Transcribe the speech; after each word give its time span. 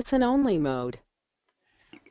listen 0.00 0.22
only 0.22 0.56
mode. 0.56 0.98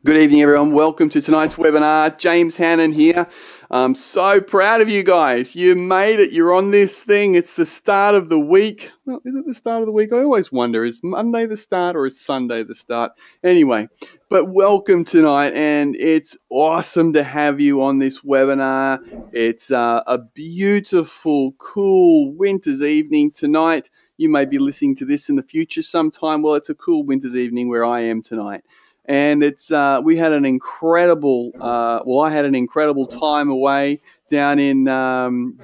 Good 0.05 0.17
evening, 0.17 0.43
everyone. 0.43 0.73
Welcome 0.73 1.09
to 1.09 1.21
tonight's 1.21 1.55
webinar. 1.55 2.15
James 2.19 2.55
Hannon 2.55 2.93
here. 2.93 3.25
I'm 3.71 3.96
so 3.96 4.42
proud 4.42 4.81
of 4.81 4.89
you 4.89 5.01
guys. 5.01 5.55
You 5.55 5.75
made 5.75 6.20
it. 6.20 6.32
You're 6.32 6.54
on 6.54 6.70
this 6.70 7.04
thing. 7.04 7.33
It's 7.33 7.56
the 7.56 7.66
start 7.66 8.14
of 8.14 8.30
the 8.30 8.39
week. 8.39 8.91
Well, 9.07 9.21
is 9.25 9.34
it 9.34 9.48
the 9.48 9.55
start 9.55 9.82
of 9.82 9.88
the 9.88 9.91
week? 9.91 10.14
I 10.14 10.18
always 10.18 10.52
wonder 10.52 10.86
is 10.86 11.02
Monday 11.04 11.48
the 11.48 11.57
start 11.57 11.96
or 11.96 12.05
is 12.05 12.21
Sunday 12.21 12.62
the 12.62 12.75
start? 12.75 13.14
Anyway, 13.44 13.90
but 14.30 14.46
welcome 14.46 15.04
tonight, 15.04 15.54
and 15.54 15.96
it's 15.96 16.38
awesome 16.52 17.14
to 17.14 17.24
have 17.24 17.60
you 17.60 17.82
on 17.82 17.98
this 17.98 18.21
webinar. 18.21 19.00
It's 19.34 19.71
uh, 19.71 20.04
a 20.06 20.20
beautiful, 20.20 21.54
cool 21.58 22.36
winter's 22.36 22.84
evening 22.84 23.32
tonight. 23.32 23.90
You 24.20 24.30
may 24.30 24.46
be 24.46 24.60
listening 24.60 24.96
to 24.98 25.06
this 25.06 25.30
in 25.30 25.36
the 25.36 25.44
future 25.44 25.82
sometime. 25.82 26.42
Well, 26.42 26.56
it's 26.56 26.70
a 26.70 26.76
cool 26.76 27.04
winter's 27.04 27.36
evening 27.36 27.70
where 27.70 27.86
I 27.86 28.02
am 28.02 28.22
tonight 28.22 28.64
and 29.10 29.42
it's 29.42 29.72
uh, 29.72 30.00
we 30.04 30.16
had 30.18 30.34
an 30.34 30.46
incredible 30.46 31.54
uh, 31.60 32.00
well 32.05 32.22
I 32.22 32.30
had 32.30 32.46
an 32.46 32.54
incredible 32.54 33.08
time 33.08 33.50
away 33.50 34.02
down 34.30 34.60
in 34.60 34.88
um, 34.88 35.60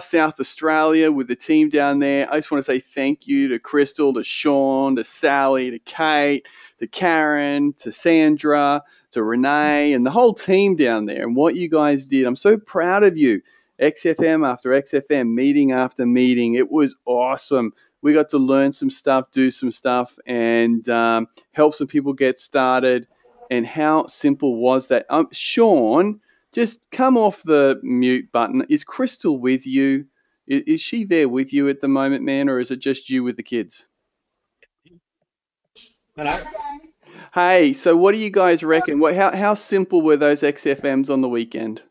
South 0.00 0.40
Australia 0.40 1.12
with 1.12 1.28
the 1.28 1.36
team 1.36 1.68
down 1.68 1.98
there. 1.98 2.32
I 2.32 2.38
just 2.38 2.50
want 2.50 2.64
to 2.64 2.66
say 2.66 2.80
thank 2.80 3.26
you 3.26 3.48
to 3.48 3.58
Crystal, 3.58 4.14
to 4.14 4.24
Sean, 4.24 4.96
to 4.96 5.04
Sally, 5.04 5.72
to 5.72 5.78
Kate, 5.78 6.46
to 6.78 6.86
Karen, 6.86 7.74
to 7.74 7.92
Sandra, 7.92 8.82
to 9.10 9.22
Renee, 9.22 9.92
and 9.92 10.06
the 10.06 10.10
whole 10.10 10.32
team 10.32 10.76
down 10.76 11.04
there 11.04 11.22
and 11.22 11.36
what 11.36 11.54
you 11.54 11.68
guys 11.68 12.06
did. 12.06 12.26
I'm 12.26 12.36
so 12.36 12.56
proud 12.56 13.04
of 13.04 13.18
you. 13.18 13.42
XFM 13.80 14.46
after 14.46 14.70
XFM, 14.70 15.32
meeting 15.32 15.72
after 15.72 16.06
meeting. 16.06 16.54
It 16.54 16.70
was 16.70 16.96
awesome 17.06 17.72
we 18.02 18.12
got 18.12 18.30
to 18.30 18.38
learn 18.38 18.72
some 18.72 18.90
stuff, 18.90 19.30
do 19.30 19.50
some 19.50 19.70
stuff, 19.70 20.18
and 20.26 20.86
um, 20.88 21.28
help 21.52 21.74
some 21.74 21.86
people 21.86 22.12
get 22.12 22.38
started. 22.38 23.06
And 23.50 23.66
how 23.66 24.06
simple 24.06 24.56
was 24.56 24.88
that? 24.88 25.06
Um, 25.10 25.28
Sean, 25.32 26.20
just 26.52 26.80
come 26.90 27.16
off 27.16 27.42
the 27.42 27.80
mute 27.82 28.30
button. 28.32 28.66
Is 28.68 28.84
Crystal 28.84 29.38
with 29.38 29.66
you? 29.66 30.06
Is, 30.46 30.62
is 30.62 30.80
she 30.80 31.04
there 31.04 31.28
with 31.28 31.52
you 31.52 31.68
at 31.68 31.80
the 31.80 31.88
moment, 31.88 32.24
man, 32.24 32.48
or 32.48 32.60
is 32.60 32.70
it 32.70 32.78
just 32.78 33.10
you 33.10 33.24
with 33.24 33.36
the 33.36 33.42
kids? 33.42 33.86
Hello. 36.16 36.42
Hey, 37.34 37.72
so 37.72 37.96
what 37.96 38.12
do 38.12 38.18
you 38.18 38.30
guys 38.30 38.62
reckon? 38.62 38.98
What, 38.98 39.14
how, 39.14 39.34
how 39.34 39.54
simple 39.54 40.02
were 40.02 40.16
those 40.16 40.42
XFMs 40.42 41.10
on 41.10 41.20
the 41.20 41.28
weekend? 41.28 41.82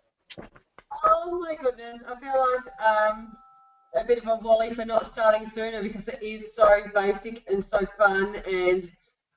Oh 1.05 1.39
my 1.39 1.55
goodness, 1.55 2.03
I 2.07 2.19
feel 2.19 2.39
like 2.39 3.11
um, 3.11 3.37
a 3.95 4.03
bit 4.05 4.17
of 4.19 4.27
a 4.27 4.41
volley 4.41 4.73
for 4.73 4.85
not 4.85 5.07
starting 5.07 5.45
sooner 5.45 5.81
because 5.81 6.07
it 6.07 6.21
is 6.21 6.55
so 6.55 6.67
basic 6.93 7.43
and 7.49 7.63
so 7.63 7.85
fun. 7.97 8.35
And 8.47 8.91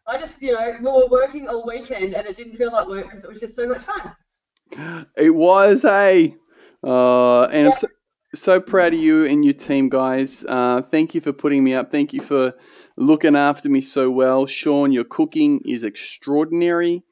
I 0.06 0.18
just, 0.18 0.40
you 0.42 0.52
know, 0.52 0.76
we 0.80 0.84
were 0.84 1.08
working 1.08 1.48
all 1.48 1.66
weekend 1.66 2.14
and 2.14 2.26
it 2.26 2.36
didn't 2.36 2.56
feel 2.56 2.72
like 2.72 2.88
work 2.88 3.04
because 3.04 3.24
it 3.24 3.30
was 3.30 3.40
just 3.40 3.54
so 3.54 3.68
much 3.68 3.82
fun. 3.82 5.06
It 5.16 5.30
was, 5.30 5.82
hey. 5.82 6.36
Uh, 6.82 7.44
and 7.44 7.66
yeah. 7.66 7.70
I'm 7.70 7.76
so, 7.76 7.88
so, 8.34 8.60
proud 8.60 8.94
of 8.94 9.00
you 9.00 9.26
and 9.26 9.44
your 9.44 9.54
team, 9.54 9.88
guys. 9.88 10.44
Uh, 10.48 10.82
thank 10.82 11.14
you 11.14 11.20
for 11.20 11.32
putting 11.32 11.62
me 11.62 11.74
up. 11.74 11.92
Thank 11.92 12.12
you 12.12 12.20
for 12.20 12.54
looking 12.96 13.36
after 13.36 13.68
me 13.68 13.80
so 13.80 14.10
well. 14.10 14.46
Sean, 14.46 14.92
your 14.92 15.04
cooking 15.04 15.60
is 15.66 15.84
extraordinary. 15.84 17.04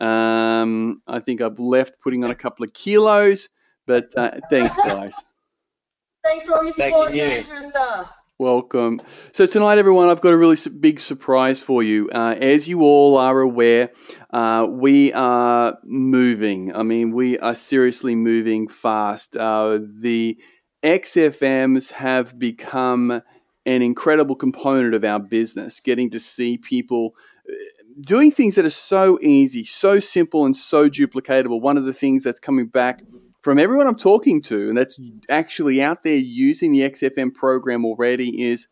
Um, 0.00 1.02
I 1.06 1.18
think 1.18 1.40
I've 1.40 1.58
left 1.58 2.00
putting 2.00 2.24
on 2.24 2.30
a 2.30 2.36
couple 2.36 2.64
of 2.64 2.72
kilos, 2.72 3.48
but 3.88 4.12
uh, 4.16 4.38
thanks, 4.50 4.76
guys. 4.76 5.14
Thanks 6.24 6.44
for 6.44 6.56
all 6.56 6.64
your 6.64 6.72
support, 6.72 7.14
Andrew 7.14 7.62
Star. 7.62 8.10
Welcome. 8.38 9.00
So 9.32 9.46
tonight, 9.46 9.78
everyone, 9.78 10.10
I've 10.10 10.20
got 10.20 10.34
a 10.34 10.36
really 10.36 10.56
big 10.78 11.00
surprise 11.00 11.60
for 11.60 11.82
you. 11.82 12.10
Uh, 12.10 12.36
as 12.38 12.68
you 12.68 12.82
all 12.82 13.16
are 13.16 13.40
aware, 13.40 13.90
uh, 14.30 14.66
we 14.68 15.12
are 15.14 15.78
moving. 15.84 16.76
I 16.76 16.82
mean, 16.82 17.12
we 17.12 17.38
are 17.38 17.54
seriously 17.54 18.14
moving 18.14 18.68
fast. 18.68 19.36
Uh, 19.36 19.78
the 19.80 20.38
XFMs 20.82 21.90
have 21.92 22.38
become 22.38 23.22
an 23.64 23.82
incredible 23.82 24.36
component 24.36 24.94
of 24.94 25.04
our 25.04 25.18
business. 25.18 25.80
Getting 25.80 26.10
to 26.10 26.20
see 26.20 26.58
people 26.58 27.14
uh, 27.48 27.54
doing 28.00 28.30
things 28.30 28.56
that 28.56 28.64
are 28.64 28.70
so 28.70 29.18
easy, 29.20 29.64
so 29.64 29.98
simple, 29.98 30.44
and 30.44 30.56
so 30.56 30.88
duplicatable. 30.88 31.60
One 31.60 31.76
of 31.76 31.84
the 31.84 31.92
things 31.92 32.22
that's 32.22 32.40
coming 32.40 32.66
back 32.66 33.02
from 33.48 33.58
everyone 33.58 33.86
I'm 33.86 33.96
talking 33.96 34.42
to, 34.42 34.68
and 34.68 34.76
that's 34.76 35.00
actually 35.30 35.80
out 35.80 36.02
there 36.02 36.18
using 36.18 36.70
the 36.70 36.80
XFM 36.80 37.32
program 37.32 37.86
already, 37.86 38.42
is 38.42 38.68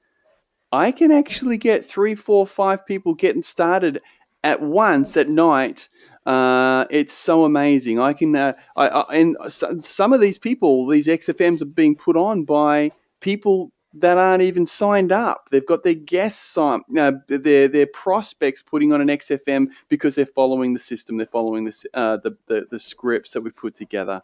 I 0.70 0.92
can 0.92 1.12
actually 1.12 1.56
get 1.56 1.86
three, 1.86 2.14
four, 2.14 2.46
five 2.46 2.84
people 2.84 3.14
getting 3.14 3.42
started 3.42 4.02
at 4.44 4.60
once 4.60 5.16
at 5.16 5.30
night. 5.30 5.88
Uh, 6.26 6.84
it's 6.90 7.14
so 7.14 7.46
amazing. 7.46 7.98
I 7.98 8.12
can, 8.12 8.36
uh, 8.36 8.52
I, 8.76 8.88
I, 8.88 9.14
and 9.14 9.36
some 9.82 10.12
of 10.12 10.20
these 10.20 10.36
people, 10.36 10.86
these 10.88 11.06
XFMs 11.06 11.62
are 11.62 11.64
being 11.64 11.96
put 11.96 12.18
on 12.18 12.44
by 12.44 12.90
people 13.20 13.72
that 13.94 14.18
aren't 14.18 14.42
even 14.42 14.66
signed 14.66 15.10
up. 15.10 15.48
They've 15.50 15.64
got 15.64 15.84
their 15.84 15.94
guests 15.94 16.58
on, 16.58 16.82
uh, 16.98 17.12
their 17.28 17.68
their 17.68 17.86
prospects 17.86 18.60
putting 18.60 18.92
on 18.92 19.00
an 19.00 19.08
XFM 19.08 19.68
because 19.88 20.14
they're 20.14 20.26
following 20.26 20.74
the 20.74 20.80
system. 20.80 21.16
They're 21.16 21.24
following 21.24 21.66
uh, 21.94 22.18
the, 22.18 22.36
the 22.46 22.66
the 22.70 22.78
scripts 22.78 23.30
that 23.30 23.40
we've 23.40 23.56
put 23.56 23.74
together. 23.74 24.20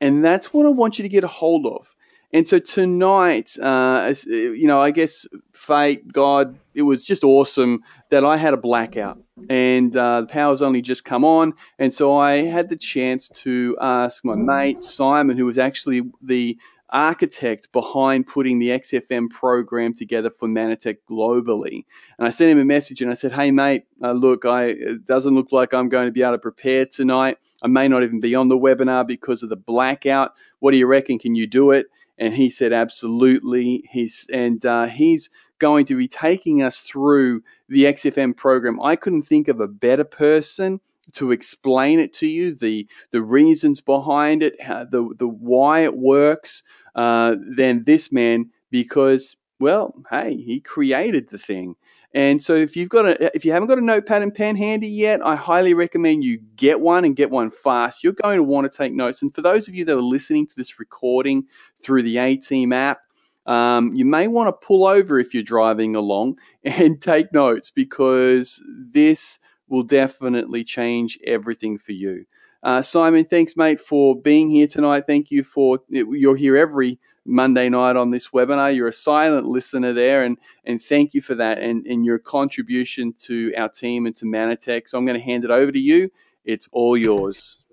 And 0.00 0.24
that's 0.24 0.52
what 0.52 0.66
I 0.66 0.70
want 0.70 0.98
you 0.98 1.02
to 1.04 1.08
get 1.08 1.24
a 1.24 1.28
hold 1.28 1.66
of. 1.66 1.94
And 2.32 2.48
so 2.48 2.58
tonight, 2.58 3.56
uh, 3.62 4.12
you 4.26 4.66
know, 4.66 4.80
I 4.80 4.90
guess 4.90 5.24
fate, 5.52 6.12
God, 6.12 6.58
it 6.74 6.82
was 6.82 7.04
just 7.04 7.22
awesome 7.22 7.84
that 8.10 8.24
I 8.24 8.36
had 8.36 8.54
a 8.54 8.56
blackout 8.56 9.22
and 9.48 9.94
uh, 9.94 10.22
the 10.22 10.26
power's 10.26 10.60
only 10.60 10.82
just 10.82 11.04
come 11.04 11.24
on. 11.24 11.54
And 11.78 11.94
so 11.94 12.16
I 12.16 12.38
had 12.38 12.68
the 12.68 12.76
chance 12.76 13.28
to 13.44 13.78
ask 13.80 14.24
my 14.24 14.34
mate, 14.34 14.82
Simeon, 14.82 15.38
who 15.38 15.46
was 15.46 15.58
actually 15.58 16.10
the 16.22 16.58
architect 16.90 17.70
behind 17.72 18.26
putting 18.26 18.58
the 18.58 18.70
XFM 18.70 19.30
program 19.30 19.94
together 19.94 20.30
for 20.30 20.48
Mannatech 20.48 20.98
globally. 21.08 21.84
And 22.18 22.26
I 22.26 22.30
sent 22.30 22.50
him 22.50 22.58
a 22.58 22.64
message 22.64 23.00
and 23.00 23.10
I 23.10 23.14
said, 23.14 23.32
Hey, 23.32 23.52
mate, 23.52 23.84
uh, 24.02 24.12
look, 24.12 24.44
I, 24.44 24.66
it 24.66 25.04
doesn't 25.04 25.34
look 25.34 25.52
like 25.52 25.72
I'm 25.72 25.88
going 25.88 26.06
to 26.06 26.12
be 26.12 26.22
able 26.22 26.32
to 26.32 26.38
prepare 26.38 26.86
tonight. 26.86 27.38
I 27.64 27.68
may 27.68 27.88
not 27.88 28.02
even 28.02 28.20
be 28.20 28.34
on 28.34 28.48
the 28.48 28.58
webinar 28.58 29.06
because 29.06 29.42
of 29.42 29.48
the 29.48 29.56
blackout. 29.56 30.34
What 30.58 30.72
do 30.72 30.76
you 30.76 30.86
reckon? 30.86 31.18
Can 31.18 31.34
you 31.34 31.46
do 31.46 31.70
it? 31.70 31.86
And 32.18 32.34
he 32.34 32.50
said, 32.50 32.74
absolutely. 32.74 33.88
He's 33.90 34.28
and 34.30 34.64
uh, 34.64 34.86
he's 34.86 35.30
going 35.58 35.86
to 35.86 35.96
be 35.96 36.06
taking 36.06 36.62
us 36.62 36.80
through 36.80 37.42
the 37.70 37.84
XFM 37.84 38.36
program. 38.36 38.82
I 38.82 38.96
couldn't 38.96 39.22
think 39.22 39.48
of 39.48 39.60
a 39.60 39.66
better 39.66 40.04
person 40.04 40.78
to 41.14 41.32
explain 41.32 42.00
it 42.00 42.12
to 42.14 42.26
you, 42.26 42.54
the 42.54 42.86
the 43.10 43.22
reasons 43.22 43.80
behind 43.80 44.42
it, 44.42 44.60
how, 44.60 44.84
the 44.84 45.14
the 45.16 45.28
why 45.28 45.80
it 45.80 45.96
works, 45.96 46.64
uh, 46.94 47.34
than 47.40 47.84
this 47.84 48.12
man 48.12 48.50
because 48.70 49.36
well, 49.58 49.94
hey, 50.10 50.36
he 50.36 50.60
created 50.60 51.30
the 51.30 51.38
thing. 51.38 51.76
And 52.14 52.40
so 52.40 52.54
if 52.54 52.76
you've 52.76 52.88
got 52.88 53.06
a 53.06 53.36
if 53.36 53.44
you 53.44 53.50
haven't 53.52 53.68
got 53.68 53.78
a 53.78 53.84
notepad 53.84 54.22
and 54.22 54.32
pen 54.32 54.56
handy 54.56 54.86
yet, 54.86 55.24
I 55.26 55.34
highly 55.34 55.74
recommend 55.74 56.22
you 56.22 56.38
get 56.56 56.80
one 56.80 57.04
and 57.04 57.16
get 57.16 57.28
one 57.28 57.50
fast. 57.50 58.04
You're 58.04 58.12
going 58.12 58.36
to 58.36 58.44
want 58.44 58.70
to 58.70 58.76
take 58.76 58.92
notes. 58.92 59.22
And 59.22 59.34
for 59.34 59.42
those 59.42 59.66
of 59.66 59.74
you 59.74 59.84
that 59.84 59.98
are 59.98 60.00
listening 60.00 60.46
to 60.46 60.54
this 60.56 60.78
recording 60.78 61.48
through 61.82 62.04
the 62.04 62.18
A 62.18 62.36
Team 62.36 62.72
app, 62.72 63.00
um, 63.46 63.94
you 63.94 64.04
may 64.04 64.28
want 64.28 64.46
to 64.48 64.66
pull 64.66 64.86
over 64.86 65.18
if 65.18 65.34
you're 65.34 65.42
driving 65.42 65.96
along 65.96 66.38
and 66.64 67.02
take 67.02 67.32
notes 67.32 67.72
because 67.72 68.62
this 68.68 69.40
will 69.68 69.82
definitely 69.82 70.62
change 70.62 71.18
everything 71.26 71.78
for 71.78 71.92
you. 71.92 72.26
Uh, 72.64 72.80
Simeon, 72.80 73.26
thanks, 73.26 73.58
mate, 73.58 73.78
for 73.78 74.16
being 74.16 74.48
here 74.48 74.66
tonight. 74.66 75.04
Thank 75.06 75.30
you 75.30 75.44
for 75.44 75.80
you're 75.90 76.34
here 76.34 76.56
every 76.56 76.98
Monday 77.26 77.68
night 77.68 77.96
on 77.96 78.10
this 78.10 78.28
webinar. 78.28 78.74
You're 78.74 78.88
a 78.88 78.92
silent 78.92 79.46
listener 79.46 79.92
there, 79.92 80.24
and, 80.24 80.38
and 80.64 80.82
thank 80.82 81.12
you 81.12 81.20
for 81.20 81.34
that 81.34 81.58
and, 81.58 81.86
and 81.86 82.06
your 82.06 82.18
contribution 82.18 83.12
to 83.24 83.52
our 83.54 83.68
team 83.68 84.06
and 84.06 84.16
to 84.16 84.24
Mannatech. 84.24 84.88
So 84.88 84.96
I'm 84.96 85.04
going 85.04 85.18
to 85.18 85.24
hand 85.24 85.44
it 85.44 85.50
over 85.50 85.70
to 85.70 85.78
you. 85.78 86.10
It's 86.46 86.66
all 86.72 86.96
yours. 86.96 87.63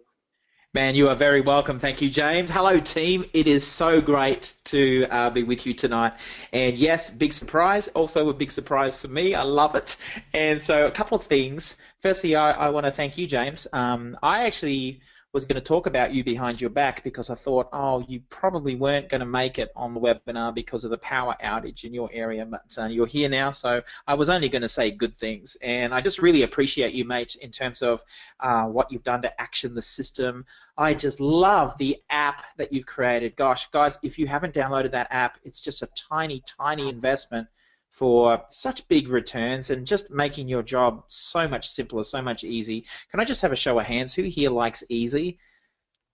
Man, 0.73 0.95
you 0.95 1.09
are 1.09 1.15
very 1.15 1.41
welcome. 1.41 1.79
Thank 1.79 2.01
you, 2.01 2.09
James. 2.09 2.49
Hello, 2.49 2.79
team. 2.79 3.25
It 3.33 3.45
is 3.45 3.67
so 3.67 3.99
great 3.99 4.55
to 4.65 5.05
uh, 5.11 5.29
be 5.29 5.43
with 5.43 5.65
you 5.65 5.73
tonight. 5.73 6.13
And 6.53 6.77
yes, 6.77 7.09
big 7.09 7.33
surprise. 7.33 7.89
Also, 7.89 8.29
a 8.29 8.33
big 8.33 8.51
surprise 8.51 9.01
for 9.01 9.09
me. 9.09 9.35
I 9.35 9.43
love 9.43 9.75
it. 9.75 9.97
And 10.33 10.61
so, 10.61 10.87
a 10.87 10.91
couple 10.91 11.17
of 11.17 11.23
things. 11.23 11.75
Firstly, 11.99 12.37
I, 12.37 12.51
I 12.51 12.69
want 12.69 12.85
to 12.85 12.91
thank 12.93 13.17
you, 13.17 13.27
James. 13.27 13.67
Um, 13.73 14.17
I 14.23 14.45
actually 14.45 15.01
was 15.33 15.45
going 15.45 15.55
to 15.55 15.61
talk 15.61 15.87
about 15.87 16.13
you 16.13 16.23
behind 16.23 16.59
your 16.59 16.69
back 16.69 17.03
because 17.03 17.29
I 17.29 17.35
thought, 17.35 17.69
oh, 17.71 18.03
you 18.07 18.21
probably 18.29 18.75
weren't 18.75 19.07
going 19.07 19.19
to 19.19 19.25
make 19.25 19.59
it 19.59 19.71
on 19.75 19.93
the 19.93 19.99
webinar 19.99 20.53
because 20.53 20.83
of 20.83 20.91
the 20.91 20.97
power 20.97 21.35
outage 21.41 21.85
in 21.85 21.93
your 21.93 22.09
area, 22.11 22.45
but 22.45 22.75
uh, 22.77 22.85
you're 22.85 23.05
here 23.05 23.29
now, 23.29 23.51
so 23.51 23.81
I 24.05 24.15
was 24.15 24.29
only 24.29 24.49
going 24.49 24.63
to 24.63 24.69
say 24.69 24.91
good 24.91 25.15
things. 25.15 25.55
And 25.61 25.93
I 25.93 26.01
just 26.01 26.21
really 26.21 26.43
appreciate 26.43 26.93
you, 26.93 27.05
mate, 27.05 27.35
in 27.35 27.51
terms 27.51 27.81
of 27.81 28.01
uh, 28.39 28.63
what 28.63 28.91
you've 28.91 29.03
done 29.03 29.21
to 29.21 29.41
action 29.41 29.73
the 29.73 29.81
system. 29.81 30.45
I 30.77 30.93
just 30.93 31.21
love 31.21 31.77
the 31.77 31.97
app 32.09 32.43
that 32.57 32.73
you've 32.73 32.85
created. 32.85 33.37
Gosh, 33.37 33.67
guys, 33.67 33.99
if 34.03 34.19
you 34.19 34.27
haven't 34.27 34.53
downloaded 34.53 34.91
that 34.91 35.07
app, 35.11 35.37
it's 35.43 35.61
just 35.61 35.81
a 35.81 35.89
tiny, 36.09 36.43
tiny 36.57 36.89
investment 36.89 37.47
for 37.91 38.45
such 38.49 38.87
big 38.87 39.09
returns 39.09 39.69
and 39.69 39.85
just 39.85 40.09
making 40.09 40.47
your 40.47 40.63
job 40.63 41.03
so 41.09 41.45
much 41.47 41.69
simpler, 41.69 42.03
so 42.03 42.21
much 42.21 42.43
easy. 42.45 42.85
Can 43.11 43.19
I 43.19 43.25
just 43.25 43.41
have 43.41 43.51
a 43.51 43.57
show 43.57 43.77
of 43.77 43.85
hands? 43.85 44.15
Who 44.15 44.23
here 44.23 44.49
likes 44.49 44.83
easy? 44.89 45.39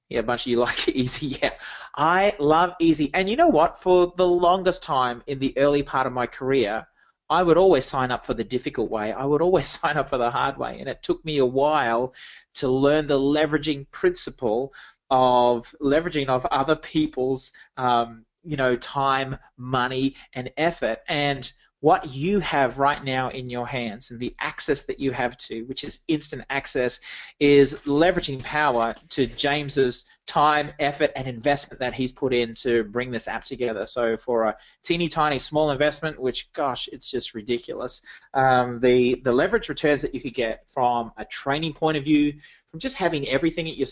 Yeah, 0.10 0.20
a 0.20 0.24
bunch 0.24 0.48
of 0.48 0.52
you 0.52 0.60
like 0.60 0.90
easy. 0.90 1.38
Yeah, 1.42 1.54
I 1.96 2.36
love 2.40 2.74
easy. 2.80 3.12
And 3.14 3.30
you 3.30 3.36
know 3.36 3.48
what? 3.48 3.78
For 3.78 4.12
the 4.18 4.28
longest 4.28 4.82
time 4.82 5.22
in 5.28 5.38
the 5.38 5.56
early 5.56 5.84
part 5.84 6.08
of 6.08 6.14
my 6.14 6.26
career, 6.26 6.88
I 7.30 7.44
would 7.44 7.58
always 7.58 7.86
sign 7.86 8.10
up 8.10 8.26
for 8.26 8.34
the 8.34 8.44
difficult 8.44 8.90
way. 8.90 9.14
I 9.14 9.26
would 9.26 9.44
always 9.44 9.68
sign 9.80 9.98
up 9.98 10.10
for 10.10 10.18
the 10.18 10.32
hard 10.32 10.58
way. 10.58 10.80
And 10.80 10.90
it 10.90 11.04
took 11.04 11.24
me 11.24 11.38
a 11.38 11.46
while 11.46 12.16
to 12.56 12.68
learn 12.70 13.06
the 13.06 13.20
leveraging 13.20 13.92
principle 13.92 14.74
of 15.12 15.74
leveraging 15.80 16.28
of 16.28 16.48
other 16.48 16.76
people's, 16.76 17.54
um, 17.78 18.26
you 18.44 18.58
know, 18.58 18.76
time, 18.76 19.38
money, 19.58 20.16
and 20.34 20.50
effort. 20.58 21.00
And 21.08 21.50
what 21.80 22.14
you 22.14 22.40
have 22.40 22.80
right 22.80 23.04
now 23.04 23.30
in 23.30 23.50
your 23.50 23.68
hands 23.68 24.10
and 24.10 24.20
the 24.20 24.36
access 24.40 24.84
that 24.84 25.00
you 25.00 25.12
have 25.12 25.38
to, 25.38 25.62
which 25.64 25.84
is 25.84 26.00
instant 26.08 26.44
access, 26.50 27.00
is 27.40 27.76
leveraging 27.86 28.44
power 28.44 28.96
to 29.10 29.28
James's 29.28 30.10
time, 30.26 30.72
effort, 30.80 31.12
and 31.16 31.28
investment 31.28 31.80
that 31.80 31.94
he's 31.94 32.12
put 32.12 32.34
in 32.34 32.54
to 32.54 32.84
bring 32.84 33.12
this 33.12 33.28
app 33.28 33.44
together. 33.44 33.86
So 33.86 34.18
for 34.18 34.44
a 34.44 34.58
teeny 34.84 35.08
tiny 35.08 35.40
small 35.40 35.72
investment, 35.72 36.20
which 36.20 36.52
gosh, 36.52 36.90
it's 36.92 37.10
just 37.10 37.34
ridiculous, 37.34 38.02
um, 38.34 38.80
the 38.80 39.22
the 39.24 39.32
leverage 39.32 39.70
returns 39.70 40.02
that 40.02 40.14
you 40.14 40.22
could 40.22 40.34
get 40.34 40.70
from 40.70 41.12
a 41.16 41.26
training 41.26 41.74
point 41.74 41.98
of 41.98 42.04
view, 42.04 42.34
from 42.72 42.80
just 42.80 42.98
having 42.98 43.28
everything 43.28 43.68
at 43.70 43.78
your 43.78 43.88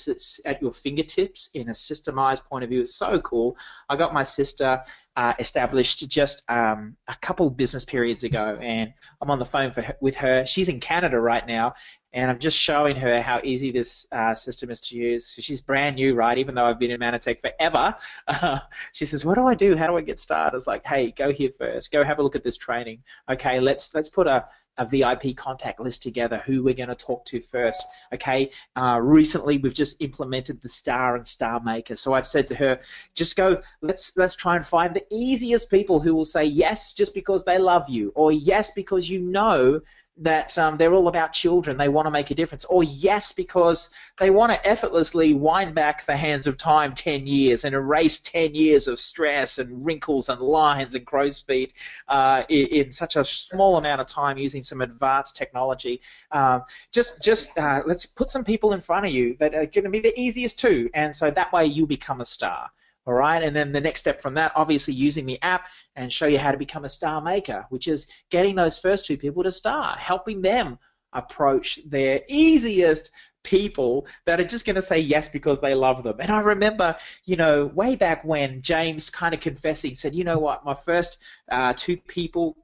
at 0.45 0.61
your 0.61 0.71
fingertips 0.71 1.49
in 1.53 1.69
a 1.69 1.73
systemized 1.73 2.43
point 2.45 2.63
of 2.63 2.69
view 2.69 2.81
is 2.81 2.95
so 2.95 3.19
cool. 3.19 3.57
I 3.87 3.95
got 3.95 4.13
my 4.13 4.23
sister 4.23 4.81
uh, 5.15 5.33
established 5.39 6.07
just 6.09 6.43
um, 6.49 6.97
a 7.07 7.15
couple 7.15 7.49
business 7.49 7.85
periods 7.85 8.23
ago, 8.23 8.57
and 8.61 8.93
I'm 9.21 9.31
on 9.31 9.39
the 9.39 9.45
phone 9.45 9.71
for, 9.71 9.95
with 10.01 10.15
her. 10.15 10.45
She's 10.45 10.67
in 10.67 10.81
Canada 10.81 11.19
right 11.19 11.45
now, 11.47 11.75
and 12.11 12.29
I'm 12.29 12.39
just 12.39 12.57
showing 12.57 12.97
her 12.97 13.21
how 13.21 13.39
easy 13.43 13.71
this 13.71 14.07
uh, 14.11 14.35
system 14.35 14.69
is 14.69 14.81
to 14.81 14.97
use. 14.97 15.27
So 15.27 15.41
she's 15.41 15.61
brand 15.61 15.95
new, 15.95 16.13
right? 16.13 16.37
Even 16.37 16.55
though 16.55 16.65
I've 16.65 16.79
been 16.79 16.91
in 16.91 16.99
Mannatech 16.99 17.39
forever, 17.39 17.95
uh, 18.27 18.59
she 18.91 19.05
says, 19.05 19.23
"What 19.23 19.35
do 19.35 19.47
I 19.47 19.55
do? 19.55 19.77
How 19.77 19.87
do 19.87 19.95
I 19.95 20.01
get 20.01 20.19
started?" 20.19 20.53
I 20.53 20.57
was 20.57 20.67
like, 20.67 20.83
"Hey, 20.83 21.11
go 21.11 21.31
here 21.31 21.49
first. 21.49 21.91
Go 21.91 22.03
have 22.03 22.19
a 22.19 22.23
look 22.23 22.35
at 22.35 22.43
this 22.43 22.57
training. 22.57 23.03
Okay, 23.29 23.61
let's 23.61 23.95
let's 23.95 24.09
put 24.09 24.27
a 24.27 24.45
a 24.77 24.85
VIP 24.85 25.35
contact 25.35 25.79
list 25.79 26.03
together, 26.03 26.41
who 26.45 26.63
we're 26.63 26.73
going 26.73 26.89
to 26.89 26.95
talk 26.95 27.25
to 27.25 27.41
first. 27.41 27.83
Okay, 28.13 28.51
uh, 28.75 28.99
recently 29.01 29.57
we've 29.57 29.73
just 29.73 30.01
implemented 30.01 30.61
the 30.61 30.69
Star 30.69 31.15
and 31.15 31.27
Star 31.27 31.59
Maker, 31.59 31.95
so 31.95 32.13
I've 32.13 32.27
said 32.27 32.47
to 32.47 32.55
her, 32.55 32.79
just 33.13 33.35
go, 33.35 33.61
let's 33.81 34.17
let's 34.17 34.35
try 34.35 34.55
and 34.55 34.65
find 34.65 34.93
the 34.93 35.05
easiest 35.11 35.69
people 35.69 35.99
who 35.99 36.13
will 36.13 36.25
say 36.25 36.45
yes 36.45 36.93
just 36.93 37.13
because 37.13 37.45
they 37.45 37.57
love 37.57 37.89
you, 37.89 38.11
or 38.15 38.31
yes 38.31 38.71
because 38.71 39.09
you 39.09 39.19
know 39.19 39.81
that 40.17 40.57
um, 40.57 40.77
they're 40.77 40.93
all 40.93 41.09
about 41.09 41.33
children. 41.33 41.77
They 41.77 41.89
want 41.89 42.05
to 42.05 42.11
make 42.11 42.31
a 42.31 42.35
difference. 42.35 42.63
Or 42.65 42.83
yes, 42.83 43.33
because 43.33 43.89
they 44.17 44.29
want 44.29 44.53
to 44.53 44.67
effortlessly 44.67 45.33
wind 45.33 45.75
back 45.75 46.05
the 46.05 46.15
hands 46.15 46.47
of 46.47 46.57
time 46.57 46.93
10 46.93 47.27
years 47.27 47.65
and 47.65 47.75
erase 47.75 48.19
10 48.19 48.55
years 48.55 48.87
of 48.87 48.99
stress 48.99 49.57
and 49.57 49.85
wrinkles 49.85 50.29
and 50.29 50.39
lines 50.39 50.95
and 50.95 51.05
crow's 51.05 51.39
feet 51.39 51.73
uh, 52.07 52.43
in, 52.47 52.67
in, 52.67 52.91
such 52.91 53.17
a 53.17 53.25
small 53.25 53.77
amount 53.77 53.99
of 53.99 54.07
time 54.07 54.37
using 54.37 54.63
some 54.63 54.79
advanced 54.79 55.35
technology. 55.35 56.01
Um, 56.31 56.63
just 56.91 57.21
just 57.21 57.57
uh, 57.57 57.83
let's 57.85 58.05
put 58.05 58.29
some 58.29 58.45
people 58.45 58.71
in 58.71 58.79
front 58.79 59.05
of 59.05 59.11
you 59.11 59.35
that 59.39 59.53
are 59.53 59.65
going 59.65 59.83
to 59.83 59.89
be 59.89 59.99
the 59.99 60.17
easiest 60.17 60.59
too. 60.59 60.89
And 60.93 61.13
so 61.13 61.29
that 61.29 61.51
way 61.51 61.65
you 61.65 61.85
become 61.87 62.21
a 62.21 62.25
star. 62.25 62.69
All 63.07 63.13
right, 63.13 63.43
and 63.43 63.55
then 63.55 63.71
the 63.71 63.81
next 63.81 63.99
step 63.99 64.21
from 64.21 64.33
that, 64.33 64.53
obviously 64.55 64.95
using 64.95 65.27
the 65.27 65.39
app 65.43 65.67
and 65.95 66.11
show 66.11 66.25
you 66.25 66.39
how 66.39 66.51
to 66.51 66.57
become 66.57 66.85
a 66.85 66.89
star 66.89 67.21
maker, 67.21 67.65
which 67.69 67.87
is 67.87 68.07
getting 68.31 68.55
those 68.55 68.79
first 68.79 69.05
two 69.05 69.17
people 69.17 69.43
to 69.43 69.51
star, 69.51 69.95
helping 69.95 70.41
them 70.41 70.79
approach 71.13 71.79
their 71.87 72.21
easiest 72.27 73.11
people 73.43 74.07
that 74.25 74.39
are 74.39 74.43
just 74.43 74.65
going 74.65 74.75
to 74.75 74.81
say 74.81 74.99
yes 74.99 75.29
because 75.29 75.59
they 75.61 75.75
love 75.75 76.03
them. 76.03 76.17
And 76.19 76.31
I 76.31 76.41
remember, 76.41 76.97
you 77.23 77.35
know, 77.35 77.67
way 77.67 77.95
back 77.95 78.25
when 78.25 78.61
James 78.61 79.09
kind 79.09 79.33
of 79.33 79.39
confessing 79.39 79.95
said, 79.95 80.15
you 80.15 80.23
know 80.23 80.39
what, 80.39 80.65
my 80.65 80.73
first 80.73 81.19
uh, 81.49 81.73
two 81.77 81.95
people 81.95 82.57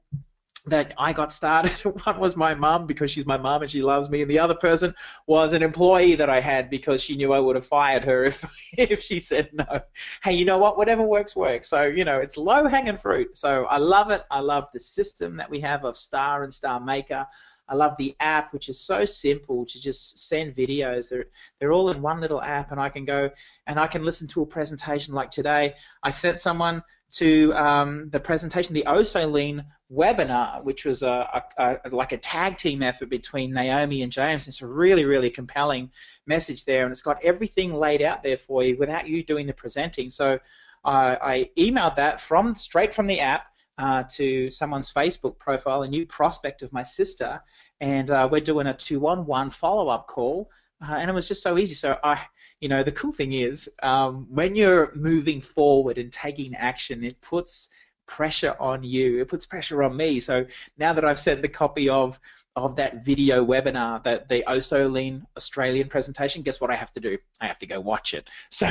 that 0.66 0.94
I 0.96 1.12
got 1.12 1.32
started. 1.32 1.72
One 2.04 2.18
was 2.18 2.36
my 2.36 2.54
mum 2.54 2.86
because 2.86 3.10
she's 3.10 3.26
my 3.26 3.36
mum 3.36 3.62
and 3.62 3.70
she 3.70 3.82
loves 3.82 4.08
me, 4.08 4.22
and 4.22 4.30
the 4.30 4.38
other 4.38 4.54
person 4.54 4.94
was 5.26 5.52
an 5.52 5.62
employee 5.62 6.14
that 6.16 6.30
I 6.30 6.40
had 6.40 6.70
because 6.70 7.02
she 7.02 7.16
knew 7.16 7.32
I 7.32 7.40
would 7.40 7.56
have 7.56 7.66
fired 7.66 8.04
her 8.04 8.24
if 8.26 8.44
if 8.78 9.02
she 9.02 9.20
said 9.20 9.50
no. 9.52 9.80
Hey, 10.22 10.34
you 10.34 10.44
know 10.44 10.58
what? 10.58 10.76
Whatever 10.76 11.02
works 11.02 11.34
works. 11.34 11.68
So 11.68 11.84
you 11.84 12.04
know, 12.04 12.20
it's 12.20 12.36
low 12.36 12.66
hanging 12.66 12.96
fruit. 12.96 13.36
So 13.36 13.64
I 13.66 13.78
love 13.78 14.10
it. 14.10 14.22
I 14.30 14.40
love 14.40 14.68
the 14.72 14.80
system 14.80 15.36
that 15.36 15.50
we 15.50 15.60
have 15.60 15.84
of 15.84 15.96
Star 15.96 16.44
and 16.44 16.54
Star 16.54 16.80
Maker. 16.80 17.26
I 17.68 17.74
love 17.74 17.96
the 17.96 18.14
app, 18.20 18.52
which 18.52 18.68
is 18.68 18.78
so 18.78 19.04
simple 19.04 19.64
to 19.66 19.80
just 19.80 20.28
send 20.28 20.54
videos. 20.54 21.08
They're 21.08 21.26
they're 21.58 21.72
all 21.72 21.90
in 21.90 22.02
one 22.02 22.20
little 22.20 22.42
app, 22.42 22.70
and 22.70 22.80
I 22.80 22.88
can 22.88 23.04
go 23.04 23.30
and 23.66 23.78
I 23.78 23.86
can 23.86 24.04
listen 24.04 24.28
to 24.28 24.42
a 24.42 24.46
presentation 24.46 25.14
like 25.14 25.30
today. 25.30 25.74
I 26.02 26.10
sent 26.10 26.38
someone 26.38 26.82
to 27.12 27.52
um, 27.54 28.08
the 28.10 28.20
presentation, 28.20 28.74
the 28.74 28.84
OsoLean 28.86 29.64
webinar, 29.92 30.64
which 30.64 30.84
was 30.84 31.02
a, 31.02 31.42
a, 31.58 31.78
a, 31.84 31.90
like 31.90 32.12
a 32.12 32.18
tag 32.18 32.56
team 32.56 32.82
effort 32.82 33.10
between 33.10 33.52
Naomi 33.52 34.02
and 34.02 34.10
James. 34.10 34.48
It's 34.48 34.62
a 34.62 34.66
really, 34.66 35.04
really 35.04 35.30
compelling 35.30 35.90
message 36.26 36.64
there, 36.64 36.84
and 36.84 36.92
it's 36.92 37.02
got 37.02 37.22
everything 37.22 37.74
laid 37.74 38.00
out 38.00 38.22
there 38.22 38.38
for 38.38 38.62
you 38.62 38.78
without 38.78 39.06
you 39.06 39.22
doing 39.22 39.46
the 39.46 39.52
presenting. 39.52 40.08
So 40.08 40.38
uh, 40.84 41.16
I 41.20 41.50
emailed 41.58 41.96
that 41.96 42.20
from 42.20 42.54
straight 42.54 42.94
from 42.94 43.06
the 43.06 43.20
app 43.20 43.44
uh, 43.76 44.04
to 44.16 44.50
someone's 44.50 44.90
Facebook 44.90 45.38
profile, 45.38 45.82
a 45.82 45.88
new 45.88 46.06
prospect 46.06 46.62
of 46.62 46.72
my 46.72 46.82
sister, 46.82 47.42
and 47.80 48.10
uh, 48.10 48.28
we're 48.30 48.40
doing 48.40 48.66
a 48.66 48.74
two-on-one 48.74 49.50
follow-up 49.50 50.06
call. 50.06 50.50
Uh, 50.80 50.94
and 50.94 51.08
it 51.08 51.14
was 51.14 51.28
just 51.28 51.42
so 51.42 51.58
easy. 51.58 51.74
So 51.74 51.96
I, 52.02 52.22
you 52.62 52.68
know, 52.68 52.84
the 52.84 52.92
cool 52.92 53.10
thing 53.10 53.32
is 53.32 53.68
um, 53.82 54.28
when 54.30 54.54
you're 54.54 54.92
moving 54.94 55.40
forward 55.40 55.98
and 55.98 56.12
taking 56.12 56.54
action, 56.54 57.02
it 57.02 57.20
puts 57.20 57.68
pressure 58.06 58.54
on 58.60 58.84
you. 58.84 59.20
It 59.20 59.26
puts 59.26 59.46
pressure 59.46 59.82
on 59.82 59.96
me. 59.96 60.20
So 60.20 60.46
now 60.78 60.92
that 60.92 61.04
I've 61.04 61.18
sent 61.18 61.42
the 61.42 61.48
copy 61.48 61.88
of 61.88 62.18
of 62.54 62.76
that 62.76 63.04
video 63.04 63.44
webinar, 63.44 64.04
that 64.04 64.28
the 64.28 64.44
OsoLean 64.46 65.22
Australian 65.36 65.88
presentation, 65.88 66.42
guess 66.42 66.60
what 66.60 66.70
I 66.70 66.76
have 66.76 66.92
to 66.92 67.00
do? 67.00 67.18
I 67.40 67.48
have 67.48 67.58
to 67.58 67.66
go 67.66 67.80
watch 67.80 68.14
it. 68.14 68.30
So. 68.50 68.70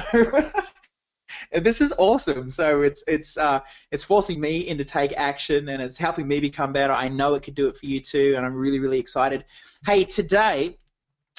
this 1.54 1.80
is 1.82 1.94
awesome. 1.98 2.50
So 2.50 2.82
it's 2.84 3.04
it's 3.08 3.38
uh, 3.38 3.60
it's 3.92 4.06
forcing 4.06 4.40
me 4.40 4.68
into 4.68 4.86
take 4.86 5.14
action 5.18 5.68
and 5.68 5.82
it's 5.82 5.98
helping 5.98 6.28
me 6.28 6.40
become 6.40 6.72
better. 6.72 6.94
I 6.94 7.10
know 7.10 7.36
it 7.36 7.44
could 7.44 7.56
do 7.56 7.68
it 7.68 7.76
for 7.76 7.88
you 7.88 8.00
too, 8.00 8.36
and 8.38 8.46
I'm 8.46 8.56
really 8.56 8.80
really 8.80 9.00
excited. 9.00 9.44
Hey, 9.86 10.06
today 10.06 10.78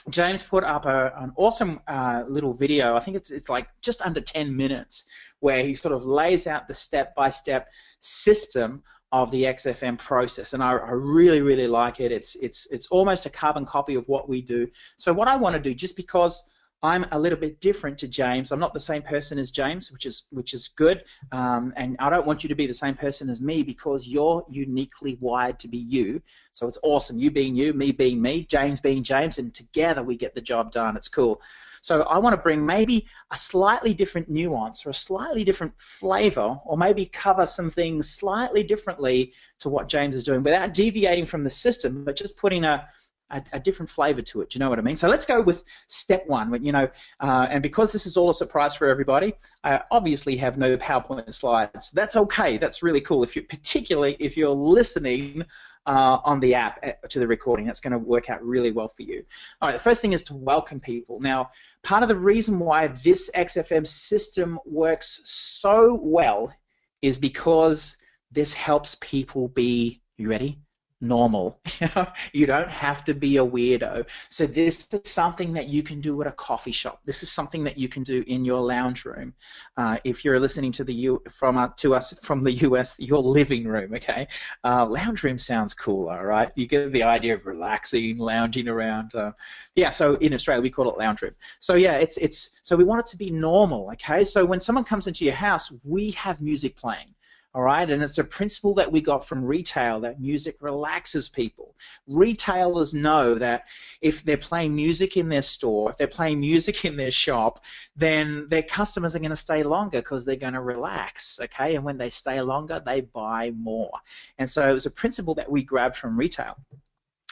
James 0.09 0.43
put 0.43 0.65
up 0.65 0.85
a, 0.87 1.13
an 1.17 1.33
awesome 1.37 1.81
uh, 1.87 2.25
little 2.27 2.55
video. 2.55 2.97
I 2.97 3.01
think 3.01 3.17
it's 3.17 3.31
it's 3.31 3.49
like 3.49 3.69
just 3.81 4.03
under 4.03 4.21
10 4.21 4.57
minutes, 4.57 5.05
where 5.41 5.65
he 5.65 5.75
sort 5.75 5.95
of 5.95 6.05
lays 6.05 6.47
out 6.47 6.69
the 6.69 6.75
step-by-step 6.75 7.69
system 8.01 8.83
of 9.13 9.31
the 9.31 9.45
XFM 9.45 9.99
process, 9.99 10.55
and 10.55 10.63
I, 10.63 10.73
I, 10.73 10.93
really 10.93 11.43
really 11.43 11.67
like 11.67 12.01
it. 12.01 12.13
It's 12.13 12.35
it's 12.37 12.67
it's 12.73 12.87
almost 12.89 13.27
a 13.27 13.31
carbon 13.31 13.67
copy 13.67 13.95
of 13.95 14.09
what 14.09 14.29
we 14.29 14.41
do. 14.41 14.69
So 14.97 15.13
what 15.13 15.29
I 15.29 15.37
want 15.37 15.55
to 15.55 15.61
do, 15.61 15.75
just 15.75 15.97
because 15.97 16.43
I'm 16.83 17.07
a 17.13 17.19
little 17.19 17.39
bit 17.39 17.61
different 17.61 17.99
to 17.99 18.09
James. 18.09 18.51
I'm 18.51 18.59
not 18.59 18.75
the 18.75 18.81
same 18.81 19.03
person 19.03 19.39
as 19.39 19.53
James, 19.53 19.93
which 19.93 20.05
is 20.05 20.25
which 20.31 20.53
is 20.53 20.69
good. 20.69 21.05
Um, 21.31 21.73
and 21.77 21.97
I 22.01 22.11
don't 22.11 22.27
want 22.27 22.43
you 22.43 22.49
to 22.49 22.57
be 22.57 22.67
the 22.67 22.75
same 22.75 22.95
person 22.95 23.31
as 23.31 23.41
me 23.41 23.63
because 23.63 24.09
you're 24.09 24.45
uniquely 24.51 25.17
wired 25.21 25.61
to 25.61 25.69
be 25.69 25.79
you. 25.79 26.23
So 26.55 26.67
it's 26.67 26.79
awesome. 26.83 27.19
You 27.19 27.31
being 27.31 27.55
you, 27.55 27.73
me 27.73 27.93
being 27.93 28.21
me, 28.21 28.45
James 28.45 28.81
being 28.81 29.05
James, 29.05 29.39
and 29.39 29.55
together 29.55 30.03
we 30.03 30.17
get 30.17 30.35
the 30.35 30.41
job 30.41 30.73
done. 30.73 30.97
It's 30.97 31.09
cool. 31.09 31.41
So 31.83 32.03
I 32.03 32.19
want 32.19 32.35
to 32.35 32.43
bring 32.43 32.65
maybe 32.65 33.07
a 33.33 33.37
slightly 33.37 33.93
different 33.93 34.29
nuance 34.29 34.87
or 34.87 34.91
a 34.91 34.95
slightly 34.95 35.43
different 35.43 35.75
flavor, 35.79 36.61
or 36.65 36.77
maybe 36.77 37.07
cover 37.07 37.45
some 37.45 37.71
things 37.71 38.09
slightly 38.09 38.63
differently 38.63 39.33
to 39.61 39.69
what 39.69 39.89
James 39.89 40.15
is 40.15 40.23
doing 40.23 40.43
without 40.45 40.75
deviating 40.75 41.27
from 41.27 41.43
the 41.43 41.51
system, 41.51 42.05
but 42.05 42.17
just 42.17 42.37
putting 42.37 42.65
a 42.65 42.89
a, 43.33 43.43
a, 43.55 43.61
different 43.61 43.91
flavor 43.91 44.23
to 44.23 44.43
it. 44.43 44.51
Do 44.51 44.57
you 44.57 44.61
know 44.61 44.71
what 44.71 44.79
I 44.79 44.83
mean? 44.83 44.97
So 44.97 45.09
let's 45.09 45.27
go 45.27 45.41
with 45.43 45.65
step 45.89 46.27
one. 46.27 46.65
You 46.65 46.73
know, 46.73 46.89
uh, 47.19 47.47
and 47.51 47.63
because 47.63 47.91
this 47.93 48.07
is 48.07 48.17
all 48.17 48.31
a 48.31 48.35
surprise 48.35 48.75
for 48.75 48.89
everybody, 48.89 49.35
I 49.65 49.81
obviously 49.91 50.37
have 50.37 50.59
no 50.59 50.77
PowerPoint 50.77 51.33
slides. 51.35 51.91
That's 51.91 52.17
okay. 52.17 52.59
That's 52.59 52.83
really 52.83 53.01
cool. 53.01 53.23
If 53.23 53.35
you, 53.35 53.43
particularly 53.43 54.17
if 54.21 54.37
you're 54.37 54.51
listening 54.51 55.45
uh, 55.87 56.19
on 56.25 56.41
the 56.41 56.55
app 56.55 56.79
uh, 56.85 56.93
to 57.09 57.19
the 57.19 57.27
recording, 57.27 57.67
that's 57.67 57.81
going 57.81 57.93
to 57.93 57.99
work 57.99 58.31
out 58.31 58.45
really 58.45 58.71
well 58.71 58.89
for 58.89 59.03
you. 59.03 59.25
All 59.61 59.69
right. 59.69 59.75
The 59.75 59.83
first 59.83 60.01
thing 60.01 60.13
is 60.13 60.25
to 60.25 60.35
welcome 60.35 60.81
people. 60.81 61.21
Now, 61.21 61.51
part 61.83 62.03
of 62.03 62.09
the 62.09 62.17
reason 62.17 62.59
why 62.59 62.89
this 62.89 63.31
XFM 63.35 63.87
system 63.87 64.61
works 64.65 65.21
so 65.25 65.99
well 66.01 66.55
is 67.01 67.19
because 67.19 67.97
this 68.31 68.53
helps 68.55 68.97
people 69.01 69.49
be. 69.49 70.01
You 70.19 70.29
ready? 70.29 70.61
Normal. 71.03 71.61
you 72.33 72.47
don't 72.47 72.71
have 72.71 73.05
to 73.05 73.15
be 73.15 73.37
a 73.37 73.45
weirdo. 73.45 74.07
So 74.29 74.47
this 74.47 74.89
is 74.93 75.11
something 75.11 75.55
that 75.55 75.69
you 75.69 75.83
can 75.83 76.01
do 76.01 76.21
at 76.23 76.29
a 76.29 76.33
coffee 76.33 76.73
shop. 76.73 77.01
This 77.05 77.23
is 77.23 77.31
something 77.31 77.65
that 77.65 77.77
you 77.77 77.89
can 77.89 78.05
do 78.05 78.25
in 78.27 78.45
your 78.45 78.61
lounge 78.61 79.05
room. 79.05 79.35
Uh, 79.77 79.99
if 80.05 80.25
you're 80.25 80.39
listening 80.39 80.73
to 80.73 80.85
the 80.85 80.95
U 80.95 81.23
from 81.29 81.59
uh, 81.59 81.69
to 81.79 81.95
us 81.95 82.25
from 82.25 82.43
the 82.43 82.53
US, 82.53 82.99
your 83.01 83.21
living 83.21 83.65
room. 83.65 83.95
Okay, 83.95 84.29
uh, 84.65 84.87
lounge 84.87 85.23
room 85.25 85.39
sounds 85.39 85.75
cooler, 85.75 86.25
right? 86.25 86.51
You 86.55 86.67
get 86.67 86.93
the 86.93 87.03
idea 87.03 87.35
of 87.35 87.47
relaxing, 87.47 88.19
lounging 88.19 88.69
around. 88.69 89.15
Uh, 89.15 89.33
yeah. 89.75 89.91
So 89.91 90.15
in 90.15 90.33
Australia 90.33 90.63
we 90.63 90.71
call 90.71 90.91
it 90.91 90.99
lounge 90.99 91.23
room. 91.23 91.35
So 91.59 91.75
yeah, 91.75 91.95
it's 91.95 92.17
it's 92.17 92.57
so 92.63 92.77
we 92.77 92.85
want 92.85 93.01
it 93.01 93.07
to 93.07 93.17
be 93.17 93.31
normal. 93.31 93.91
Okay. 93.93 94.25
So 94.25 94.45
when 94.45 94.61
someone 94.61 94.85
comes 94.85 95.09
into 95.09 95.25
your 95.25 95.35
house, 95.35 95.73
we 95.85 96.13
have 96.13 96.41
music 96.41 96.77
playing. 96.77 97.15
All 97.55 97.63
right, 97.63 97.89
and 97.89 98.03
it's 98.03 98.17
a 98.17 98.25
principle 98.25 98.77
that 98.77 98.91
we 98.91 99.03
got 99.03 99.27
from 99.27 99.45
retail 99.45 100.01
that 100.01 100.19
music 100.19 100.57
relaxes 100.63 101.29
people. 101.29 101.77
Retailers 102.07 102.95
know 102.95 103.35
that 103.35 103.65
if 104.01 104.25
they're 104.25 104.39
playing 104.39 104.75
music 104.75 105.19
in 105.19 105.29
their 105.29 105.43
store, 105.43 105.91
if 105.91 105.99
they're 105.99 106.07
playing 106.07 106.41
music 106.41 106.87
in 106.87 106.97
their 106.97 107.11
shop, 107.11 107.63
then 107.95 108.49
their 108.49 108.63
customers 108.63 109.15
are 109.15 109.19
going 109.19 109.31
to 109.31 109.37
stay 109.37 109.65
longer 109.65 109.99
because 109.99 110.25
they're 110.25 110.37
going 110.37 110.55
to 110.55 110.63
relax. 110.63 111.41
Okay, 111.43 111.75
and 111.75 111.85
when 111.85 111.99
they 111.99 112.09
stay 112.09 112.41
longer, 112.41 112.81
they 112.85 113.03
buy 113.03 113.51
more. 113.51 113.93
And 114.39 114.49
so 114.49 114.71
it 114.71 114.73
was 114.73 114.87
a 114.87 114.91
principle 114.91 115.35
that 115.35 115.51
we 115.51 115.63
grabbed 115.63 115.97
from 115.97 116.17
retail. 116.17 116.57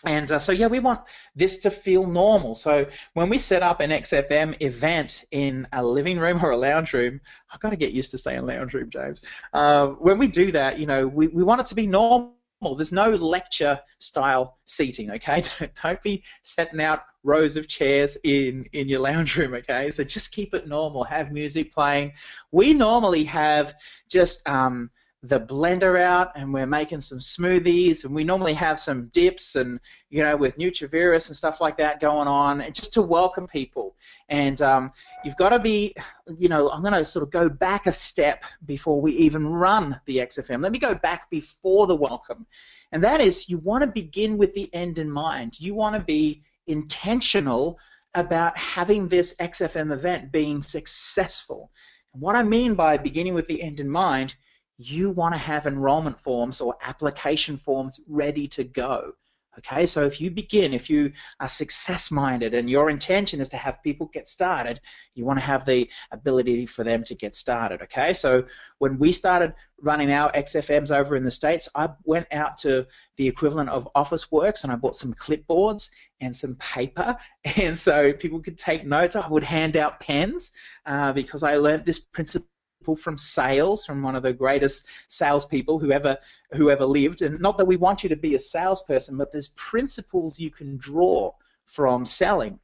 And 0.05 0.31
uh, 0.33 0.39
so, 0.39 0.53
yeah, 0.53 0.69
we 0.69 0.79
want 0.79 1.01
this 1.37 1.59
to 1.59 1.71
feel 1.71 2.07
normal. 2.07 2.55
So 2.55 2.87
when 3.15 3.29
we 3.29 3.39
set 3.39 3.63
up 3.63 3.81
an 3.81 3.91
XFM 3.91 4.61
event 4.63 5.25
in 5.31 5.69
a 5.73 5.85
living 5.85 6.19
room 6.19 6.45
or 6.45 6.51
a 6.51 6.57
lounge 6.57 6.93
room, 6.93 7.21
I've 7.53 7.61
got 7.61 7.71
to 7.71 7.77
get 7.77 7.93
used 7.93 8.13
to 8.13 8.19
saying 8.19 8.47
lounge 8.47 8.73
room, 8.73 8.91
James. 8.91 9.23
Uh, 9.53 9.89
when 9.89 10.19
we 10.19 10.27
do 10.27 10.53
that, 10.53 10.79
you 10.79 10.87
know, 10.87 11.07
we, 11.07 11.29
we 11.29 11.43
want 11.43 11.61
it 11.61 11.67
to 11.69 11.75
be 11.75 11.87
normal. 11.87 12.33
There's 12.77 12.93
no 12.93 13.11
lecture 13.11 13.81
style 13.99 14.59
seating, 14.65 15.11
okay? 15.13 15.43
Don't, 15.59 15.75
don't 15.83 16.03
be 16.03 16.25
setting 16.43 16.81
out 16.81 17.03
rows 17.23 17.57
of 17.57 17.69
chairs 17.69 18.17
in, 18.23 18.67
in 18.73 18.89
your 18.89 19.01
lounge 19.01 19.37
room, 19.37 19.55
okay? 19.55 19.91
So 19.91 20.05
just 20.05 20.33
keep 20.33 20.55
it 20.55 20.69
normal. 20.69 21.05
Have 21.05 21.33
music 21.33 21.73
playing. 21.73 22.13
We 22.51 22.75
normally 22.75 23.25
have 23.25 23.75
just 24.09 24.47
um, 24.49 24.91
the 25.23 25.39
blender 25.39 26.01
out 26.01 26.33
and 26.35 26.55
we're 26.55 26.67
making 26.67 27.01
some 27.01 27.19
smoothies. 27.19 28.05
And 28.05 28.15
we 28.15 28.25
normally 28.25 28.55
have 28.55 28.81
some 28.81 29.09
dips 29.09 29.55
and 29.55 29.81
you 30.09 30.23
know 30.23 30.37
with 30.37 30.59
NutriVerus 30.59 31.29
and 31.29 31.37
stuff 31.37 31.61
like 31.61 31.77
that 31.77 32.01
going 32.01 32.27
on 32.27 32.61
and 32.63 32.75
just 32.75 32.95
to 32.95 33.03
welcome 33.03 33.47
people. 33.47 33.97
And 34.29 34.61
um, 34.63 34.93
you've 35.25 35.37
got 35.37 35.51
to 35.51 35.59
be 35.59 35.95
you 36.39 36.49
know 36.49 36.71
I'm 36.71 36.81
going 36.81 36.95
to 36.95 37.05
sort 37.05 37.23
of 37.23 37.31
go 37.31 37.49
back 37.49 37.87
a 37.87 37.93
step 37.93 38.45
before 38.65 39.01
we 39.01 39.13
even 39.19 39.47
run 39.47 40.01
the 40.07 40.19
XFM 40.19 40.63
let 40.63 40.73
me 40.73 40.79
go 40.79 40.95
back 40.95 41.29
before 41.31 41.87
the 41.87 41.97
welcome. 41.97 42.47
And 42.93 43.05
that 43.05 43.21
is 43.21 43.49
you 43.49 43.59
want 43.59 43.85
to 43.85 43.89
begin 43.89 44.39
with 44.39 44.55
the 44.55 44.73
end 44.73 44.99
in 44.99 45.11
mind. 45.11 45.61
You 45.61 45.75
want 45.75 45.97
to 45.97 46.03
be 46.03 46.43
intentional 46.67 47.79
about 48.15 48.57
having 48.57 49.09
this 49.09 49.35
XFM 49.35 49.93
event 49.93 50.33
being 50.33 50.63
successful. 50.63 51.71
And 52.15 52.23
what 52.23 52.37
I 52.37 52.43
mean 52.43 52.75
by 52.75 52.97
beginning 52.97 53.35
with 53.35 53.47
the 53.47 53.63
end 53.63 53.81
in 53.81 53.89
mind 53.89 54.35
you 54.81 55.11
want 55.11 55.35
to 55.35 55.39
have 55.39 55.67
enrollment 55.67 56.19
forms 56.19 56.63
or 56.63 56.75
application 56.81 57.59
forms 57.59 58.01
ready 58.09 58.49
to 58.49 58.65
go. 58.65 59.13
Okay, 59.59 59.85
so 59.85 60.05
if 60.05 60.21
you 60.23 60.31
begin, 60.31 60.73
if 60.73 60.89
you 60.89 61.13
are 61.39 61.49
success 61.49 62.11
minded 62.11 62.55
and 62.55 62.71
your 62.71 62.89
intention 62.89 63.41
is 63.41 63.51
to 63.51 63.59
have 63.59 63.83
people 63.83 64.07
get 64.07 64.27
started, 64.27 64.81
you 65.15 65.27
want 65.27 65.39
to 65.39 65.45
have 65.45 65.67
the 65.67 65.91
ability 66.13 66.65
for 66.65 66.83
them 66.83 67.05
to 67.05 67.15
get 67.15 67.35
started. 67.35 67.83
Okay, 67.83 68.15
so 68.15 68.45
when 68.79 68.99
we 68.99 69.13
started 69.13 69.53
running 69.83 70.11
our 70.13 70.33
XFMs 70.33 70.97
over 70.97 71.15
in 71.15 71.25
the 71.25 71.31
States, 71.31 71.69
I 71.75 71.91
went 72.05 72.29
out 72.33 72.59
to 72.59 72.87
the 73.17 73.29
equivalent 73.29 73.69
of 73.69 73.89
Officeworks 73.95 74.63
and 74.63 74.73
I 74.73 74.77
bought 74.77 74.95
some 74.95 75.13
clipboards 75.13 75.91
and 76.21 76.35
some 76.35 76.55
paper, 76.55 77.19
and 77.57 77.77
so 77.77 78.15
people 78.15 78.41
could 78.41 78.57
take 78.57 78.87
notes. 78.87 79.15
I 79.15 79.29
would 79.29 79.45
hand 79.45 79.77
out 79.77 80.01
pens 80.01 80.53
uh, 80.87 81.13
because 81.13 81.43
I 81.43 81.57
learned 81.57 81.85
this 81.85 81.99
principle 81.99 82.49
from 82.97 83.19
sales, 83.19 83.85
from 83.85 84.03
one 84.03 84.17
of 84.17 84.23
the 84.23 84.33
greatest 84.33 84.87
salespeople 85.09 85.79
who 85.79 85.93
ever 85.93 86.19
who 86.53 86.71
ever 86.71 86.85
lived. 86.85 87.23
And 87.23 87.41
not 87.41 87.59
that 87.59 87.67
we 87.67 87.77
want 87.77 88.03
you 88.03 88.09
to 88.11 88.17
be 88.17 88.35
a 88.35 88.39
salesperson, 88.39 89.17
but 89.17 89.33
there's 89.33 89.49
principles 89.49 90.41
you 90.41 90.51
can 90.51 90.77
draw 90.77 91.33
from 91.67 92.05
selling. 92.05 92.59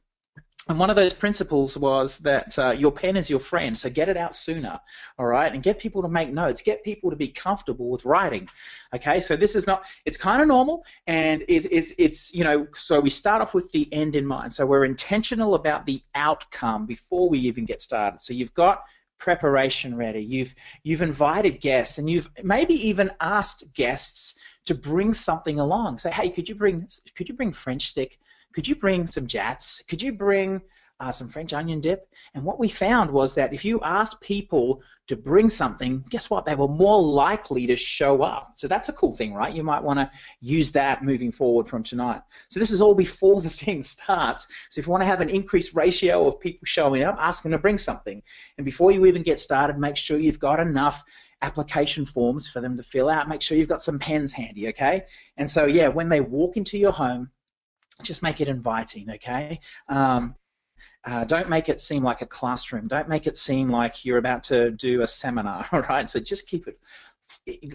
And 0.69 0.79
one 0.79 0.89
of 0.89 0.97
those 0.97 1.13
principles 1.13 1.77
was 1.77 2.17
that 2.19 2.59
uh, 2.59 2.71
your 2.71 2.91
pen 2.91 3.15
is 3.15 3.29
your 3.29 3.39
friend, 3.39 3.77
so 3.77 3.89
get 3.89 4.09
it 4.09 4.17
out 4.17 4.35
sooner, 4.35 4.81
all 5.17 5.25
right? 5.25 5.53
And 5.53 5.63
get 5.63 5.79
people 5.79 6.01
to 6.01 6.09
make 6.09 6.29
notes, 6.29 6.61
get 6.61 6.83
people 6.83 7.11
to 7.11 7.15
be 7.15 7.29
comfortable 7.29 7.89
with 7.89 8.03
writing, 8.03 8.49
okay? 8.93 9.21
So 9.21 9.37
this 9.37 9.55
is 9.55 9.65
not, 9.65 9.85
it's 10.03 10.17
kind 10.17 10.41
of 10.41 10.49
normal, 10.49 10.83
and 11.05 11.41
it, 11.47 11.71
it's, 11.71 11.93
it's, 11.97 12.35
you 12.35 12.43
know, 12.43 12.67
so 12.73 12.99
we 12.99 13.09
start 13.09 13.41
off 13.41 13.53
with 13.53 13.71
the 13.71 13.87
end 13.93 14.17
in 14.17 14.25
mind. 14.25 14.51
So 14.51 14.65
we're 14.65 14.83
intentional 14.83 15.55
about 15.55 15.85
the 15.85 16.01
outcome 16.13 16.85
before 16.85 17.29
we 17.29 17.39
even 17.39 17.63
get 17.63 17.81
started. 17.81 18.19
So 18.19 18.33
you've 18.33 18.53
got 18.53 18.83
preparation 19.17 19.95
ready. 19.95 20.21
You've 20.21 20.53
you've 20.83 21.01
invited 21.01 21.61
guests 21.61 21.97
and 21.97 22.09
you've 22.09 22.29
maybe 22.43 22.89
even 22.89 23.11
asked 23.19 23.73
guests 23.73 24.37
to 24.65 24.75
bring 24.75 25.13
something 25.13 25.59
along. 25.59 25.97
Say, 25.97 26.11
hey, 26.11 26.29
could 26.29 26.49
you 26.49 26.55
bring 26.55 26.87
could 27.15 27.29
you 27.29 27.35
bring 27.35 27.53
French 27.53 27.87
stick? 27.87 28.19
Could 28.53 28.67
you 28.67 28.75
bring 28.75 29.07
some 29.07 29.27
Jatz? 29.27 29.87
Could 29.87 30.01
you 30.01 30.13
bring 30.13 30.61
uh, 30.99 31.11
some 31.11 31.29
French 31.29 31.53
onion 31.53 31.79
dip. 31.79 32.09
And 32.33 32.43
what 32.43 32.59
we 32.59 32.69
found 32.69 33.11
was 33.11 33.35
that 33.35 33.53
if 33.53 33.65
you 33.65 33.81
asked 33.81 34.19
people 34.19 34.81
to 35.07 35.15
bring 35.15 35.47
something, 35.47 36.03
guess 36.09 36.29
what? 36.29 36.45
They 36.45 36.55
were 36.55 36.67
more 36.67 37.01
likely 37.01 37.67
to 37.67 37.75
show 37.75 38.23
up. 38.23 38.53
So 38.55 38.67
that's 38.67 38.89
a 38.89 38.93
cool 38.93 39.13
thing, 39.13 39.33
right? 39.33 39.53
You 39.53 39.63
might 39.63 39.83
want 39.83 39.99
to 39.99 40.11
use 40.41 40.71
that 40.73 41.03
moving 41.03 41.31
forward 41.31 41.67
from 41.67 41.83
tonight. 41.83 42.21
So 42.49 42.59
this 42.59 42.71
is 42.71 42.81
all 42.81 42.95
before 42.95 43.41
the 43.41 43.49
thing 43.49 43.83
starts. 43.83 44.47
So 44.69 44.79
if 44.79 44.87
you 44.87 44.91
want 44.91 45.01
to 45.01 45.07
have 45.07 45.21
an 45.21 45.29
increased 45.29 45.75
ratio 45.75 46.27
of 46.27 46.39
people 46.39 46.65
showing 46.65 47.03
up, 47.03 47.17
ask 47.19 47.43
them 47.43 47.51
to 47.51 47.57
bring 47.57 47.77
something. 47.77 48.23
And 48.57 48.65
before 48.65 48.91
you 48.91 49.05
even 49.05 49.23
get 49.23 49.39
started, 49.39 49.77
make 49.77 49.97
sure 49.97 50.17
you've 50.17 50.39
got 50.39 50.59
enough 50.59 51.03
application 51.41 52.05
forms 52.05 52.47
for 52.47 52.61
them 52.61 52.77
to 52.77 52.83
fill 52.83 53.09
out. 53.09 53.29
Make 53.29 53.43
sure 53.43 53.57
you've 53.57 53.67
got 53.67 53.83
some 53.83 53.99
pens 53.99 54.33
handy, 54.33 54.69
okay? 54.69 55.03
And 55.37 55.49
so, 55.49 55.65
yeah, 55.65 55.89
when 55.89 56.09
they 56.09 56.21
walk 56.21 56.57
into 56.57 56.79
your 56.79 56.91
home, 56.91 57.29
just 58.01 58.23
make 58.23 58.41
it 58.41 58.47
inviting, 58.47 59.11
okay? 59.11 59.59
Um, 59.87 60.35
uh, 61.07 61.23
don't 61.23 61.47
make 61.47 61.69
it 61.69 61.79
seem 61.79 62.03
like 62.03 62.21
a 62.21 62.25
classroom. 62.25 62.89
Don't 62.89 63.07
make 63.07 63.27
it 63.27 63.37
seem 63.37 63.69
like 63.69 64.03
you're 64.03 64.17
about 64.17 64.43
to 64.43 64.71
do 64.71 65.03
a 65.03 65.07
seminar, 65.07 65.65
all 65.71 65.81
right? 65.81 66.09
So 66.09 66.19
just 66.19 66.49
keep 66.49 66.67
it 66.67 66.77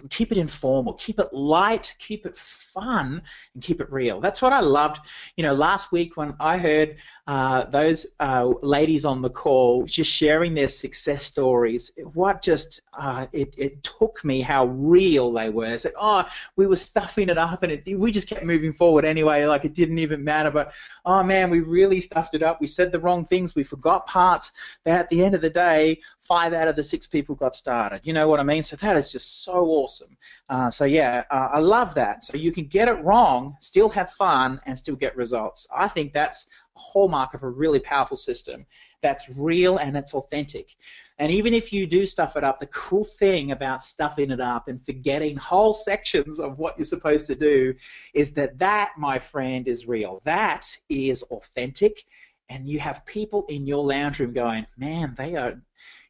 keep 0.09 0.31
it 0.31 0.37
informal, 0.37 0.93
keep 0.93 1.19
it 1.19 1.33
light, 1.33 1.95
keep 1.99 2.25
it 2.25 2.35
fun, 2.35 3.21
and 3.53 3.63
keep 3.63 3.81
it 3.81 3.91
real. 3.91 4.19
That's 4.19 4.41
what 4.41 4.53
I 4.53 4.59
loved. 4.59 4.99
You 5.37 5.43
know, 5.43 5.53
last 5.53 5.91
week 5.91 6.17
when 6.17 6.35
I 6.39 6.57
heard 6.57 6.97
uh, 7.27 7.65
those 7.65 8.07
uh, 8.19 8.45
ladies 8.61 9.05
on 9.05 9.21
the 9.21 9.29
call 9.29 9.83
just 9.85 10.11
sharing 10.11 10.53
their 10.53 10.67
success 10.67 11.23
stories, 11.23 11.91
what 12.13 12.41
just 12.41 12.81
uh, 12.93 13.27
it, 13.31 13.53
it 13.57 13.83
took 13.83 14.23
me 14.23 14.41
how 14.41 14.65
real 14.65 15.31
they 15.31 15.49
were. 15.49 15.65
It's 15.65 15.85
like, 15.85 15.95
oh, 15.99 16.25
we 16.55 16.67
were 16.67 16.75
stuffing 16.75 17.29
it 17.29 17.37
up, 17.37 17.63
and 17.63 17.71
it, 17.71 17.99
we 17.99 18.11
just 18.11 18.29
kept 18.29 18.43
moving 18.43 18.71
forward 18.71 19.05
anyway, 19.05 19.45
like 19.45 19.65
it 19.65 19.73
didn't 19.73 19.99
even 19.99 20.23
matter. 20.23 20.51
But 20.51 20.73
oh 21.05 21.23
man, 21.23 21.49
we 21.49 21.61
really 21.61 21.99
stuffed 21.99 22.33
it 22.33 22.43
up. 22.43 22.61
We 22.61 22.67
said 22.67 22.91
the 22.91 22.99
wrong 22.99 23.25
things. 23.25 23.55
We 23.55 23.63
forgot 23.63 24.07
parts. 24.07 24.51
But 24.83 24.93
at 24.93 25.09
the 25.09 25.23
end 25.23 25.35
of 25.35 25.41
the 25.41 25.49
day, 25.49 26.01
five 26.27 26.53
out 26.53 26.67
of 26.67 26.75
the 26.75 26.83
six 26.83 27.05
people 27.05 27.35
got 27.35 27.55
started. 27.55 28.01
You 28.03 28.13
know 28.13 28.27
what 28.27 28.39
I 28.39 28.43
mean? 28.43 28.63
So 28.63 28.75
that 28.77 28.95
is 28.95 29.11
just 29.11 29.43
so 29.43 29.65
awesome. 29.65 30.17
Uh, 30.49 30.69
so 30.69 30.85
yeah, 30.85 31.23
uh, 31.29 31.49
I 31.53 31.59
love 31.59 31.93
that. 31.95 32.23
So 32.23 32.37
you 32.37 32.51
can 32.51 32.65
get 32.65 32.87
it 32.87 33.03
wrong, 33.03 33.57
still 33.59 33.89
have 33.89 34.11
fun, 34.11 34.61
and 34.65 34.77
still 34.77 34.95
get 34.95 35.15
results. 35.17 35.67
I 35.75 35.87
think 35.87 36.13
that's 36.13 36.47
a 36.75 36.79
hallmark 36.79 37.33
of 37.33 37.43
a 37.43 37.49
really 37.49 37.79
powerful 37.79 38.17
system 38.17 38.65
that's 39.01 39.29
real 39.37 39.77
and 39.77 39.97
it's 39.97 40.13
authentic. 40.13 40.75
And 41.19 41.31
even 41.31 41.53
if 41.53 41.71
you 41.71 41.85
do 41.85 42.05
stuff 42.05 42.35
it 42.37 42.43
up, 42.43 42.59
the 42.59 42.67
cool 42.67 43.03
thing 43.03 43.51
about 43.51 43.83
stuffing 43.83 44.31
it 44.31 44.39
up 44.39 44.67
and 44.67 44.81
forgetting 44.81 45.37
whole 45.37 45.73
sections 45.73 46.39
of 46.39 46.57
what 46.57 46.77
you're 46.77 46.85
supposed 46.85 47.27
to 47.27 47.35
do 47.35 47.75
is 48.15 48.33
that 48.33 48.57
that, 48.59 48.91
my 48.97 49.19
friend, 49.19 49.67
is 49.67 49.87
real. 49.87 50.21
That 50.23 50.65
is 50.89 51.21
authentic. 51.23 52.05
And 52.49 52.67
you 52.67 52.79
have 52.79 53.05
people 53.05 53.45
in 53.47 53.67
your 53.67 53.83
lounge 53.83 54.19
room 54.19 54.33
going, 54.33 54.65
man, 54.77 55.13
they 55.15 55.35
are 55.35 55.61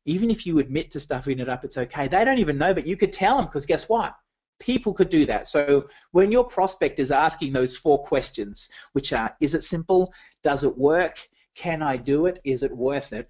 even 0.05 0.29
if 0.29 0.45
you 0.45 0.60
admit 0.60 0.91
to 0.91 1.00
stuffing 1.00 1.39
it 1.39 1.50
up, 1.50 1.63
it's 1.63 1.77
okay. 1.77 2.07
They 2.07 2.25
don't 2.25 2.39
even 2.39 2.57
know, 2.57 2.74
but 2.74 2.88
you 2.88 2.98
could 2.98 3.13
tell 3.13 3.38
them 3.38 3.45
because 3.45 3.65
guess 3.65 3.88
what? 3.88 4.15
People 4.60 4.93
could 4.93 5.10
do 5.10 5.25
that. 5.25 5.48
So 5.48 5.88
when 6.12 6.31
your 6.31 6.43
prospect 6.43 7.00
is 7.00 7.12
asking 7.12 7.53
those 7.53 7.75
four 7.75 8.03
questions, 8.03 8.69
which 8.93 9.13
are, 9.13 9.36
is 9.39 9.55
it 9.55 9.63
simple? 9.63 10.13
Does 10.41 10.63
it 10.63 10.77
work? 10.77 11.27
Can 11.55 11.81
I 11.81 11.98
do 11.98 12.25
it? 12.25 12.39
Is 12.43 12.63
it 12.63 12.75
worth 12.75 13.13
it? 13.13 13.29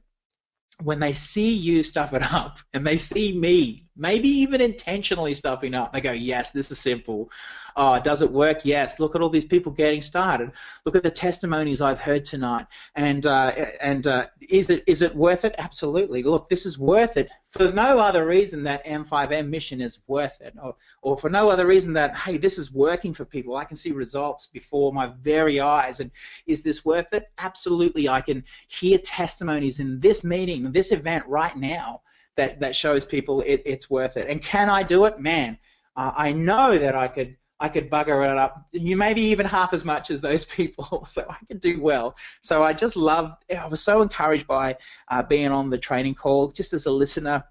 When 0.81 0.99
they 0.99 1.13
see 1.13 1.51
you 1.53 1.83
stuff 1.83 2.13
it 2.13 2.33
up 2.33 2.59
and 2.73 2.85
they 2.85 2.97
see 2.97 3.37
me 3.37 3.85
maybe 3.95 4.27
even 4.27 4.61
intentionally 4.61 5.33
stuffing 5.33 5.73
up. 5.73 5.93
They 5.93 6.01
go, 6.01 6.11
yes, 6.11 6.51
this 6.51 6.71
is 6.71 6.79
simple. 6.79 7.29
Oh, 7.75 7.99
does 7.99 8.21
it 8.21 8.31
work? 8.31 8.65
Yes. 8.65 8.99
Look 8.99 9.15
at 9.15 9.21
all 9.21 9.29
these 9.29 9.45
people 9.45 9.71
getting 9.71 10.01
started. 10.01 10.51
Look 10.85 10.95
at 10.95 11.03
the 11.03 11.09
testimonies 11.09 11.81
I've 11.81 11.99
heard 11.99 12.23
tonight. 12.23 12.67
And 12.95 13.25
uh, 13.25 13.51
and 13.81 14.05
uh, 14.05 14.27
is 14.47 14.69
it 14.69 14.83
is 14.85 15.01
it 15.01 15.15
worth 15.15 15.43
it? 15.43 15.55
Absolutely. 15.57 16.21
Look, 16.21 16.49
this 16.49 16.65
is 16.65 16.77
worth 16.77 17.17
it 17.17 17.29
for 17.49 17.71
no 17.71 17.99
other 17.99 18.25
reason 18.25 18.63
that 18.63 18.85
M5M 18.85 19.47
mission 19.49 19.81
is 19.81 19.99
worth 20.07 20.41
it, 20.41 20.53
or, 20.61 20.75
or 21.01 21.17
for 21.17 21.29
no 21.29 21.49
other 21.49 21.65
reason 21.65 21.93
that 21.93 22.15
hey, 22.15 22.37
this 22.37 22.59
is 22.59 22.71
working 22.71 23.13
for 23.13 23.25
people. 23.25 23.55
I 23.55 23.65
can 23.65 23.77
see 23.77 23.91
results 23.91 24.47
before 24.47 24.93
my 24.93 25.07
very 25.21 25.59
eyes. 25.59 25.99
And 25.99 26.11
is 26.45 26.61
this 26.61 26.85
worth 26.85 27.13
it? 27.13 27.25
Absolutely. 27.39 28.07
I 28.07 28.21
can 28.21 28.43
hear 28.67 28.99
testimonies 28.99 29.79
in 29.79 29.99
this 29.99 30.23
meeting, 30.23 30.71
this 30.71 30.91
event 30.91 31.25
right 31.27 31.57
now 31.57 32.01
that 32.35 32.59
that 32.61 32.75
shows 32.75 33.05
people 33.05 33.41
it, 33.41 33.63
it's 33.65 33.89
worth 33.89 34.17
it. 34.17 34.29
And 34.29 34.41
can 34.41 34.69
I 34.69 34.83
do 34.83 35.05
it? 35.05 35.19
Man, 35.19 35.57
uh, 35.95 36.11
I 36.15 36.31
know 36.31 36.77
that 36.77 36.95
I 36.95 37.07
could 37.07 37.37
I 37.63 37.69
could 37.69 37.89
bugger 37.89 38.29
it 38.29 38.37
up, 38.37 38.67
you 38.73 38.97
maybe 38.97 39.21
even 39.21 39.45
half 39.45 39.71
as 39.71 39.85
much 39.85 40.11
as 40.11 40.19
those 40.19 40.43
people, 40.57 41.05
so 41.05 41.25
I 41.29 41.37
could 41.47 41.61
do 41.61 41.81
well. 41.81 42.17
So 42.41 42.61
I 42.61 42.73
just 42.73 42.97
love, 42.97 43.33
I 43.49 43.67
was 43.67 43.81
so 43.81 44.01
encouraged 44.01 44.47
by 44.47 44.77
uh, 45.07 45.23
being 45.23 45.51
on 45.51 45.69
the 45.69 45.77
training 45.77 46.15
call, 46.15 46.51
just 46.51 46.73
as 46.73 46.85
a 46.87 46.91
listener. 46.91 47.45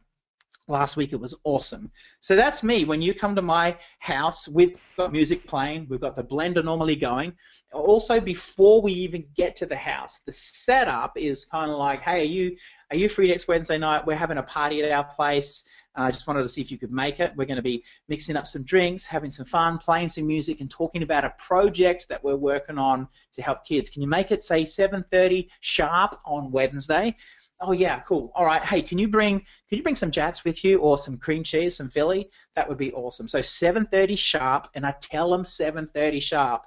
Last 0.69 0.97
week 0.97 1.13
it 1.13 1.21
was 1.21 1.35
awesome. 1.45 1.91
So 2.21 2.37
that's 2.37 2.63
me. 2.63 2.85
When 2.85 3.01
you 3.03 3.15
come 3.15 3.35
to 3.37 3.43
my 3.43 3.77
house, 3.99 4.47
we've 4.47 4.77
got 4.99 5.13
music 5.13 5.47
playing, 5.47 5.87
we've 5.89 6.01
got 6.01 6.15
the 6.15 6.23
blender 6.23 6.63
normally 6.63 6.95
going. 6.95 7.33
Also, 7.73 8.21
before 8.21 8.83
we 8.83 8.93
even 8.93 9.25
get 9.35 9.57
to 9.57 9.67
the 9.67 9.77
house, 9.77 10.21
the 10.27 10.33
setup 10.33 11.17
is 11.17 11.47
kind 11.47 11.71
of 11.71 11.79
like, 11.79 12.03
hey, 12.03 12.21
are 12.21 12.25
you 12.25 12.57
are 12.93 12.97
you 12.97 13.09
free 13.09 13.29
next 13.29 13.49
Wednesday 13.49 13.79
night? 13.79 14.07
We're 14.07 14.17
having 14.17 14.37
a 14.37 14.43
party 14.43 14.83
at 14.83 14.93
our 14.93 15.05
place. 15.05 15.67
I 15.95 16.09
uh, 16.09 16.13
just 16.13 16.27
wanted 16.27 16.43
to 16.43 16.49
see 16.49 16.61
if 16.61 16.71
you 16.71 16.77
could 16.77 16.93
make 16.93 17.21
it. 17.21 17.33
We're 17.35 17.47
going 17.47 17.57
to 17.57 17.63
be 17.63 17.85
mixing 18.07 18.37
up 18.37 18.47
some 18.47 18.65
drinks, 18.65 19.07
having 19.07 19.31
some 19.31 19.47
fun, 19.47 19.79
playing 19.79 20.09
some 20.09 20.27
music, 20.27 20.61
and 20.61 20.71
talking 20.71 21.03
about 21.03 21.25
a 21.25 21.35
project 21.39 22.11
that 22.11 22.23
we're 22.23 22.37
working 22.37 22.77
on 22.77 23.09
to 23.33 23.43
help 23.43 23.65
kids. 23.65 23.89
Can 23.89 24.03
you 24.03 24.09
make 24.09 24.31
it 24.31 24.45
say 24.45 24.65
7:30 24.65 25.49
sharp 25.61 26.21
on 26.27 26.51
Wednesday? 26.51 27.17
Oh 27.61 27.73
yeah, 27.73 28.01
cool. 28.01 28.31
All 28.35 28.45
right. 28.45 28.63
Hey, 28.63 28.83
can 28.83 28.99
you 28.99 29.09
bring 29.09 29.39
can 29.39 29.79
you 29.79 29.83
bring 29.83 29.95
some 29.95 30.11
Jatz 30.11 30.45
with 30.45 30.63
you 30.63 30.79
or 30.81 30.99
some 30.99 31.17
cream 31.17 31.45
cheese, 31.45 31.77
some 31.77 31.89
Philly? 31.89 32.29
That 32.57 32.69
would 32.69 32.79
be 32.79 32.93
awesome. 32.93 33.27
So 33.27 33.41
7:30 33.41 34.19
sharp, 34.19 34.69
and 34.75 34.85
I 34.85 34.95
tell 35.01 35.31
them 35.31 35.45
7:30 35.45 36.23
sharp 36.23 36.67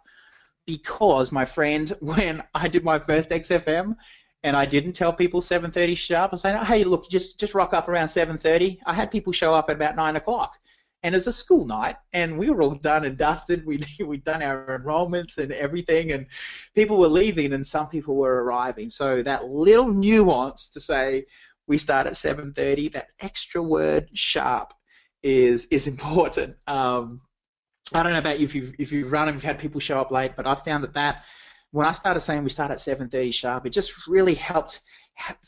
because 0.66 1.32
my 1.32 1.46
friend, 1.46 1.92
when 2.00 2.44
I 2.56 2.68
did 2.68 2.84
my 2.84 2.98
first 2.98 3.30
XFM, 3.30 3.96
and 4.46 4.56
I 4.56 4.66
didn't 4.68 4.94
tell 4.94 5.12
people 5.12 5.42
7:30 5.42 5.96
sharp. 5.96 6.32
I 6.32 6.36
said, 6.36 6.64
"Hey, 6.64 6.84
look, 6.84 7.10
just 7.10 7.40
just 7.40 7.56
rock 7.56 7.74
up 7.74 7.90
around 7.90 8.10
7:30." 8.10 8.80
I 8.86 8.94
had 8.94 9.10
people 9.10 9.34
show 9.34 9.56
up 9.56 9.70
at 9.72 9.76
about 9.76 9.96
nine 9.96 10.16
o'clock, 10.16 10.56
and 11.02 11.16
it's 11.16 11.26
a 11.26 11.34
school 11.34 11.66
night, 11.66 11.96
and 12.14 12.38
we 12.38 12.52
were 12.52 12.62
all 12.62 12.76
done 12.76 13.06
and 13.06 13.18
dusted. 13.18 13.66
We 13.66 13.80
we'd 14.00 14.24
done 14.24 14.44
our 14.44 14.80
enrollments 14.80 15.40
and 15.40 15.52
everything, 15.52 16.12
and 16.12 16.28
people 16.76 16.98
were 16.98 17.08
leaving, 17.08 17.54
and 17.54 17.66
some 17.66 17.90
people 17.90 18.16
were 18.16 18.44
arriving. 18.44 18.90
So 18.90 19.24
that 19.24 19.46
little 19.46 19.92
nuance 19.92 20.70
to 20.70 20.80
say 20.80 21.26
we 21.68 21.80
start 21.80 22.06
at 22.06 22.14
7:30, 22.14 22.90
that 22.94 23.08
extra 23.20 23.64
word 23.64 24.10
sharp 24.14 24.74
is 25.24 25.66
is 25.72 25.88
important. 25.88 26.56
Um, 26.68 27.22
I 27.94 28.04
don't 28.04 28.14
know 28.14 28.20
about 28.20 28.40
you 28.40 28.46
if 28.46 28.54
you've 28.54 28.74
if 28.78 28.92
you've 28.92 29.12
run 29.12 29.28
and 29.28 29.36
you've 29.36 29.44
had 29.44 29.58
people 29.58 29.82
show 29.82 30.00
up 30.00 30.12
late, 30.12 30.36
but 30.36 30.46
I've 30.46 30.64
found 30.64 30.84
that 30.84 30.94
that 30.94 31.24
when 31.76 31.86
I 31.86 31.92
started 31.92 32.22
saying 32.22 32.46
we 32.46 32.50
start 32.50 32.72
at 32.72 32.78
7:30 32.78 33.34
sharp, 33.34 33.66
it 33.66 33.72
just 33.72 34.08
really 34.08 34.34
helped 34.34 34.80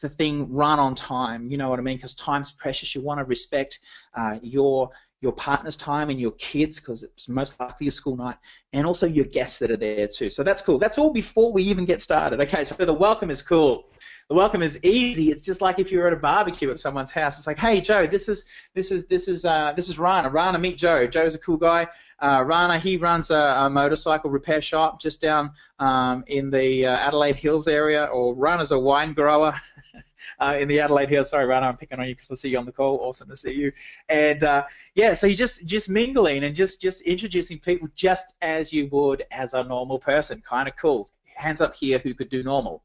the 0.01 0.10
thing 0.10 0.51
run 0.51 0.77
on 0.77 0.93
time. 0.93 1.50
You 1.50 1.55
know 1.57 1.69
what 1.69 1.79
I 1.79 1.81
mean? 1.81 1.96
Because 1.96 2.15
time's 2.15 2.51
precious. 2.51 2.93
You 2.93 3.01
want 3.01 3.19
to 3.19 3.24
respect 3.24 3.79
uh, 4.13 4.38
your 4.41 4.89
your 5.22 5.31
partner's 5.31 5.77
time 5.77 6.10
and 6.10 6.19
your 6.19 6.31
kids 6.31 6.79
because 6.81 7.03
it's 7.03 7.29
most 7.29 7.57
likely 7.60 7.88
a 7.88 7.91
school 7.91 8.17
night, 8.17 8.36
and 8.74 8.86
also 8.86 9.07
your 9.07 9.24
guests 9.24 9.60
that 9.60 9.72
are 9.72 9.77
there 9.77 10.10
too. 10.10 10.29
So 10.29 10.43
that's 10.43 10.62
cool. 10.62 10.79
That's 10.79 10.98
all 10.98 11.13
before 11.13 11.53
we 11.53 11.63
even 11.63 11.86
get 11.86 12.01
started. 12.01 12.41
Okay, 12.41 12.65
so 12.65 12.75
the 12.75 12.91
welcome 12.91 13.29
is 13.29 13.41
cool. 13.41 13.86
The 14.27 14.36
welcome 14.36 14.62
is 14.62 14.84
easy. 14.84 15.31
It's 15.31 15.46
just 15.46 15.62
like 15.62 15.79
if 15.79 15.93
you're 15.93 16.07
at 16.07 16.13
a 16.13 16.17
barbecue 16.17 16.69
at 16.69 16.77
someone's 16.77 17.13
house. 17.13 17.38
It's 17.38 17.48
like, 17.48 17.57
hey 17.57 17.79
Joe, 17.79 18.05
this 18.05 18.27
is 18.27 18.43
this 18.74 18.91
is 18.91 19.07
this 19.07 19.29
is 19.29 19.46
uh, 19.46 19.72
this 19.77 19.88
is 19.88 19.98
Rana. 19.98 20.29
Rana, 20.29 20.60
meet 20.60 20.77
Joe. 20.77 21.07
Joe's 21.07 21.36
a 21.36 21.39
cool 21.39 21.55
guy. 21.55 21.88
Uh, 22.19 22.43
Rana, 22.45 22.79
he 22.79 22.97
runs 22.97 23.29
a, 23.29 23.38
a, 23.38 23.69
motorcycle 23.69 24.31
repair 24.31 24.59
shop 24.59 25.00
just 25.00 25.21
down 25.21 25.51
um, 25.77 26.24
in 26.25 26.50
the 26.50 26.88
uh, 26.88 26.95
Adelaide 26.95 27.36
Hills 27.36 27.67
area, 27.67 28.05
or 28.05 28.33
Rana's 28.33 28.71
a 28.71 28.79
wine 28.79 29.13
grower 29.13 29.53
uh, 30.39 30.57
in 30.59 30.67
the 30.67 30.79
Adelaide 30.79 31.09
Hills. 31.09 31.29
Sorry, 31.29 31.45
Rana, 31.45 31.67
I'm 31.67 31.77
picking 31.77 32.00
on 32.00 32.07
you 32.07 32.15
because 32.15 32.31
I 32.31 32.36
see 32.36 32.50
you 32.50 32.57
on 32.57 32.65
the 32.65 32.71
call. 32.71 32.97
Awesome 33.01 33.29
to 33.29 33.36
see 33.36 33.53
you. 33.53 33.71
And 34.09 34.43
uh, 34.43 34.65
yeah, 34.95 35.13
so 35.13 35.27
you 35.27 35.36
just 35.36 35.65
just 35.67 35.89
mingling 35.89 36.43
and 36.43 36.55
just 36.55 36.81
just 36.81 37.01
introducing 37.01 37.59
people 37.59 37.88
just 37.95 38.33
as 38.41 38.74
you 38.74 38.88
would 38.91 39.24
as 39.31 39.53
a 39.53 39.63
normal 39.63 40.00
person. 40.00 40.41
Kind 40.41 40.67
of 40.67 40.75
cool. 40.75 41.09
Hands 41.36 41.62
up 41.62 41.75
here 41.75 42.00
who 42.00 42.15
could 42.15 42.29
do 42.29 42.41
normal. 42.41 42.83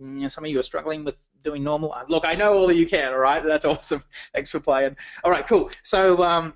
Mm, 0.00 0.30
some 0.30 0.44
of 0.44 0.50
you 0.50 0.60
are 0.60 0.64
struggling 0.64 1.04
with 1.04 1.18
doing 1.42 1.64
normal. 1.64 1.94
Look, 2.08 2.24
I 2.24 2.34
know 2.34 2.54
all 2.54 2.70
of 2.70 2.76
you 2.76 2.86
can. 2.86 3.12
All 3.12 3.18
right, 3.18 3.42
that's 3.42 3.64
awesome. 3.64 4.02
Thanks 4.32 4.50
for 4.50 4.60
playing. 4.60 4.96
All 5.24 5.30
right, 5.30 5.46
cool. 5.46 5.70
So 5.82 6.22
um, 6.22 6.54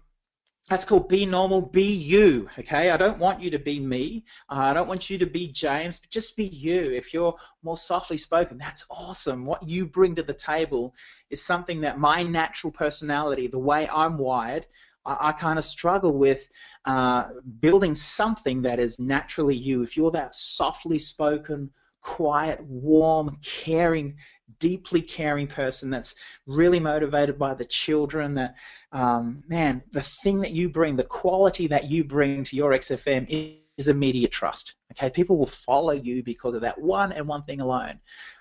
that's 0.69 0.87
called 0.87 1.09
be 1.09 1.27
normal, 1.27 1.61
be 1.61 1.93
you. 1.93 2.49
Okay, 2.59 2.91
I 2.91 2.97
don't 2.97 3.19
want 3.19 3.43
you 3.43 3.51
to 3.51 3.59
be 3.59 3.79
me. 3.79 4.25
Uh, 4.49 4.55
I 4.55 4.73
don't 4.73 4.89
want 4.89 5.11
you 5.11 5.19
to 5.19 5.27
be 5.27 5.49
James. 5.49 5.99
But 5.99 6.09
just 6.09 6.39
be 6.39 6.47
you. 6.47 6.91
If 6.93 7.13
you're 7.13 7.37
more 7.63 7.77
softly 7.77 8.17
spoken, 8.17 8.57
that's 8.57 8.87
awesome. 8.89 9.45
What 9.45 9.63
you 9.63 9.85
bring 9.85 10.15
to 10.15 10.23
the 10.23 10.33
table 10.33 10.95
is 11.29 11.45
something 11.45 11.83
that 11.83 11.99
my 11.99 12.23
natural 12.23 12.73
personality, 12.73 13.47
the 13.47 13.59
way 13.59 13.87
I'm 13.89 14.17
wired, 14.17 14.65
I, 15.05 15.29
I 15.29 15.33
kind 15.33 15.59
of 15.59 15.67
struggle 15.67 16.17
with 16.17 16.49
uh, 16.87 17.29
building 17.61 17.95
something 17.95 18.63
that 18.63 18.79
is 18.79 18.99
naturally 18.99 19.57
you. 19.57 19.83
If 19.83 19.99
you're 19.99 20.13
that 20.13 20.35
softly 20.35 20.99
spoken, 20.99 21.73
quiet, 22.05 22.61
warm, 22.61 23.39
caring, 23.43 24.17
deeply 24.61 25.03
caring 25.03 25.49
person 25.49 25.91
that's 25.91 26.15
really 26.47 26.79
motivated 26.79 27.39
by 27.39 27.55
the 27.55 27.65
children. 27.65 28.35
That 28.35 28.55
um, 28.93 29.43
man, 29.49 29.83
the 29.91 30.03
thing 30.03 30.43
that 30.43 30.53
you 30.53 30.69
bring, 30.69 30.95
the 30.95 31.03
quality 31.03 31.67
that 31.69 31.91
you 31.91 32.05
bring 32.05 32.45
to 32.45 32.57
your 32.57 32.71
XFM 32.71 33.59
is 33.77 33.89
immediate 33.89 34.31
trust. 34.31 34.75
Okay, 34.93 35.11
people 35.11 35.37
will 35.37 35.47
follow 35.47 35.93
you 35.93 36.23
because 36.23 36.55
of 36.55 36.61
that 36.61 36.81
one 36.81 37.11
and 37.11 37.27
one 37.27 37.43
thing 37.43 37.61
alone. 37.61 37.99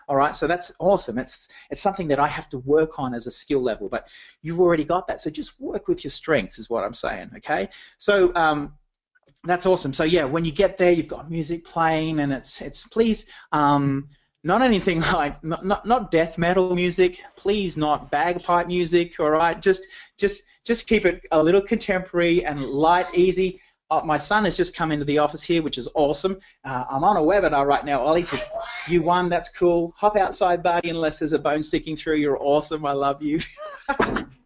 All 0.08 0.18
right, 0.18 0.36
so 0.36 0.46
that's 0.46 0.74
awesome. 0.80 1.18
It's 1.18 1.48
it's 1.72 1.82
something 1.82 2.10
that 2.10 2.20
I 2.20 2.28
have 2.28 2.50
to 2.50 2.60
work 2.60 3.00
on 3.00 3.14
as 3.14 3.26
a 3.28 3.32
skill 3.32 3.62
level, 3.62 3.88
but 3.88 4.10
you've 4.42 4.60
already 4.60 4.84
got 4.84 5.08
that. 5.08 5.22
So 5.22 5.30
just 5.30 5.60
work 5.60 5.88
with 5.88 6.04
your 6.04 6.12
strengths, 6.12 6.60
is 6.60 6.70
what 6.70 6.84
I'm 6.84 6.94
saying. 6.94 7.32
Okay, 7.38 7.70
so 7.98 8.36
um, 8.36 8.74
that's 9.44 9.66
awesome. 9.66 9.94
So 9.94 10.04
yeah, 10.04 10.24
when 10.24 10.46
you 10.46 10.52
get 10.52 10.78
there, 10.78 10.92
you've 10.92 11.08
got 11.08 11.30
music 11.30 11.66
playing, 11.66 12.20
and 12.20 12.32
it's 12.32 12.62
it's 12.62 12.88
please 12.88 13.26
um, 13.52 14.10
not 14.44 14.62
anything 14.62 15.00
like 15.14 15.44
not, 15.44 15.66
not 15.66 15.86
not 15.86 16.12
death 16.12 16.38
metal 16.38 16.74
music. 16.76 17.22
Please 17.36 17.78
not 17.78 18.10
bagpipe 18.12 18.68
music. 18.68 19.20
All 19.20 19.30
right, 19.30 19.62
just 19.62 19.88
just 20.18 20.44
just 20.66 20.88
keep 20.88 21.06
it 21.06 21.26
a 21.32 21.44
little 21.44 21.62
contemporary 21.62 22.46
and 22.46 22.64
light, 22.64 23.08
easy. 23.14 23.60
Uh, 23.92 24.02
my 24.06 24.18
son 24.18 24.46
has 24.46 24.56
just 24.56 24.76
come 24.76 24.92
into 24.92 25.06
the 25.06 25.18
office 25.18 25.44
here, 25.44 25.62
which 25.62 25.78
is 25.78 25.90
awesome. 25.94 26.40
Uh, 26.64 26.86
I'm 26.90 27.04
on 27.04 27.18
a 27.18 27.20
webinar 27.20 27.68
right 27.68 27.84
now. 27.84 28.02
Ollie 28.02 28.24
said, 28.24 28.44
"You 28.88 29.02
won. 29.02 29.30
That's 29.30 29.50
cool. 29.50 29.94
Hop 29.98 30.16
outside, 30.16 30.64
buddy. 30.64 30.90
Unless 30.90 31.20
there's 31.20 31.34
a 31.34 31.40
bone 31.40 31.64
sticking 31.64 31.98
through, 31.98 32.16
you're 32.16 32.42
awesome. 32.42 32.86
I 32.86 32.94
love 32.94 33.22
you." 33.22 33.40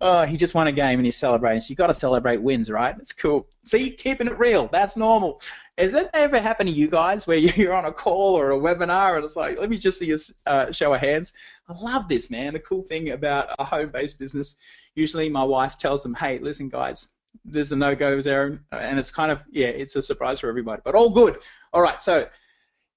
oh, 0.00 0.24
he 0.24 0.36
just 0.36 0.54
won 0.54 0.66
a 0.66 0.72
game 0.72 0.98
and 0.98 1.06
he's 1.06 1.16
celebrating. 1.16 1.60
So 1.60 1.70
you've 1.70 1.78
got 1.78 1.86
to 1.88 1.94
celebrate 1.94 2.42
wins, 2.42 2.70
right? 2.70 2.96
It's 2.98 3.12
cool. 3.12 3.48
See, 3.64 3.90
keeping 3.90 4.26
it 4.26 4.38
real. 4.38 4.68
That's 4.70 4.96
normal. 4.96 5.40
Has 5.78 5.92
that 5.92 6.10
ever 6.14 6.40
happened 6.40 6.68
to 6.68 6.74
you 6.74 6.88
guys 6.88 7.26
where 7.26 7.36
you're 7.38 7.74
on 7.74 7.84
a 7.84 7.92
call 7.92 8.38
or 8.38 8.50
a 8.50 8.58
webinar 8.58 9.16
and 9.16 9.24
it's 9.24 9.36
like, 9.36 9.58
let 9.58 9.70
me 9.70 9.78
just 9.78 9.98
see 9.98 10.12
a 10.12 10.50
uh, 10.50 10.72
show 10.72 10.92
of 10.92 11.00
hands? 11.00 11.32
I 11.68 11.74
love 11.78 12.08
this, 12.08 12.30
man. 12.30 12.52
The 12.52 12.60
cool 12.60 12.82
thing 12.82 13.10
about 13.10 13.50
a 13.58 13.64
home-based 13.64 14.18
business, 14.18 14.56
usually 14.94 15.28
my 15.28 15.44
wife 15.44 15.78
tells 15.78 16.02
them, 16.02 16.14
hey, 16.14 16.38
listen, 16.38 16.68
guys, 16.68 17.08
there's 17.44 17.72
a 17.72 17.76
no-go 17.76 18.20
there, 18.20 18.60
and 18.72 18.98
it's 18.98 19.10
kind 19.10 19.30
of 19.30 19.44
yeah, 19.50 19.66
it's 19.66 19.94
a 19.94 20.00
surprise 20.00 20.40
for 20.40 20.48
everybody, 20.48 20.80
but 20.84 20.94
all 20.94 21.10
good. 21.10 21.38
All 21.72 21.82
right, 21.82 22.00
so 22.00 22.26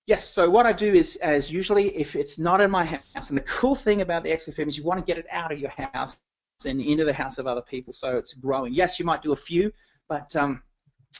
Yes, 0.09 0.27
so 0.27 0.49
what 0.49 0.65
I 0.65 0.73
do 0.73 0.91
is, 0.91 1.17
as 1.17 1.51
usually, 1.51 1.95
if 1.95 2.15
it's 2.15 2.39
not 2.39 2.61
in 2.61 2.71
my 2.71 2.83
house, 2.83 3.29
and 3.29 3.37
the 3.37 3.43
cool 3.43 3.75
thing 3.75 4.01
about 4.01 4.23
the 4.23 4.31
XFM 4.31 4.67
is 4.67 4.75
you 4.75 4.83
want 4.83 4.99
to 4.99 5.05
get 5.05 5.19
it 5.19 5.27
out 5.29 5.51
of 5.51 5.59
your 5.59 5.69
house 5.69 6.19
and 6.65 6.81
into 6.81 7.05
the 7.05 7.13
house 7.13 7.37
of 7.37 7.47
other 7.47 7.61
people 7.61 7.93
so 7.93 8.17
it's 8.17 8.33
growing. 8.33 8.73
Yes, 8.73 8.99
you 8.99 9.05
might 9.05 9.21
do 9.21 9.31
a 9.31 9.37
few, 9.37 9.71
but 10.07 10.35
um, 10.35 10.61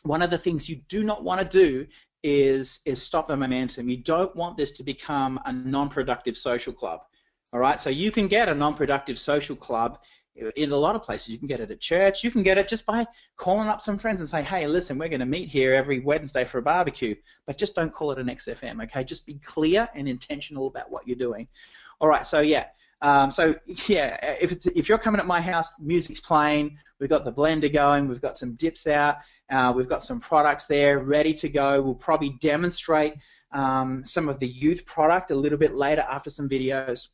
one 0.04 0.21
of 0.21 0.30
the 0.30 0.38
things 0.38 0.69
you 0.69 0.82
do 0.88 1.04
not 1.04 1.23
want 1.23 1.39
to 1.39 1.47
do 1.47 1.88
is 2.21 2.80
is 2.86 3.02
stop 3.02 3.28
the 3.28 3.38
momentum. 3.38 3.89
You 3.89 3.97
don't 3.97 4.36
want 4.36 4.58
this 4.58 4.71
to 4.71 4.84
become 4.84 5.39
a 5.45 5.54
non-productive 5.54 6.36
social 6.36 6.73
club. 6.73 7.02
All 7.54 7.60
right, 7.60 7.80
so 7.80 7.89
you 7.89 8.12
can 8.12 8.28
get 8.28 8.49
a 8.49 8.54
non-productive 8.54 9.17
social 9.17 9.56
club 9.56 9.99
in 10.56 10.71
a 10.71 10.75
lot 10.75 10.95
of 10.95 11.04
places. 11.04 11.30
You 11.30 11.38
can 11.38 11.47
get 11.47 11.60
it 11.60 11.71
at 11.71 11.80
church. 11.80 12.23
You 12.23 12.32
can 12.32 12.43
get 12.43 12.58
it 12.58 12.67
just 12.67 12.86
by 12.86 13.08
calling 13.36 13.67
up 13.67 13.82
some 13.82 13.97
friends 13.97 14.21
and 14.21 14.30
say, 14.30 14.43
"Hey, 14.43 14.67
listen, 14.67 14.97
we're 14.97 15.10
going 15.10 15.19
to 15.21 15.25
meet 15.25 15.49
here 15.49 15.73
every 15.73 15.99
Wednesday 15.99 16.45
for 16.45 16.58
a 16.58 16.62
barbecue." 16.62 17.15
But 17.45 17.58
just 17.58 17.75
don't 17.75 17.93
call 17.93 18.12
it 18.12 18.19
an 18.19 18.28
XFM, 18.28 18.84
okay? 18.84 19.04
Just 19.04 19.25
be 19.25 19.36
clear 19.36 19.89
and 19.95 20.08
intentional 20.08 20.67
about 20.67 20.91
what 20.91 21.08
you're 21.08 21.15
doing. 21.15 21.47
All 21.99 22.10
right, 22.10 22.25
so 22.25 22.41
yeah, 22.41 22.65
Um, 23.02 23.32
so 23.32 23.56
yeah, 23.88 24.36
if 24.42 24.52
it's 24.52 24.66
if 24.66 24.90
you're 24.90 24.98
coming 24.98 25.20
at 25.20 25.28
my 25.28 25.42
house, 25.42 25.80
music's 25.80 26.20
playing, 26.20 26.78
we've 27.00 27.10
got 27.10 27.26
the 27.26 27.32
blender 27.32 27.72
going, 27.72 28.08
we've 28.08 28.22
got 28.22 28.38
some 28.38 28.56
dips 28.56 28.88
out, 28.88 29.18
uh, 29.50 29.74
we've 29.76 29.90
got 29.90 30.04
some 30.04 30.20
products 30.20 30.66
there 30.66 31.00
ready 31.00 31.34
to 31.34 31.50
go. 31.50 31.82
We'll 31.82 31.96
probably 31.96 32.38
demonstrate 32.42 33.14
um, 33.52 34.04
some 34.04 34.30
of 34.30 34.40
the 34.40 34.48
youth 34.48 34.86
product 34.86 35.32
a 35.32 35.36
little 35.36 35.58
bit 35.58 35.74
later 35.74 36.06
after 36.10 36.30
some 36.30 36.50
videos. 36.50 37.08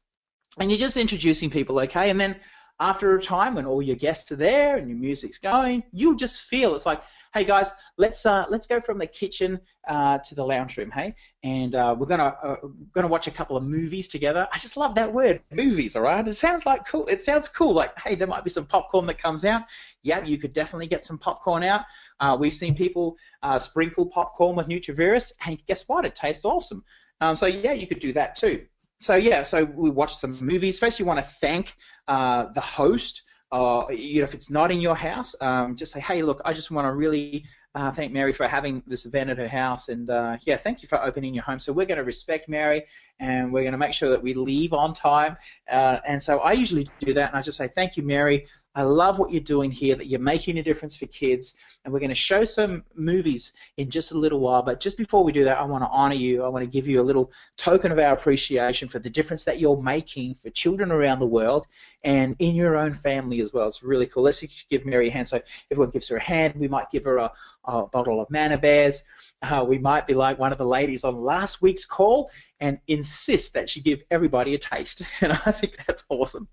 And 0.58 0.72
you're 0.72 0.80
just 0.80 0.98
introducing 0.98 1.50
people, 1.50 1.80
okay? 1.82 2.10
And 2.10 2.20
then 2.20 2.38
after 2.80 3.16
a 3.16 3.22
time 3.22 3.56
when 3.56 3.66
all 3.66 3.82
your 3.82 3.96
guests 3.96 4.32
are 4.32 4.38
there 4.38 4.78
and 4.78 4.90
your 4.90 4.98
music's 4.98 5.38
going, 5.38 5.84
you'll 5.92 6.16
just 6.16 6.42
feel 6.42 6.76
it's 6.76 6.86
like, 6.86 7.02
hey 7.36 7.44
guys, 7.44 7.74
let's 7.98 8.26
uh, 8.26 8.46
let's 8.48 8.66
go 8.66 8.80
from 8.80 8.98
the 8.98 9.06
kitchen 9.06 9.60
uh, 9.90 10.18
to 10.20 10.36
the 10.36 10.44
lounge 10.46 10.78
room, 10.78 10.90
hey, 10.90 11.16
and 11.44 11.76
uh, 11.76 11.94
we're 11.98 12.06
gonna 12.06 12.34
uh, 12.42 12.56
gonna 12.94 13.10
watch 13.10 13.28
a 13.28 13.32
couple 13.32 13.58
of 13.58 13.64
movies 13.64 14.08
together. 14.08 14.48
I 14.54 14.58
just 14.58 14.78
love 14.78 14.96
that 14.96 15.12
word, 15.12 15.42
movies. 15.52 15.98
All 15.98 16.02
right, 16.02 16.26
it 16.26 16.34
sounds 16.36 16.66
like 16.66 16.88
cool. 16.88 17.06
It 17.08 17.20
sounds 17.20 17.50
cool. 17.50 17.74
Like, 17.74 18.00
hey, 18.00 18.16
there 18.16 18.28
might 18.28 18.46
be 18.46 18.50
some 18.50 18.66
popcorn 18.66 19.06
that 19.08 19.18
comes 19.18 19.44
out. 19.44 19.64
Yeah, 20.02 20.24
you 20.24 20.38
could 20.38 20.54
definitely 20.54 20.88
get 20.88 21.06
some 21.06 21.18
popcorn 21.18 21.64
out. 21.64 21.82
Uh, 22.22 22.38
we've 22.40 22.54
seen 22.54 22.74
people 22.74 23.18
uh, 23.44 23.60
sprinkle 23.60 24.06
popcorn 24.06 24.56
with 24.56 24.68
NutriVerus, 24.68 25.34
and 25.46 25.60
guess 25.66 25.90
what? 25.90 26.06
It 26.06 26.16
tastes 26.16 26.46
awesome. 26.46 26.86
Um, 27.20 27.36
so 27.36 27.48
yeah, 27.48 27.74
you 27.74 27.86
could 27.86 28.00
do 28.00 28.14
that 28.14 28.38
too. 28.38 28.66
So 29.02 29.16
yeah, 29.16 29.44
so 29.44 29.66
we 29.66 29.90
watch 29.90 30.16
some 30.16 30.34
movies. 30.42 30.80
First, 30.80 31.02
you 31.02 31.06
want 31.06 31.20
to 31.20 31.26
thank 31.26 31.76
the 32.08 32.62
host 32.62 33.24
uh, 33.52 33.86
you 33.90 34.20
know, 34.20 34.24
if 34.24 34.34
it's 34.34 34.50
not 34.50 34.72
in 34.72 34.80
your 34.80 34.96
house, 34.96 35.36
um, 35.42 35.76
just 35.76 35.94
say, 35.94 36.00
hey, 36.00 36.22
look, 36.22 36.42
I 36.44 36.54
just 36.54 36.72
want 36.72 36.86
to 36.86 36.94
really 36.94 37.46
uh, 37.74 37.92
thank 37.92 38.12
Mary 38.12 38.34
for 38.34 38.48
having 38.48 38.82
this 38.88 39.06
event 39.06 39.30
at 39.30 39.38
her 39.38 39.48
house, 39.48 39.90
and 39.90 40.10
uh, 40.10 40.38
yeah, 40.42 40.58
thank 40.58 40.82
you 40.82 40.88
for 40.88 41.02
opening 41.04 41.34
your 41.34 41.44
home. 41.44 41.60
So 41.60 41.74
we're 41.74 41.86
going 41.86 41.98
to 41.98 42.04
respect 42.04 42.48
Mary, 42.48 42.86
and 43.20 43.52
we're 43.52 43.64
going 43.64 43.74
to 43.74 43.78
make 43.78 43.94
sure 43.94 44.10
that 44.12 44.24
we 44.24 44.34
leave 44.34 44.74
on 44.74 44.94
time. 44.94 45.38
Uh, 45.70 46.00
and 46.08 46.22
so 46.22 46.40
I 46.40 46.54
usually 46.54 46.88
do 47.00 47.14
that, 47.14 47.30
and 47.30 47.38
I 47.38 47.42
just 47.42 47.58
say, 47.58 47.68
thank 47.68 47.98
you, 47.98 48.04
Mary. 48.04 48.48
I 48.76 48.84
love 48.84 49.20
what 49.20 49.32
you're 49.32 49.42
doing 49.42 49.72
here, 49.72 49.96
that 49.96 50.08
you're 50.08 50.20
making 50.20 50.58
a 50.58 50.64
difference 50.64 50.98
for 50.98 51.06
kids, 51.06 51.56
and 51.84 51.94
we're 51.94 52.02
going 52.02 52.10
to 52.10 52.16
show 52.16 52.44
some 52.44 52.84
movies 52.94 53.54
in 53.78 53.90
just 53.90 54.12
a 54.12 54.18
little 54.18 54.40
while. 54.40 54.64
But 54.64 54.82
just 54.82 54.98
before 54.98 55.24
we 55.24 55.32
do 55.32 55.46
that, 55.46 55.58
I 55.58 55.64
want 55.64 55.84
to 55.84 55.90
honor 55.90 56.16
you. 56.16 56.44
I 56.44 56.50
want 56.50 56.64
to 56.64 56.70
give 56.70 56.88
you 56.88 57.02
a 57.02 57.04
little 57.04 57.32
token 57.58 57.94
of 57.94 58.00
our 58.00 58.14
appreciation 58.14 58.90
for 58.90 59.00
the 59.00 59.10
difference 59.10 59.46
that 59.46 59.60
you're 59.60 59.82
making 59.82 60.36
for 60.36 60.50
children 60.50 60.92
around 60.92 61.20
the 61.20 61.26
world 61.26 61.68
and 62.04 62.36
in 62.40 62.54
your 62.54 62.76
own 62.76 62.94
family 62.94 63.40
as 63.40 63.54
well. 63.54 63.68
It's 63.68 63.82
really 63.82 64.08
cool. 64.08 64.24
Let's 64.24 64.44
give 64.70 64.86
Mary 64.86 65.08
a 65.08 65.12
hand. 65.12 65.30
So 65.30 65.42
everyone 65.72 65.92
gives 65.92 66.10
her 66.10 66.18
a 66.18 66.24
hand. 66.24 66.56
We 66.56 66.68
might 66.68 66.92
give 66.92 67.06
her 67.06 67.18
a, 67.18 67.32
a 67.64 67.88
bottle 67.88 68.22
of 68.22 68.28
MannaBears. 68.28 69.04
Uh, 69.42 69.66
we 69.68 69.78
might 69.78 70.06
be 70.06 70.14
like 70.14 70.38
one 70.38 70.52
of 70.52 70.58
the 70.58 70.66
ladies 70.66 71.06
on 71.06 71.18
last 71.18 71.62
week's 71.62 71.86
call 71.86 72.30
and 72.60 72.80
insist 72.88 73.54
that 73.54 73.70
she 73.70 73.82
give 73.82 74.04
everybody 74.12 74.54
a 74.54 74.58
taste. 74.58 75.02
And 75.22 75.32
I 75.32 75.52
think 75.52 75.78
that's 75.88 76.04
awesome. 76.10 76.48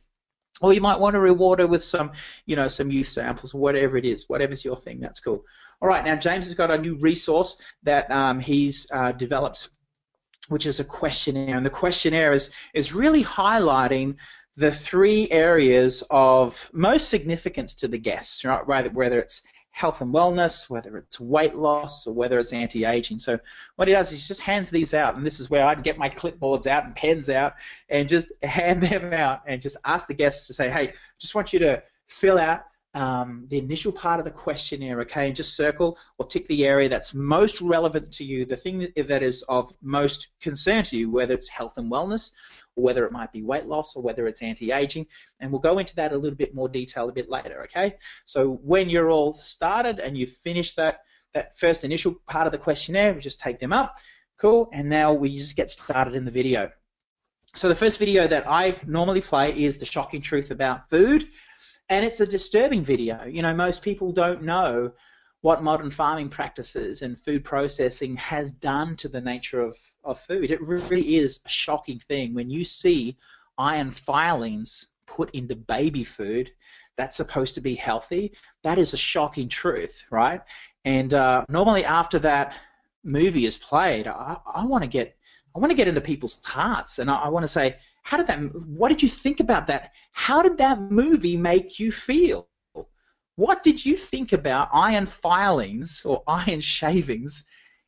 Or 0.63 0.73
you 0.73 0.81
might 0.81 1.01
want 1.01 1.15
to 1.15 1.21
reward 1.21 1.59
her 1.59 1.67
with 1.67 1.83
some, 1.83 2.13
you 2.47 2.57
know, 2.57 2.69
some 2.69 2.91
youth 2.91 3.09
samples, 3.09 3.53
whatever 3.53 3.97
it 3.97 4.05
is, 4.05 4.29
whatever's 4.29 4.65
your 4.65 4.77
thing. 4.77 5.01
That's 5.01 5.21
cool. 5.21 5.45
All 5.81 5.89
right, 5.89 6.05
now 6.05 6.15
James 6.15 6.47
has 6.47 6.55
got 6.55 6.71
a 6.71 6.79
new 6.79 6.95
resource 6.95 7.61
that 7.83 8.09
um, 8.11 8.39
he's 8.39 8.89
uh, 8.93 9.11
developed, 9.11 9.69
which 10.49 10.65
is 10.65 10.79
a 10.79 10.85
questionnaire, 10.85 11.57
and 11.57 11.67
the 11.67 11.71
questionnaire 11.71 12.33
is 12.33 12.53
is 12.73 12.95
really 12.95 13.25
highlighting 13.25 14.17
the 14.57 14.71
three 14.71 15.29
areas 15.31 16.05
of 16.11 16.71
most 16.73 17.09
significance 17.09 17.75
to 17.75 17.89
the 17.89 17.99
guests, 17.99 18.45
right? 18.45 18.93
Whether 18.95 19.19
it's 19.19 19.43
health 19.73 20.03
and 20.03 20.15
wellness, 20.15 20.71
whether 20.71 20.99
it's 20.99 21.19
weight 21.19 21.55
loss, 21.55 22.07
or 22.07 22.15
whether 22.15 22.39
it's 22.39 22.53
anti-aging. 22.53 23.19
So 23.19 23.41
what 23.77 23.89
he 23.89 23.95
does 23.95 24.13
is 24.13 24.23
he 24.23 24.29
just 24.29 24.43
hands 24.43 24.71
these 24.71 24.95
out, 24.95 25.17
and 25.17 25.27
this 25.27 25.41
is 25.41 25.51
where 25.51 25.67
I'd 25.67 25.83
get 25.83 25.99
my 25.99 26.11
clipboards 26.11 26.67
out 26.67 26.85
and 26.85 26.95
pens 26.95 27.29
out 27.29 27.55
and 27.89 28.09
just 28.09 28.33
hand 28.43 28.83
them 28.83 29.13
out 29.13 29.43
and 29.47 29.61
just 29.61 29.77
ask 29.85 30.07
the 30.07 30.15
guests 30.15 30.47
to 30.47 30.55
say, 30.55 30.71
hey, 30.71 30.93
just 31.19 31.35
want 31.35 31.53
you 31.53 31.59
to 31.61 31.83
fill 32.07 32.39
out 32.39 32.65
um, 32.95 33.47
the 33.49 33.59
initial 33.59 33.93
part 33.93 34.19
of 34.19 34.27
the 34.27 34.31
questionnaire, 34.31 35.01
okay, 35.01 35.27
and 35.27 35.37
just 35.37 35.57
circle 35.57 35.99
or 36.19 36.27
tick 36.27 36.47
the 36.47 36.67
area 36.67 36.91
that's 36.91 37.15
most 37.15 37.61
relevant 37.63 38.13
to 38.13 38.25
you, 38.25 38.45
the 38.45 38.57
thing 38.57 38.93
that 38.95 39.23
is 39.23 39.43
of 39.43 39.73
most 39.81 40.29
concern 40.41 40.85
to 40.85 40.97
you, 40.97 41.11
whether 41.11 41.35
it's 41.35 41.49
health 41.49 41.79
and 41.79 41.91
wellness, 41.91 42.33
or 42.77 42.85
whether 42.85 43.05
it 43.05 43.13
might 43.13 43.33
be 43.33 43.43
weight 43.43 43.67
loss 43.67 43.97
or 43.97 44.03
whether 44.03 44.27
it's 44.27 44.43
anti-aging. 44.43 45.07
And 45.41 45.51
we'll 45.51 45.61
go 45.61 45.79
into 45.79 45.97
that 45.97 46.13
a 46.13 46.17
little 46.17 46.37
bit 46.37 46.55
more 46.55 46.69
detail 46.69 47.09
a 47.09 47.13
bit 47.13 47.29
later, 47.29 47.63
okay? 47.65 47.97
So 48.25 48.61
when 48.63 48.89
you're 48.89 49.11
all 49.11 49.33
started 49.33 49.99
and 49.99 50.17
you've 50.17 50.31
finished 50.31 50.77
that, 50.77 51.01
that 51.35 51.57
first 51.57 51.85
initial 51.85 52.17
part 52.29 52.47
of 52.47 52.53
the 52.53 52.59
questionnaire, 52.59 53.15
we 53.15 53.21
just 53.21 53.41
take 53.41 53.59
them 53.59 53.73
up. 53.73 53.97
Cool, 54.39 54.69
and 54.73 54.89
now 54.89 55.13
we 55.13 55.39
just 55.39 55.55
get 55.55 55.71
started 55.71 56.15
in 56.15 56.25
the 56.25 56.31
video. 56.31 56.71
So 57.55 57.69
the 57.69 57.75
first 57.75 57.99
video 57.99 58.27
that 58.27 58.49
I 58.49 58.77
normally 58.87 59.21
play 59.21 59.53
is 59.53 59.77
the 59.77 59.85
shocking 59.85 60.23
truth 60.23 60.51
about 60.51 60.89
food, 60.91 61.29
and 61.89 62.05
it's 62.05 62.21
a 62.21 62.27
disturbing 62.27 62.83
video. 62.83 63.25
You 63.25 63.43
know, 63.43 63.55
most 63.55 63.83
people 63.83 64.11
don't 64.11 64.43
know 64.43 64.93
what 65.43 65.63
modern 65.63 65.91
farming 65.91 66.29
practices 66.29 67.03
and 67.03 67.19
food 67.19 67.45
processing 67.45 68.17
has 68.17 68.51
done 68.53 68.97
to 68.97 69.09
the 69.09 69.21
nature 69.21 69.61
of, 69.61 69.77
of 70.03 70.19
food. 70.19 70.51
It 70.51 70.61
really 70.63 71.17
is 71.17 71.41
a 71.45 71.49
shocking 71.49 71.99
thing 71.99 72.33
when 72.33 72.49
you 72.49 72.65
see 72.65 73.17
iron 73.59 73.91
filings 73.91 74.87
put 75.07 75.35
into 75.35 75.55
baby 75.55 76.05
food 76.05 76.51
that's 76.97 77.17
supposed 77.17 77.57
to 77.57 77.61
be 77.61 77.75
healthy. 77.75 78.33
That 78.63 78.79
is 78.79 78.95
a 78.95 78.97
shocking 78.97 79.49
truth, 79.49 80.05
right? 80.11 80.41
And 80.85 81.13
uh, 81.13 81.45
normally 81.49 81.85
after 81.85 82.19
that 82.21 82.55
movie 83.05 83.47
is 83.47 83.59
played, 83.59 84.07
I, 84.07 84.39
I 84.47 84.65
want 84.65 84.83
to 84.83 84.89
get 84.89 85.17
I 85.55 85.59
want 85.59 85.71
to 85.71 85.77
get 85.77 85.89
into 85.89 86.01
people's 86.01 86.41
hearts, 86.45 86.99
and 86.99 87.11
I, 87.11 87.17
I 87.17 87.29
want 87.29 87.45
to 87.45 87.49
say, 87.49 87.77
how 88.03 88.17
did 88.17 88.27
that? 88.29 88.39
What 88.55 88.89
did 88.89 89.03
you 89.03 89.09
think 89.09 89.41
about 89.41 89.67
that? 89.67 89.93
How 90.13 90.43
did 90.43 90.59
that 90.59 90.81
movie 90.81 91.37
make 91.37 91.79
you 91.79 91.93
feel? 91.93 92.49
What 93.37 93.63
did 93.63 93.85
you 93.85 93.97
think 93.97 94.33
about 94.33 94.69
iron 94.73 95.07
filings 95.07 96.03
or 96.05 96.23
iron 96.27 96.61
shavings 96.61 97.47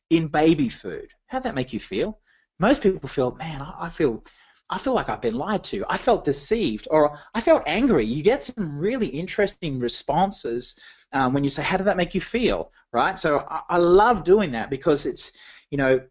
in 0.09 0.27
baby 0.27 0.69
food? 0.69 1.09
How'd 1.27 1.43
that 1.43 1.55
make 1.55 1.73
you 1.73 1.79
feel? 1.79 2.19
Most 2.59 2.81
people 2.81 3.09
feel, 3.09 3.35
man, 3.35 3.61
I 3.61 3.89
feel 3.89 4.23
I 4.69 4.79
feel 4.79 4.93
like 4.93 5.09
I've 5.09 5.21
been 5.21 5.35
lied 5.35 5.63
to. 5.65 5.85
I 5.87 5.97
felt 5.97 6.23
deceived, 6.23 6.87
or 6.89 7.19
I 7.33 7.41
felt 7.41 7.63
angry. 7.67 8.05
You 8.05 8.23
get 8.23 8.43
some 8.43 8.79
really 8.79 9.07
interesting 9.07 9.79
responses 9.79 10.79
um, 11.13 11.33
when 11.33 11.43
you 11.43 11.49
say, 11.51 11.61
"How 11.61 11.77
did 11.77 11.85
that 11.85 11.97
make 11.97 12.15
you 12.15 12.21
feel?" 12.21 12.71
Right? 12.91 13.17
So 13.19 13.39
I, 13.39 13.61
I, 13.69 13.77
love 13.77 14.23
doing 14.23 14.51
that 14.51 14.71
because 14.71 15.05
it's, 15.05 15.33
you 15.69 15.77
know, 15.77 16.01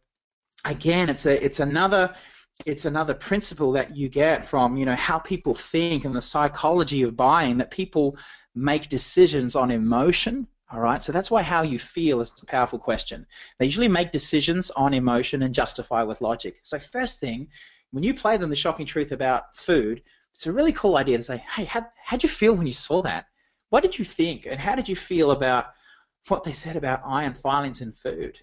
again, 0.65 1.09
it's 1.09 1.27
a, 1.27 1.45
it's 1.45 1.59
another, 1.59 2.15
it's 2.65 2.85
another 2.85 3.15
principle 3.15 3.73
that 3.73 3.97
you 3.97 4.09
get 4.09 4.47
from, 4.47 4.77
you 4.77 4.87
know, 4.87 4.95
how 4.95 5.19
people 5.19 5.55
think 5.55 6.05
and 6.05 6.15
the 6.15 6.23
psychology 6.23 7.03
of 7.03 7.17
buying. 7.17 7.59
That 7.59 7.73
people 7.73 8.19
make 8.55 8.89
decisions 8.89 9.57
on 9.57 9.71
emotion. 9.71 10.47
All 10.71 10.81
right, 10.81 11.03
so 11.03 11.13
that's 11.13 11.31
why 11.31 11.43
how 11.43 11.63
you 11.63 11.79
feel 11.79 12.21
is 12.21 12.33
a 12.43 12.47
powerful 12.47 12.79
question. 12.79 13.27
They 13.59 13.67
usually 13.67 13.89
make 13.89 14.11
decisions 14.11 14.71
on 14.71 14.95
emotion 14.95 15.43
and 15.43 15.55
justify 15.55 16.03
with 16.03 16.21
logic. 16.21 16.59
So 16.63 16.79
first 16.79 17.21
thing, 17.21 17.49
when 17.91 18.03
you 18.03 18.15
play 18.15 18.37
them 18.37 18.51
the 18.51 18.57
shocking 18.57 18.87
truth 18.87 19.13
about 19.13 19.57
food, 19.57 20.03
it's 20.35 20.47
a 20.47 20.53
really 20.53 20.73
cool 20.73 20.97
idea 20.97 21.17
to 21.17 21.23
say, 21.23 21.45
hey, 21.49 21.65
how, 21.65 21.87
how'd 22.03 22.23
you 22.23 22.29
feel 22.29 22.55
when 22.55 22.67
you 22.67 22.73
saw 22.73 23.03
that? 23.03 23.27
What 23.71 23.83
did 23.83 23.99
you 23.99 24.05
think, 24.05 24.47
and 24.47 24.59
how 24.59 24.75
did 24.75 24.89
you 24.89 24.97
feel 24.97 25.31
about 25.31 25.67
what 26.29 26.45
they 26.45 26.53
said 26.53 26.77
about 26.77 27.03
iron 27.05 27.35
filings 27.35 27.81
in 27.81 27.93
food? 27.93 28.41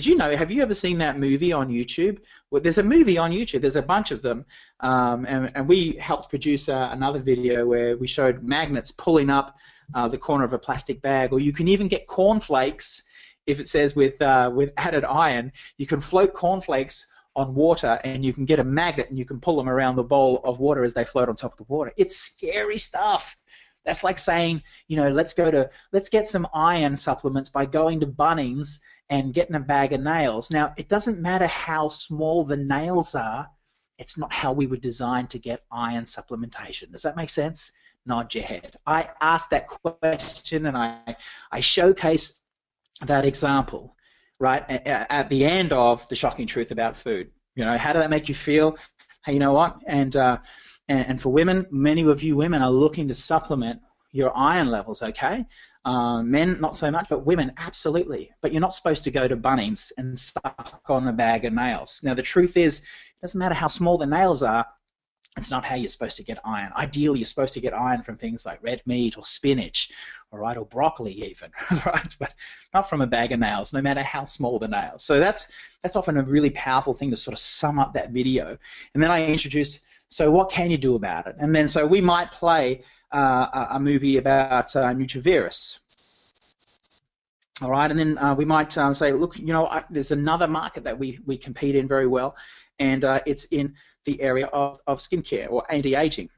Did 0.00 0.06
you 0.06 0.16
know? 0.16 0.34
Have 0.34 0.50
you 0.50 0.62
ever 0.62 0.72
seen 0.72 0.96
that 0.98 1.18
movie 1.18 1.52
on 1.52 1.68
YouTube? 1.68 2.20
Well, 2.50 2.62
there's 2.62 2.78
a 2.78 2.82
movie 2.82 3.18
on 3.18 3.32
YouTube. 3.32 3.60
There's 3.60 3.76
a 3.76 3.82
bunch 3.82 4.12
of 4.12 4.22
them, 4.22 4.46
um, 4.80 5.26
and, 5.26 5.52
and, 5.54 5.68
we 5.68 5.92
helped 6.00 6.30
produce 6.30 6.70
uh, 6.70 6.88
another 6.90 7.18
video 7.18 7.66
where 7.66 7.98
we 7.98 8.06
showed 8.06 8.42
magnets 8.42 8.92
pulling 8.92 9.28
up 9.28 9.58
uh, 9.94 10.08
the 10.08 10.16
corner 10.16 10.44
of 10.44 10.54
a 10.54 10.58
plastic 10.58 11.02
bag, 11.02 11.34
or 11.34 11.38
you 11.38 11.52
can 11.52 11.68
even 11.68 11.86
get 11.86 12.06
cornflakes 12.06 13.02
if 13.46 13.60
it 13.60 13.68
says 13.68 13.94
with 13.94 14.22
uh, 14.22 14.50
with 14.54 14.72
added 14.78 15.04
iron. 15.04 15.52
You 15.76 15.86
can 15.86 16.00
float 16.00 16.32
cornflakes 16.32 17.06
on 17.36 17.54
water, 17.54 18.00
and 18.02 18.24
you 18.24 18.32
can 18.32 18.46
get 18.46 18.58
a 18.58 18.64
magnet, 18.64 19.10
and 19.10 19.18
you 19.18 19.26
can 19.26 19.38
pull 19.38 19.58
them 19.58 19.68
around 19.68 19.96
the 19.96 20.02
bowl 20.02 20.40
of 20.44 20.58
water 20.58 20.82
as 20.82 20.94
they 20.94 21.04
float 21.04 21.28
on 21.28 21.36
top 21.36 21.52
of 21.52 21.58
the 21.58 21.70
water. 21.70 21.92
It's 21.98 22.16
scary 22.16 22.78
stuff. 22.78 23.36
That's 23.84 24.02
like 24.02 24.16
saying, 24.16 24.62
you 24.88 24.96
know, 24.96 25.10
let's 25.10 25.34
go 25.34 25.50
to 25.50 25.68
let's 25.92 26.08
get 26.08 26.26
some 26.26 26.48
iron 26.54 26.96
supplements 26.96 27.50
by 27.50 27.66
going 27.66 28.00
to 28.00 28.06
Bunnings 28.06 28.78
and 29.10 29.34
getting 29.34 29.56
a 29.56 29.60
bag 29.60 29.92
of 29.92 30.00
nails. 30.00 30.50
Now, 30.52 30.72
it 30.76 30.88
doesn't 30.88 31.20
matter 31.20 31.48
how 31.48 31.88
small 31.88 32.44
the 32.44 32.56
nails 32.56 33.14
are, 33.14 33.50
it's 33.98 34.16
not 34.16 34.32
how 34.32 34.52
we 34.52 34.66
were 34.66 34.78
designed 34.78 35.30
to 35.30 35.38
get 35.38 35.62
iron 35.70 36.04
supplementation. 36.04 36.92
Does 36.92 37.02
that 37.02 37.16
make 37.16 37.28
sense? 37.28 37.72
Nod 38.06 38.34
your 38.34 38.44
head. 38.44 38.76
I 38.86 39.10
asked 39.20 39.50
that 39.50 39.66
question 39.66 40.64
and 40.64 40.76
I, 40.76 41.16
I 41.52 41.60
showcase 41.60 42.40
that 43.04 43.26
example, 43.26 43.94
right, 44.38 44.64
at 44.70 45.28
the 45.28 45.44
end 45.44 45.72
of 45.74 46.08
the 46.08 46.16
shocking 46.16 46.46
truth 46.46 46.70
about 46.70 46.96
food. 46.96 47.30
You 47.56 47.66
know, 47.66 47.76
how 47.76 47.92
did 47.92 48.00
that 48.00 48.10
make 48.10 48.30
you 48.30 48.34
feel? 48.34 48.78
Hey, 49.24 49.34
you 49.34 49.38
know 49.38 49.52
what? 49.52 49.80
And, 49.86 50.16
uh, 50.16 50.38
and, 50.88 51.06
and 51.06 51.20
for 51.20 51.30
women, 51.30 51.66
many 51.70 52.02
of 52.04 52.22
you 52.22 52.36
women 52.36 52.62
are 52.62 52.70
looking 52.70 53.08
to 53.08 53.14
supplement 53.14 53.80
your 54.12 54.32
iron 54.34 54.70
levels, 54.70 55.02
okay? 55.02 55.44
Uh, 55.84 56.22
men, 56.22 56.60
not 56.60 56.76
so 56.76 56.90
much, 56.90 57.08
but 57.08 57.24
women, 57.24 57.52
absolutely. 57.56 58.30
But 58.42 58.52
you're 58.52 58.60
not 58.60 58.72
supposed 58.74 59.04
to 59.04 59.10
go 59.10 59.26
to 59.26 59.36
Bunnings 59.36 59.92
and 59.96 60.18
suck 60.18 60.82
on 60.88 61.08
a 61.08 61.12
bag 61.12 61.44
of 61.46 61.54
nails. 61.54 62.00
Now, 62.02 62.14
the 62.14 62.22
truth 62.22 62.56
is, 62.56 62.80
it 62.80 63.20
doesn't 63.22 63.38
matter 63.38 63.54
how 63.54 63.68
small 63.68 63.98
the 63.98 64.06
nails 64.06 64.42
are, 64.42 64.66
It's 65.36 65.50
not 65.50 65.64
how 65.64 65.76
you're 65.76 65.88
supposed 65.90 66.16
to 66.18 66.24
get 66.24 66.40
iron. 66.44 66.72
Ideally, 66.76 67.20
you're 67.20 67.26
supposed 67.26 67.54
to 67.54 67.60
get 67.60 67.72
iron 67.72 68.02
from 68.02 68.16
things 68.18 68.44
like 68.44 68.62
red 68.62 68.82
meat 68.84 69.16
or 69.16 69.24
spinach, 69.24 69.90
all 70.32 70.38
right, 70.38 70.56
or 70.56 70.66
broccoli 70.66 71.12
even, 71.12 71.50
right? 71.86 72.16
But 72.18 72.34
not 72.74 72.88
from 72.88 73.00
a 73.00 73.06
bag 73.06 73.32
of 73.32 73.40
nails, 73.40 73.72
no 73.72 73.80
matter 73.80 74.02
how 74.02 74.26
small 74.26 74.58
the 74.58 74.68
nails. 74.68 75.04
So 75.04 75.20
that's 75.20 75.48
that's 75.82 75.96
often 75.96 76.18
a 76.18 76.22
really 76.24 76.50
powerful 76.50 76.94
thing 76.94 77.10
to 77.10 77.16
sort 77.16 77.32
of 77.34 77.38
sum 77.38 77.78
up 77.78 77.94
that 77.94 78.10
video. 78.10 78.58
And 78.94 79.02
then 79.02 79.10
I 79.10 79.26
introduce, 79.26 79.80
so 80.08 80.30
what 80.30 80.50
can 80.50 80.70
you 80.70 80.78
do 80.78 80.96
about 80.96 81.26
it? 81.28 81.36
And 81.38 81.54
then 81.54 81.68
so 81.68 81.86
we 81.86 82.00
might 82.00 82.32
play 82.32 82.84
uh, 83.12 83.66
a 83.70 83.80
movie 83.80 84.16
about 84.16 84.74
uh, 84.76 84.84
NutriVerus. 84.94 85.78
All 87.62 87.70
right, 87.70 87.90
and 87.90 87.98
then 87.98 88.16
uh, 88.16 88.34
we 88.34 88.46
might 88.46 88.76
um, 88.78 88.94
say, 88.94 89.12
look, 89.12 89.38
you 89.38 89.52
know, 89.52 89.66
I, 89.66 89.84
there's 89.90 90.12
another 90.12 90.48
market 90.48 90.84
that 90.84 90.98
we, 90.98 91.18
we 91.26 91.36
compete 91.36 91.76
in 91.76 91.86
very 91.86 92.06
well, 92.06 92.36
and 92.78 93.04
uh, 93.04 93.20
it's 93.26 93.44
in 93.44 93.74
the 94.06 94.20
area 94.22 94.46
of, 94.46 94.80
of 94.86 95.00
skincare 95.00 95.50
or 95.50 95.70
anti-aging. 95.70 96.30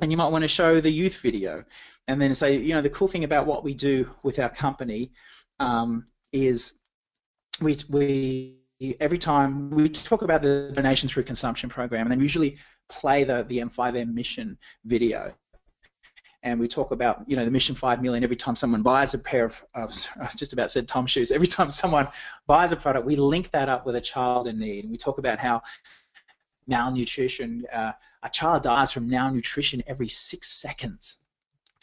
And 0.00 0.10
you 0.10 0.16
might 0.16 0.28
want 0.28 0.42
to 0.42 0.48
show 0.48 0.80
the 0.80 0.90
youth 0.90 1.20
video 1.20 1.64
and 2.06 2.20
then 2.20 2.34
say, 2.34 2.56
you 2.58 2.74
know, 2.74 2.80
the 2.80 2.90
cool 2.90 3.08
thing 3.08 3.24
about 3.24 3.46
what 3.46 3.64
we 3.64 3.74
do 3.74 4.08
with 4.22 4.38
our 4.38 4.48
company 4.48 5.12
um, 5.58 6.06
is 6.32 6.78
we, 7.60 7.76
we 7.88 8.58
every 9.00 9.18
time 9.18 9.70
we 9.70 9.88
talk 9.88 10.22
about 10.22 10.42
the 10.42 10.72
donation 10.74 11.08
through 11.08 11.22
consumption 11.22 11.68
program 11.68 12.02
and 12.02 12.10
then 12.10 12.20
usually 12.20 12.58
play 12.88 13.24
the, 13.24 13.44
the 13.48 13.58
M5M 13.58 14.12
mission 14.12 14.58
video 14.84 15.34
and 16.42 16.58
we 16.58 16.68
talk 16.68 16.90
about 16.90 17.22
you 17.26 17.36
know 17.36 17.44
the 17.44 17.50
mission 17.50 17.74
5 17.74 18.02
million 18.02 18.24
every 18.24 18.36
time 18.36 18.56
someone 18.56 18.82
buys 18.82 19.14
a 19.14 19.18
pair 19.18 19.44
of, 19.44 19.64
of 19.74 19.92
I 20.20 20.28
just 20.36 20.52
about 20.52 20.70
said 20.70 20.88
Tom 20.88 21.06
shoes 21.06 21.30
every 21.30 21.46
time 21.46 21.70
someone 21.70 22.08
buys 22.46 22.72
a 22.72 22.76
product 22.76 23.06
we 23.06 23.16
link 23.16 23.50
that 23.52 23.68
up 23.68 23.86
with 23.86 23.96
a 23.96 24.00
child 24.00 24.46
in 24.46 24.58
need 24.58 24.84
and 24.84 24.90
we 24.90 24.98
talk 24.98 25.18
about 25.18 25.38
how 25.38 25.62
malnutrition. 26.66 27.64
Uh, 27.72 27.92
a 28.22 28.30
child 28.30 28.62
dies 28.62 28.92
from 28.92 29.08
malnutrition 29.08 29.82
every 29.86 30.08
six 30.08 30.48
seconds. 30.48 31.16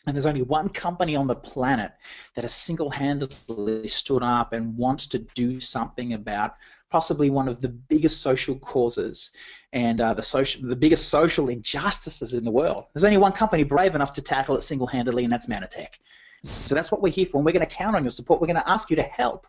And 0.08 0.16
there's 0.16 0.26
only 0.26 0.42
one 0.42 0.70
company 0.70 1.16
on 1.16 1.28
the 1.28 1.36
planet 1.36 1.92
that 2.36 2.44
has 2.44 2.54
single-handedly 2.54 3.88
stood 3.90 4.24
up 4.24 4.54
and 4.54 4.78
wants 4.78 5.08
to 5.08 5.20
do 5.20 5.60
something 5.60 6.14
about 6.14 6.56
possibly 6.90 7.30
one 7.30 7.48
of 7.48 7.62
the 7.62 7.70
biggest 7.70 8.22
social 8.22 8.56
causes 8.56 9.32
and 9.72 10.02
uh, 10.02 10.14
the 10.14 10.24
social, 10.24 10.68
the 10.68 10.76
biggest 10.76 11.10
social 11.10 11.50
injustices 11.50 12.34
in 12.34 12.44
the 12.44 12.52
world. 12.52 12.86
There's 12.94 13.04
only 13.04 13.18
one 13.18 13.32
company 13.32 13.64
brave 13.64 13.96
enough 13.96 14.14
to 14.14 14.22
tackle 14.22 14.58
it 14.58 14.64
single-handedly, 14.64 15.24
and 15.24 15.32
that's 15.32 15.48
Mannatech. 15.48 15.96
So 16.44 16.74
that's 16.74 16.92
what 16.92 17.02
we're 17.02 17.14
here 17.14 17.26
for, 17.26 17.38
and 17.38 17.46
we're 17.46 17.52
going 17.52 17.68
to 17.68 17.76
count 17.76 17.96
on 17.96 18.04
your 18.04 18.12
support. 18.12 18.42
We're 18.42 18.48
going 18.48 18.62
to 18.62 18.70
ask 18.70 18.90
you 18.90 18.96
to 18.96 19.04
help, 19.04 19.46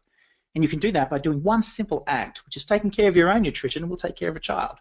and 0.55 0.63
you 0.63 0.69
can 0.69 0.79
do 0.79 0.93
that 0.93 1.09
by 1.09 1.19
doing 1.19 1.43
one 1.43 1.63
simple 1.63 2.05
act, 2.07 2.45
which 2.45 2.57
is 2.57 2.65
taking 2.65 2.91
care 2.91 3.09
of 3.09 3.17
your 3.17 3.31
own 3.31 3.43
nutrition, 3.43 3.83
and 3.83 3.91
we'll 3.91 3.97
take 3.97 4.17
care 4.17 4.29
of 4.29 4.37
a 4.37 4.41
child 4.41 4.77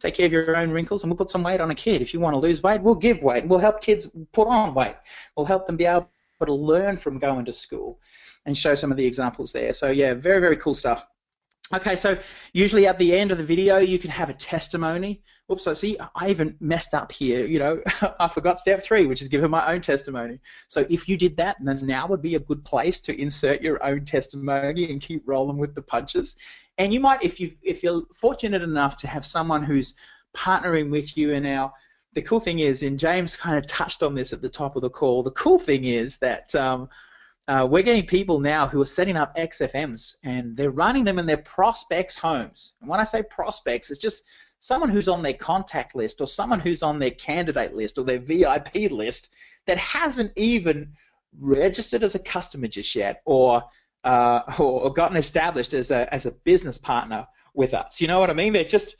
take 0.00 0.14
care 0.14 0.26
of 0.26 0.32
your 0.32 0.56
own 0.56 0.70
wrinkles, 0.70 1.02
and 1.02 1.10
we'll 1.10 1.16
put 1.16 1.30
some 1.30 1.42
weight 1.42 1.60
on 1.60 1.70
a 1.70 1.74
kid. 1.74 2.02
If 2.02 2.14
you 2.14 2.20
want 2.20 2.34
to 2.34 2.38
lose 2.38 2.62
weight, 2.62 2.82
we'll 2.82 2.94
give 2.94 3.22
weight. 3.22 3.46
We'll 3.46 3.58
help 3.58 3.80
kids 3.80 4.10
put 4.32 4.48
on 4.48 4.74
weight. 4.74 4.96
We'll 5.36 5.46
help 5.46 5.66
them 5.66 5.76
be 5.76 5.86
able 5.86 6.08
to 6.44 6.52
learn 6.52 6.96
from 6.96 7.18
going 7.18 7.46
to 7.46 7.52
school 7.52 7.98
and 8.44 8.56
show 8.56 8.74
some 8.74 8.90
of 8.90 8.96
the 8.96 9.06
examples 9.06 9.52
there. 9.52 9.72
So 9.72 9.90
yeah, 9.90 10.14
very, 10.14 10.40
very 10.40 10.56
cool 10.56 10.74
stuff. 10.74 11.08
Okay, 11.72 11.96
so 11.96 12.18
usually 12.52 12.86
at 12.86 12.98
the 12.98 13.16
end 13.16 13.30
of 13.30 13.38
the 13.38 13.44
video, 13.44 13.78
you 13.78 13.98
can 13.98 14.10
have 14.10 14.28
a 14.28 14.34
testimony. 14.34 15.22
Oops, 15.50 15.66
I 15.66 15.72
see, 15.72 15.96
I 16.14 16.30
even 16.30 16.56
messed 16.60 16.92
up 16.94 17.10
here. 17.10 17.46
You 17.46 17.58
know, 17.58 17.82
I 18.20 18.28
forgot 18.28 18.58
step 18.58 18.82
three, 18.82 19.06
which 19.06 19.22
is 19.22 19.28
giving 19.28 19.50
my 19.50 19.72
own 19.72 19.80
testimony. 19.80 20.40
So 20.68 20.86
if 20.90 21.08
you 21.08 21.16
did 21.16 21.38
that, 21.38 21.56
then 21.60 21.78
now 21.82 22.06
would 22.06 22.22
be 22.22 22.34
a 22.34 22.40
good 22.40 22.64
place 22.64 23.00
to 23.02 23.18
insert 23.18 23.62
your 23.62 23.82
own 23.84 24.04
testimony 24.04 24.90
and 24.90 25.00
keep 25.00 25.22
rolling 25.26 25.56
with 25.56 25.74
the 25.74 25.82
punches. 25.82 26.36
And 26.76 26.92
you 26.92 27.00
might, 27.00 27.22
if 27.22 27.40
you 27.40 27.52
if 27.62 27.82
you're 27.82 28.02
fortunate 28.14 28.62
enough 28.62 28.96
to 28.96 29.06
have 29.06 29.24
someone 29.24 29.62
who's 29.62 29.94
partnering 30.36 30.90
with 30.90 31.16
you 31.16 31.32
in 31.32 31.46
our 31.46 31.72
the 32.14 32.22
cool 32.22 32.40
thing 32.40 32.60
is, 32.60 32.82
and 32.82 32.98
James 32.98 33.36
kind 33.36 33.58
of 33.58 33.66
touched 33.66 34.02
on 34.02 34.14
this 34.14 34.32
at 34.32 34.40
the 34.40 34.48
top 34.48 34.76
of 34.76 34.82
the 34.82 34.90
call. 34.90 35.22
The 35.22 35.32
cool 35.32 35.58
thing 35.58 35.84
is 35.84 36.18
that 36.18 36.54
um, 36.54 36.88
uh, 37.46 37.66
we're 37.70 37.82
getting 37.82 38.06
people 38.06 38.40
now 38.40 38.66
who 38.66 38.80
are 38.80 38.86
setting 38.86 39.16
up 39.16 39.36
XFMs 39.36 40.16
and 40.22 40.56
they're 40.56 40.70
running 40.70 41.04
them 41.04 41.18
in 41.18 41.26
their 41.26 41.36
prospects' 41.36 42.18
homes. 42.18 42.74
And 42.80 42.88
when 42.88 43.00
I 43.00 43.04
say 43.04 43.22
prospects, 43.22 43.90
it's 43.90 44.00
just 44.00 44.24
someone 44.60 44.88
who's 44.88 45.08
on 45.08 45.22
their 45.22 45.34
contact 45.34 45.94
list 45.94 46.22
or 46.22 46.26
someone 46.26 46.60
who's 46.60 46.82
on 46.82 46.98
their 46.98 47.10
candidate 47.10 47.74
list 47.74 47.98
or 47.98 48.04
their 48.04 48.18
VIP 48.18 48.90
list 48.90 49.30
that 49.66 49.76
hasn't 49.76 50.32
even 50.36 50.92
registered 51.38 52.02
as 52.02 52.14
a 52.14 52.18
customer 52.18 52.68
just 52.68 52.94
yet 52.94 53.20
or 53.26 53.64
uh, 54.04 54.40
or, 54.58 54.92
gotten 54.92 55.16
established 55.16 55.74
as 55.74 55.90
a 55.90 56.12
as 56.12 56.26
a 56.26 56.30
business 56.30 56.78
partner 56.78 57.26
with 57.52 57.74
us. 57.74 58.00
You 58.00 58.06
know 58.08 58.20
what 58.20 58.30
I 58.30 58.34
mean? 58.34 58.52
They're 58.52 58.64
just 58.64 58.96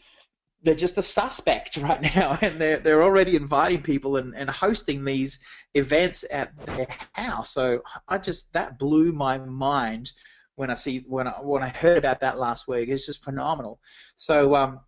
they're 0.65 0.75
just 0.75 0.99
a 0.99 1.03
suspect 1.03 1.77
right 1.79 2.03
now, 2.17 2.39
and 2.41 2.61
they're 2.61 2.79
they're 2.79 3.03
already 3.03 3.37
inviting 3.37 3.83
people 3.83 4.17
and, 4.17 4.35
and 4.35 4.51
hosting 4.51 5.05
these 5.05 5.39
events 5.75 6.25
at 6.31 6.57
their 6.67 6.89
house. 7.13 7.51
So 7.51 7.83
I 8.09 8.19
just 8.19 8.53
that 8.55 8.79
blew 8.79 9.13
my 9.13 9.39
mind 9.39 10.11
when 10.57 10.71
I 10.71 10.75
see 10.75 11.05
when 11.07 11.29
I 11.29 11.33
when 11.43 11.63
I 11.63 11.69
heard 11.69 11.99
about 11.99 12.21
that 12.21 12.39
last 12.39 12.67
week. 12.67 12.89
It's 12.89 13.07
just 13.07 13.25
phenomenal. 13.25 13.79
So 14.17 14.55
um, 14.57 14.81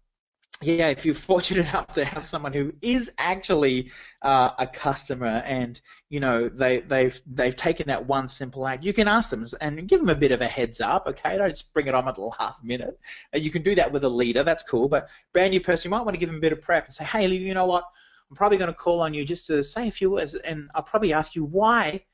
yeah, 0.62 0.88
if 0.88 1.04
you're 1.04 1.14
fortunate 1.32 1.68
enough 1.68 1.88
to 1.94 2.04
have 2.04 2.24
someone 2.24 2.52
who 2.52 2.72
is 2.80 3.10
actually 3.18 3.90
uh, 4.22 4.50
a 4.58 4.66
customer 4.66 5.42
and 5.44 5.80
you 6.08 6.20
know 6.20 6.48
they 6.48 6.80
they've 6.80 7.20
they've 7.26 7.56
taken 7.56 7.88
that 7.88 8.06
one 8.06 8.28
simple 8.28 8.66
act, 8.66 8.84
you 8.84 8.92
can 8.92 9.08
ask 9.08 9.30
them 9.30 9.44
and 9.60 9.88
give 9.88 10.00
them 10.00 10.08
a 10.08 10.14
bit 10.14 10.32
of 10.32 10.40
a 10.40 10.46
heads 10.46 10.80
up. 10.80 11.06
Okay, 11.06 11.36
don't 11.36 11.50
just 11.50 11.72
bring 11.74 11.86
it 11.86 11.94
on 11.94 12.08
at 12.08 12.14
the 12.14 12.22
last 12.40 12.64
minute. 12.64 12.98
Uh, 13.34 13.38
you 13.38 13.50
can 13.50 13.62
do 13.62 13.74
that 13.74 13.92
with 13.92 14.04
a 14.04 14.08
leader, 14.08 14.42
that's 14.42 14.62
cool. 14.62 14.88
But 14.88 15.08
brand 15.32 15.50
new 15.50 15.60
person, 15.60 15.90
you 15.90 15.96
might 15.96 16.04
want 16.04 16.14
to 16.14 16.18
give 16.18 16.28
them 16.28 16.38
a 16.38 16.40
bit 16.40 16.52
of 16.52 16.62
prep 16.62 16.86
and 16.86 16.94
say, 16.94 17.04
hey, 17.04 17.26
you 17.26 17.54
know 17.54 17.66
what? 17.66 17.84
I'm 18.30 18.36
probably 18.36 18.58
going 18.58 18.72
to 18.72 18.74
call 18.74 19.02
on 19.02 19.14
you 19.14 19.24
just 19.24 19.46
to 19.46 19.62
say 19.62 19.86
a 19.86 19.92
few 19.92 20.10
words, 20.10 20.34
and 20.34 20.68
I'll 20.74 20.82
probably 20.82 21.12
ask 21.12 21.36
you 21.36 21.44
why. 21.44 22.04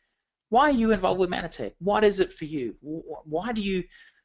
Why 0.50 0.68
are 0.68 0.72
you 0.72 0.92
involved 0.92 1.18
with 1.18 1.30
Mannatech? 1.30 1.72
What 1.78 2.04
is 2.04 2.20
it 2.20 2.30
for 2.30 2.44
you? 2.44 2.74
Why 2.82 3.52
do 3.52 3.62
you 3.62 3.84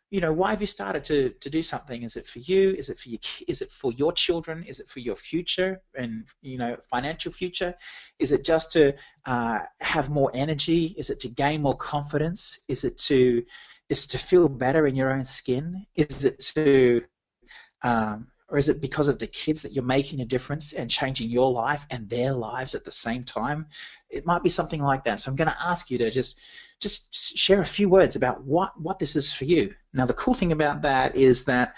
you 0.09 0.21
know, 0.21 0.31
why 0.31 0.51
have 0.51 0.61
you 0.61 0.67
started 0.67 1.03
to, 1.05 1.31
to 1.41 1.49
do 1.49 1.61
something? 1.61 2.03
Is 2.03 2.15
it 2.15 2.25
for 2.25 2.39
you? 2.39 2.71
Is 2.77 2.89
it 2.89 2.99
for 2.99 3.09
your 3.09 3.19
is 3.47 3.61
it 3.61 3.71
for 3.71 3.91
your 3.91 4.13
children? 4.13 4.63
Is 4.63 4.79
it 4.79 4.87
for 4.87 4.99
your 4.99 5.15
future 5.15 5.81
and 5.95 6.25
you 6.41 6.57
know 6.57 6.77
financial 6.89 7.31
future? 7.31 7.75
Is 8.17 8.31
it 8.31 8.45
just 8.45 8.71
to 8.73 8.93
uh, 9.25 9.59
have 9.81 10.09
more 10.09 10.31
energy? 10.33 10.95
Is 10.97 11.09
it 11.09 11.19
to 11.21 11.27
gain 11.27 11.61
more 11.61 11.75
confidence? 11.75 12.59
Is 12.69 12.85
it 12.85 12.97
to 12.99 13.43
is 13.89 14.07
to 14.07 14.17
feel 14.17 14.47
better 14.47 14.87
in 14.87 14.95
your 14.95 15.11
own 15.11 15.25
skin? 15.25 15.85
Is 15.95 16.23
it 16.23 16.39
to 16.55 17.03
um, 17.83 18.27
or 18.49 18.57
is 18.57 18.69
it 18.69 18.81
because 18.81 19.09
of 19.09 19.19
the 19.19 19.27
kids 19.27 19.63
that 19.63 19.73
you're 19.73 19.83
making 19.83 20.21
a 20.21 20.25
difference 20.25 20.71
and 20.71 20.89
changing 20.89 21.29
your 21.29 21.51
life 21.51 21.85
and 21.89 22.09
their 22.09 22.31
lives 22.31 22.75
at 22.75 22.85
the 22.85 22.91
same 22.91 23.25
time? 23.25 23.67
It 24.09 24.25
might 24.25 24.41
be 24.41 24.49
something 24.49 24.81
like 24.81 25.03
that. 25.03 25.19
So 25.19 25.29
I'm 25.29 25.35
going 25.35 25.49
to 25.49 25.61
ask 25.61 25.91
you 25.91 25.97
to 25.97 26.09
just 26.09 26.39
just 26.79 27.37
share 27.37 27.61
a 27.61 27.65
few 27.65 27.89
words 27.89 28.15
about 28.15 28.43
what, 28.43 28.79
what 28.79 28.99
this 28.99 29.15
is 29.15 29.33
for 29.33 29.45
you. 29.45 29.73
Now, 29.93 30.05
the 30.05 30.13
cool 30.13 30.33
thing 30.33 30.51
about 30.51 30.83
that 30.83 31.15
is 31.15 31.45
that 31.45 31.75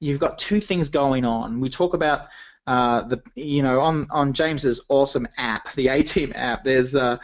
you've 0.00 0.18
got 0.18 0.38
two 0.38 0.60
things 0.60 0.88
going 0.88 1.24
on. 1.24 1.60
We 1.60 1.70
talk 1.70 1.94
about 1.94 2.28
uh, 2.66 3.02
the, 3.02 3.22
you 3.34 3.62
know, 3.62 3.80
on, 3.80 4.08
on 4.10 4.32
James's 4.32 4.80
awesome 4.88 5.28
app, 5.36 5.72
the 5.72 5.88
A 5.88 6.02
Team 6.02 6.32
app, 6.34 6.64
there's 6.64 6.94
uh, 6.94 7.18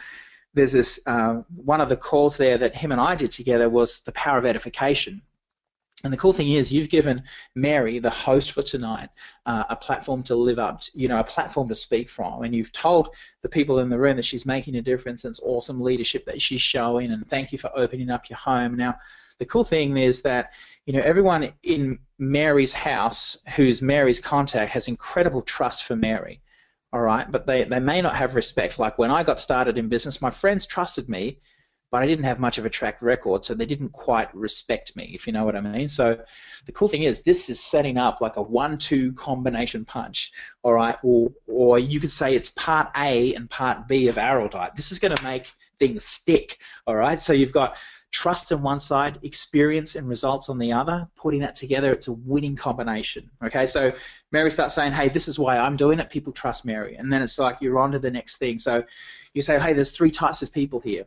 there's 0.53 0.71
this 0.71 0.99
uh, 1.05 1.43
one 1.55 1.81
of 1.81 1.89
the 1.89 1.95
calls 1.97 2.37
there 2.37 2.57
that 2.57 2.75
him 2.75 2.91
and 2.91 2.99
I 2.99 3.15
did 3.15 3.31
together 3.31 3.69
was 3.69 3.99
the 3.99 4.11
power 4.11 4.39
of 4.39 4.45
edification. 4.45 5.21
And 6.07 6.13
the 6.13 6.17
cool 6.17 6.31
thing 6.31 6.49
is, 6.51 6.71
you've 6.71 6.87
given 6.87 7.23
Mary, 7.53 7.99
the 7.99 8.09
host 8.09 8.53
for 8.53 8.63
tonight, 8.63 9.09
uh, 9.45 9.65
a 9.69 9.75
platform 9.75 10.23
to 10.23 10.35
live 10.35 10.57
up, 10.57 10.79
to, 10.79 10.91
you 10.93 11.09
know, 11.09 11.19
a 11.19 11.23
platform 11.25 11.67
to 11.67 11.75
speak 11.75 12.09
from. 12.09 12.43
And 12.43 12.55
you've 12.55 12.71
told 12.71 13.13
the 13.41 13.49
people 13.49 13.79
in 13.79 13.89
the 13.89 13.99
room 13.99 14.15
that 14.15 14.23
she's 14.23 14.45
making 14.45 14.77
a 14.77 14.81
difference 14.81 15.25
and 15.25 15.33
it's 15.33 15.41
awesome 15.43 15.81
leadership 15.81 16.23
that 16.27 16.41
she's 16.41 16.61
showing. 16.61 17.11
And 17.11 17.27
thank 17.27 17.51
you 17.51 17.57
for 17.57 17.69
opening 17.75 18.09
up 18.09 18.29
your 18.29 18.37
home. 18.37 18.75
Now, 18.75 18.99
the 19.37 19.45
cool 19.45 19.65
thing 19.65 19.97
is 19.97 20.21
that, 20.21 20.53
you 20.85 20.93
know, 20.93 21.01
everyone 21.01 21.51
in 21.61 21.99
Mary's 22.17 22.71
house 22.71 23.43
who's 23.57 23.81
Mary's 23.81 24.21
contact 24.21 24.71
has 24.71 24.87
incredible 24.87 25.41
trust 25.41 25.83
for 25.83 25.97
Mary. 25.97 26.39
All 26.93 27.01
right, 27.01 27.29
but 27.29 27.45
they, 27.45 27.65
they 27.65 27.81
may 27.81 28.01
not 28.01 28.15
have 28.15 28.33
respect. 28.35 28.79
Like 28.79 28.97
when 28.97 29.11
I 29.11 29.23
got 29.23 29.41
started 29.41 29.77
in 29.77 29.89
business, 29.89 30.21
my 30.21 30.31
friends 30.31 30.65
trusted 30.65 31.09
me 31.09 31.39
but 31.91 32.03
I 32.03 32.07
didn't 32.07 32.25
have 32.25 32.39
much 32.39 32.57
of 32.57 32.65
a 32.65 32.69
track 32.69 33.01
record, 33.01 33.45
so 33.45 33.53
they 33.53 33.65
didn't 33.65 33.91
quite 33.91 34.35
respect 34.35 34.95
me, 34.95 35.11
if 35.13 35.27
you 35.27 35.33
know 35.33 35.45
what 35.45 35.55
I 35.55 35.61
mean. 35.61 35.87
So 35.87 36.19
the 36.65 36.71
cool 36.71 36.87
thing 36.87 37.03
is 37.03 37.21
this 37.23 37.49
is 37.49 37.59
setting 37.59 37.97
up 37.97 38.19
like 38.19 38.35
a 38.35 38.41
one-two 38.41 39.13
combination 39.13 39.85
punch, 39.85 40.31
all 40.63 40.73
right, 40.73 40.97
or, 41.03 41.31
or 41.47 41.79
you 41.79 41.99
could 41.99 42.11
say 42.11 42.35
it's 42.35 42.49
part 42.49 42.89
A 42.95 43.33
and 43.35 43.49
part 43.49 43.87
B 43.87 44.09
of 44.09 44.15
Araldite. 44.15 44.75
This 44.75 44.91
is 44.91 44.99
going 44.99 45.15
to 45.15 45.23
make 45.23 45.49
things 45.79 46.03
stick, 46.03 46.57
all 46.85 46.95
right. 46.95 47.21
So 47.21 47.33
you've 47.33 47.53
got 47.53 47.77
trust 48.11 48.51
on 48.51 48.61
one 48.61 48.79
side, 48.79 49.19
experience 49.23 49.95
and 49.95 50.07
results 50.07 50.49
on 50.49 50.57
the 50.57 50.73
other. 50.73 51.07
Putting 51.15 51.41
that 51.41 51.55
together, 51.55 51.91
it's 51.93 52.07
a 52.07 52.13
winning 52.13 52.55
combination. 52.55 53.29
Okay, 53.43 53.65
so 53.65 53.91
Mary 54.31 54.51
starts 54.51 54.73
saying, 54.73 54.93
"Hey, 54.93 55.09
this 55.09 55.27
is 55.27 55.37
why 55.37 55.57
I'm 55.57 55.77
doing 55.77 55.99
it." 55.99 56.09
People 56.09 56.33
trust 56.33 56.65
Mary, 56.65 56.95
and 56.95 57.11
then 57.11 57.21
it's 57.21 57.37
like 57.37 57.57
you're 57.61 57.79
on 57.79 57.91
to 57.91 57.99
the 57.99 58.11
next 58.11 58.37
thing. 58.37 58.59
So 58.59 58.83
you 59.33 59.41
say, 59.41 59.59
"Hey, 59.59 59.73
there's 59.73 59.91
three 59.91 60.11
types 60.11 60.41
of 60.41 60.51
people 60.51 60.79
here." 60.79 61.05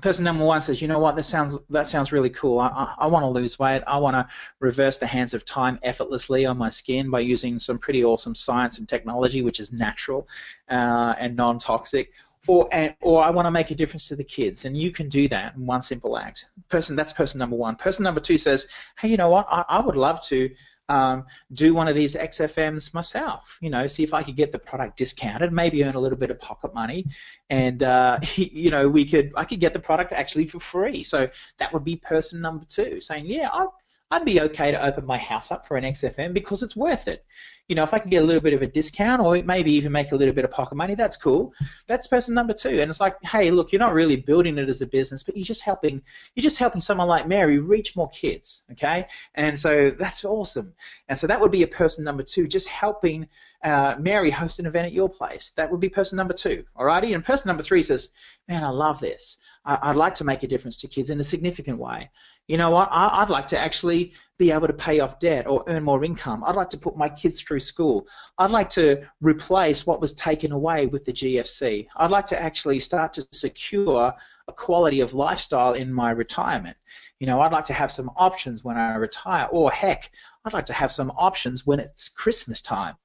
Person 0.00 0.24
number 0.24 0.44
one 0.44 0.60
says, 0.60 0.82
you 0.82 0.88
know 0.88 0.98
what, 0.98 1.16
that 1.16 1.22
sounds 1.22 1.58
that 1.70 1.86
sounds 1.86 2.12
really 2.12 2.30
cool. 2.30 2.58
I, 2.58 2.66
I, 2.66 2.94
I 3.00 3.06
want 3.06 3.24
to 3.24 3.28
lose 3.28 3.58
weight. 3.58 3.82
I 3.86 3.98
want 3.98 4.14
to 4.14 4.28
reverse 4.60 4.98
the 4.98 5.06
hands 5.06 5.34
of 5.34 5.44
time 5.44 5.78
effortlessly 5.82 6.46
on 6.46 6.58
my 6.58 6.70
skin 6.70 7.10
by 7.10 7.20
using 7.20 7.58
some 7.58 7.78
pretty 7.78 8.04
awesome 8.04 8.34
science 8.34 8.78
and 8.78 8.88
technology, 8.88 9.42
which 9.42 9.60
is 9.60 9.72
natural 9.72 10.28
uh, 10.68 11.14
and 11.18 11.36
non-toxic. 11.36 12.12
Or, 12.46 12.68
and, 12.72 12.94
or 13.00 13.24
I 13.24 13.30
want 13.30 13.46
to 13.46 13.50
make 13.50 13.70
a 13.70 13.74
difference 13.74 14.08
to 14.08 14.16
the 14.16 14.24
kids, 14.24 14.66
and 14.66 14.76
you 14.76 14.90
can 14.90 15.08
do 15.08 15.28
that 15.28 15.54
in 15.54 15.64
one 15.64 15.80
simple 15.80 16.18
act. 16.18 16.50
Person, 16.68 16.94
that's 16.94 17.14
person 17.14 17.38
number 17.38 17.56
one. 17.56 17.76
Person 17.76 18.02
number 18.02 18.20
two 18.20 18.36
says, 18.36 18.68
hey, 18.98 19.08
you 19.08 19.16
know 19.16 19.30
what? 19.30 19.46
I, 19.50 19.64
I 19.66 19.80
would 19.80 19.96
love 19.96 20.20
to 20.24 20.50
um, 20.88 21.24
do 21.52 21.74
one 21.74 21.88
of 21.88 21.94
these 21.94 22.14
XFMs 22.14 22.92
myself. 22.94 23.58
You 23.60 23.70
know, 23.70 23.86
see 23.86 24.02
if 24.02 24.14
I 24.14 24.22
could 24.22 24.36
get 24.36 24.52
the 24.52 24.58
product 24.58 24.96
discounted, 24.96 25.52
maybe 25.52 25.84
earn 25.84 25.94
a 25.94 26.00
little 26.00 26.18
bit 26.18 26.30
of 26.30 26.38
pocket 26.38 26.74
money, 26.74 27.06
and 27.50 27.82
uh, 27.82 28.20
you 28.36 28.70
know, 28.70 28.88
we 28.88 29.04
could 29.04 29.32
I 29.36 29.44
could 29.44 29.60
get 29.60 29.72
the 29.72 29.80
product 29.80 30.12
actually 30.12 30.46
for 30.46 30.60
free. 30.60 31.02
So 31.02 31.28
that 31.58 31.72
would 31.72 31.84
be 31.84 31.96
person 31.96 32.40
number 32.40 32.64
two, 32.64 33.00
saying, 33.00 33.26
yeah, 33.26 33.48
I, 33.52 33.66
I'd 34.10 34.24
be 34.24 34.40
okay 34.40 34.70
to 34.70 34.84
open 34.84 35.06
my 35.06 35.18
house 35.18 35.50
up 35.50 35.66
for 35.66 35.76
an 35.76 35.84
XFM 35.84 36.34
because 36.34 36.62
it's 36.62 36.76
worth 36.76 37.08
it 37.08 37.24
you 37.68 37.74
know, 37.74 37.82
if 37.82 37.94
I 37.94 37.98
can 37.98 38.10
get 38.10 38.22
a 38.22 38.26
little 38.26 38.42
bit 38.42 38.52
of 38.52 38.60
a 38.60 38.66
discount 38.66 39.22
or 39.22 39.42
maybe 39.42 39.72
even 39.72 39.90
make 39.90 40.12
a 40.12 40.16
little 40.16 40.34
bit 40.34 40.44
of 40.44 40.50
pocket 40.50 40.74
money, 40.74 40.94
that's 40.94 41.16
cool. 41.16 41.54
That's 41.86 42.06
person 42.06 42.34
number 42.34 42.52
two. 42.52 42.80
And 42.80 42.90
it's 42.90 43.00
like, 43.00 43.16
hey, 43.22 43.50
look, 43.50 43.72
you're 43.72 43.80
not 43.80 43.94
really 43.94 44.16
building 44.16 44.58
it 44.58 44.68
as 44.68 44.82
a 44.82 44.86
business, 44.86 45.22
but 45.22 45.34
you're 45.34 45.46
just 45.46 45.62
helping 45.62 46.02
you're 46.34 46.42
just 46.42 46.58
helping 46.58 46.82
someone 46.82 47.08
like 47.08 47.26
Mary 47.26 47.58
reach 47.58 47.96
more 47.96 48.10
kids. 48.10 48.64
Okay? 48.72 49.06
And 49.34 49.58
so 49.58 49.92
that's 49.98 50.26
awesome. 50.26 50.74
And 51.08 51.18
so 51.18 51.26
that 51.26 51.40
would 51.40 51.50
be 51.50 51.62
a 51.62 51.68
person 51.68 52.04
number 52.04 52.22
two, 52.22 52.46
just 52.46 52.68
helping 52.68 53.28
uh, 53.62 53.94
Mary 53.98 54.30
host 54.30 54.58
an 54.58 54.66
event 54.66 54.86
at 54.86 54.92
your 54.92 55.08
place. 55.08 55.52
That 55.56 55.70
would 55.70 55.80
be 55.80 55.88
person 55.88 56.16
number 56.16 56.34
two. 56.34 56.64
Alrighty? 56.76 57.14
And 57.14 57.24
person 57.24 57.48
number 57.48 57.62
three 57.62 57.82
says, 57.82 58.10
Man, 58.46 58.62
I 58.62 58.70
love 58.70 59.00
this. 59.00 59.38
I, 59.64 59.88
would 59.88 59.96
like 59.96 60.16
to 60.16 60.24
make 60.24 60.42
a 60.42 60.46
difference 60.46 60.82
to 60.82 60.88
kids 60.88 61.08
in 61.08 61.18
a 61.18 61.24
significant 61.24 61.78
way 61.78 62.10
you 62.46 62.58
know 62.58 62.70
what, 62.70 62.88
I, 62.92 63.20
would 63.20 63.30
like 63.30 63.48
to 63.48 63.58
actually 63.58 64.12
be 64.36 64.50
able 64.50 64.66
to 64.66 64.74
pay 64.74 65.00
off 65.00 65.18
debt 65.18 65.46
or 65.46 65.64
earn 65.66 65.84
more 65.84 66.04
income. 66.04 66.44
I'd 66.44 66.56
like 66.56 66.70
to 66.70 66.78
put 66.78 66.96
my 66.96 67.08
kids 67.08 67.40
through 67.40 67.60
school. 67.60 68.06
I'd 68.36 68.50
like 68.50 68.70
to 68.70 69.06
replace 69.22 69.86
what 69.86 70.00
was 70.00 70.12
taken 70.12 70.52
away 70.52 70.86
with 70.86 71.04
the 71.04 71.12
GFC. 71.12 71.86
I'd 71.96 72.10
like 72.10 72.26
to 72.26 72.40
actually 72.40 72.80
start 72.80 73.14
to 73.14 73.26
secure 73.32 74.12
a 74.46 74.52
quality 74.52 75.00
of 75.00 75.14
lifestyle 75.14 75.72
in 75.72 75.92
my 75.92 76.10
retirement. 76.10 76.76
You 77.18 77.26
know, 77.28 77.40
I'd 77.40 77.52
like 77.52 77.66
to 77.66 77.72
have 77.72 77.90
some 77.90 78.10
options 78.16 78.62
when 78.62 78.76
I 78.76 78.96
retire, 78.96 79.48
or 79.50 79.70
heck, 79.70 80.10
I'd 80.44 80.52
like 80.52 80.66
to 80.66 80.74
have 80.74 80.92
some 80.92 81.10
options 81.16 81.66
when 81.66 81.80
it's 81.80 82.10
Christmas 82.10 82.60
time. 82.60 82.96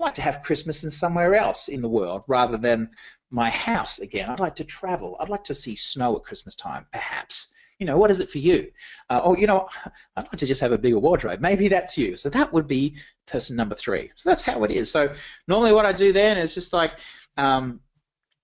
I'd 0.00 0.04
like 0.04 0.14
to 0.14 0.22
have 0.22 0.42
Christmas 0.42 0.82
in 0.82 0.90
somewhere 0.90 1.36
else 1.36 1.68
in 1.68 1.82
the 1.82 1.88
world 1.88 2.24
rather 2.26 2.56
than 2.56 2.90
my 3.30 3.50
house 3.50 4.00
again. 4.00 4.28
I'd 4.28 4.40
like 4.40 4.56
to 4.56 4.64
travel. 4.64 5.16
I'd 5.20 5.28
like 5.28 5.44
to 5.44 5.54
see 5.54 5.76
snow 5.76 6.16
at 6.16 6.24
Christmas 6.24 6.56
time, 6.56 6.86
perhaps. 6.90 7.54
You 7.80 7.86
know, 7.86 7.96
what 7.96 8.12
is 8.12 8.20
it 8.20 8.30
for 8.30 8.38
you? 8.38 8.70
Uh, 9.08 9.22
or, 9.24 9.38
you 9.38 9.48
know, 9.48 9.68
I'd 10.14 10.26
like 10.26 10.36
to 10.36 10.46
just 10.46 10.60
have 10.60 10.70
a 10.70 10.78
bigger 10.78 10.98
wardrobe. 10.98 11.40
Maybe 11.40 11.68
that's 11.68 11.98
you. 11.98 12.16
So 12.16 12.28
that 12.28 12.52
would 12.52 12.68
be 12.68 12.96
person 13.26 13.56
number 13.56 13.74
three. 13.74 14.12
So 14.14 14.30
that's 14.30 14.44
how 14.44 14.62
it 14.64 14.70
is. 14.70 14.90
So 14.90 15.14
normally 15.48 15.72
what 15.72 15.86
I 15.86 15.92
do 15.92 16.12
then 16.12 16.36
is 16.36 16.54
just 16.54 16.72
like, 16.72 16.92
um, 17.36 17.80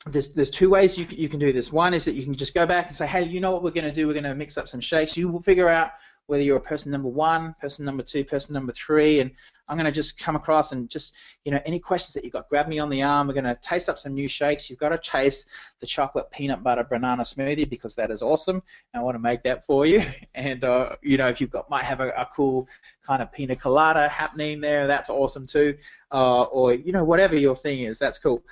there's, 0.06 0.34
there's 0.34 0.50
two 0.50 0.70
ways 0.70 0.96
you, 0.96 1.06
you 1.10 1.28
can 1.28 1.38
do 1.38 1.52
this. 1.52 1.70
One 1.70 1.92
is 1.94 2.06
that 2.06 2.14
you 2.14 2.24
can 2.24 2.34
just 2.34 2.54
go 2.54 2.66
back 2.66 2.86
and 2.86 2.96
say, 2.96 3.06
hey, 3.06 3.24
you 3.24 3.40
know 3.40 3.50
what 3.52 3.62
we're 3.62 3.70
going 3.72 3.84
to 3.84 3.92
do? 3.92 4.06
We're 4.06 4.14
going 4.14 4.24
to 4.24 4.34
mix 4.34 4.56
up 4.56 4.68
some 4.68 4.80
shakes. 4.80 5.16
You 5.16 5.28
will 5.28 5.42
figure 5.42 5.68
out 5.68 5.90
whether 6.26 6.42
you're 6.42 6.56
a 6.56 6.60
person 6.60 6.92
number 6.92 7.08
one, 7.08 7.54
person 7.60 7.84
number 7.84 8.02
two, 8.02 8.24
person 8.24 8.54
number 8.54 8.72
three, 8.72 9.20
and 9.20 9.30
I'm 9.68 9.76
going 9.76 9.86
to 9.86 9.92
just 9.92 10.18
come 10.18 10.36
across 10.36 10.72
and 10.72 10.88
just, 10.88 11.12
you 11.44 11.50
know, 11.50 11.60
any 11.66 11.80
questions 11.80 12.14
that 12.14 12.24
you've 12.24 12.32
got, 12.32 12.48
grab 12.48 12.68
me 12.68 12.78
on 12.78 12.88
the 12.88 13.02
arm. 13.02 13.26
We're 13.26 13.34
going 13.34 13.44
to 13.44 13.58
taste 13.60 13.88
up 13.88 13.98
some 13.98 14.14
new 14.14 14.28
shakes. 14.28 14.70
You've 14.70 14.78
got 14.78 14.90
to 14.90 14.98
taste 14.98 15.46
the 15.80 15.86
chocolate 15.86 16.30
peanut 16.30 16.62
butter 16.62 16.84
banana 16.84 17.22
smoothie 17.22 17.68
because 17.68 17.96
that 17.96 18.10
is 18.10 18.22
awesome. 18.22 18.62
I 18.94 19.02
want 19.02 19.16
to 19.16 19.20
make 19.20 19.42
that 19.42 19.64
for 19.64 19.86
you. 19.86 20.02
And, 20.34 20.62
uh, 20.64 20.96
you 21.02 21.16
know, 21.16 21.28
if 21.28 21.40
you've 21.40 21.50
got, 21.50 21.70
might 21.70 21.84
have 21.84 22.00
a, 22.00 22.10
a 22.10 22.28
cool 22.34 22.68
kind 23.02 23.22
of 23.22 23.32
pina 23.32 23.56
colada 23.56 24.06
happening 24.06 24.60
there, 24.60 24.86
that's 24.86 25.08
awesome 25.08 25.46
too. 25.46 25.78
Uh, 26.12 26.42
or, 26.42 26.74
you 26.74 26.92
know, 26.92 27.04
whatever 27.04 27.34
your 27.36 27.56
thing 27.56 27.80
is, 27.80 27.98
that's 27.98 28.18
cool. 28.18 28.42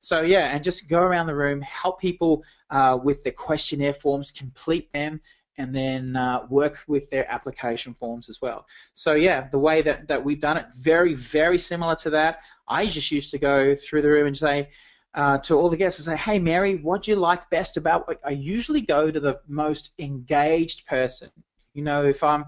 So 0.00 0.22
yeah, 0.22 0.48
and 0.48 0.64
just 0.64 0.88
go 0.88 1.00
around 1.00 1.28
the 1.28 1.34
room, 1.36 1.60
help 1.60 2.00
people 2.00 2.42
uh, 2.70 2.98
with 3.02 3.22
the 3.22 3.30
questionnaire 3.30 3.92
forms, 3.92 4.32
complete 4.32 4.92
them, 4.92 5.20
and 5.58 5.74
then 5.74 6.16
uh, 6.16 6.46
work 6.48 6.78
with 6.86 7.10
their 7.10 7.30
application 7.30 7.94
forms 7.94 8.28
as 8.28 8.40
well. 8.40 8.66
So 8.94 9.14
yeah, 9.14 9.48
the 9.50 9.58
way 9.58 9.82
that, 9.82 10.08
that 10.08 10.24
we've 10.24 10.40
done 10.40 10.56
it, 10.56 10.66
very, 10.78 11.14
very 11.14 11.58
similar 11.58 11.94
to 11.96 12.10
that. 12.10 12.40
I 12.66 12.86
just 12.86 13.10
used 13.10 13.30
to 13.32 13.38
go 13.38 13.74
through 13.74 14.02
the 14.02 14.10
room 14.10 14.26
and 14.26 14.36
say 14.36 14.70
uh, 15.14 15.38
to 15.38 15.58
all 15.58 15.68
the 15.68 15.76
guests 15.76 16.00
and 16.00 16.06
say, 16.06 16.16
hey 16.16 16.38
Mary, 16.38 16.76
what 16.76 17.02
do 17.02 17.10
you 17.10 17.16
like 17.16 17.50
best 17.50 17.76
about, 17.76 18.10
I 18.24 18.30
usually 18.30 18.80
go 18.80 19.10
to 19.10 19.20
the 19.20 19.40
most 19.46 19.92
engaged 19.98 20.86
person. 20.86 21.30
You 21.74 21.82
know, 21.82 22.04
if 22.04 22.22
I'm 22.22 22.44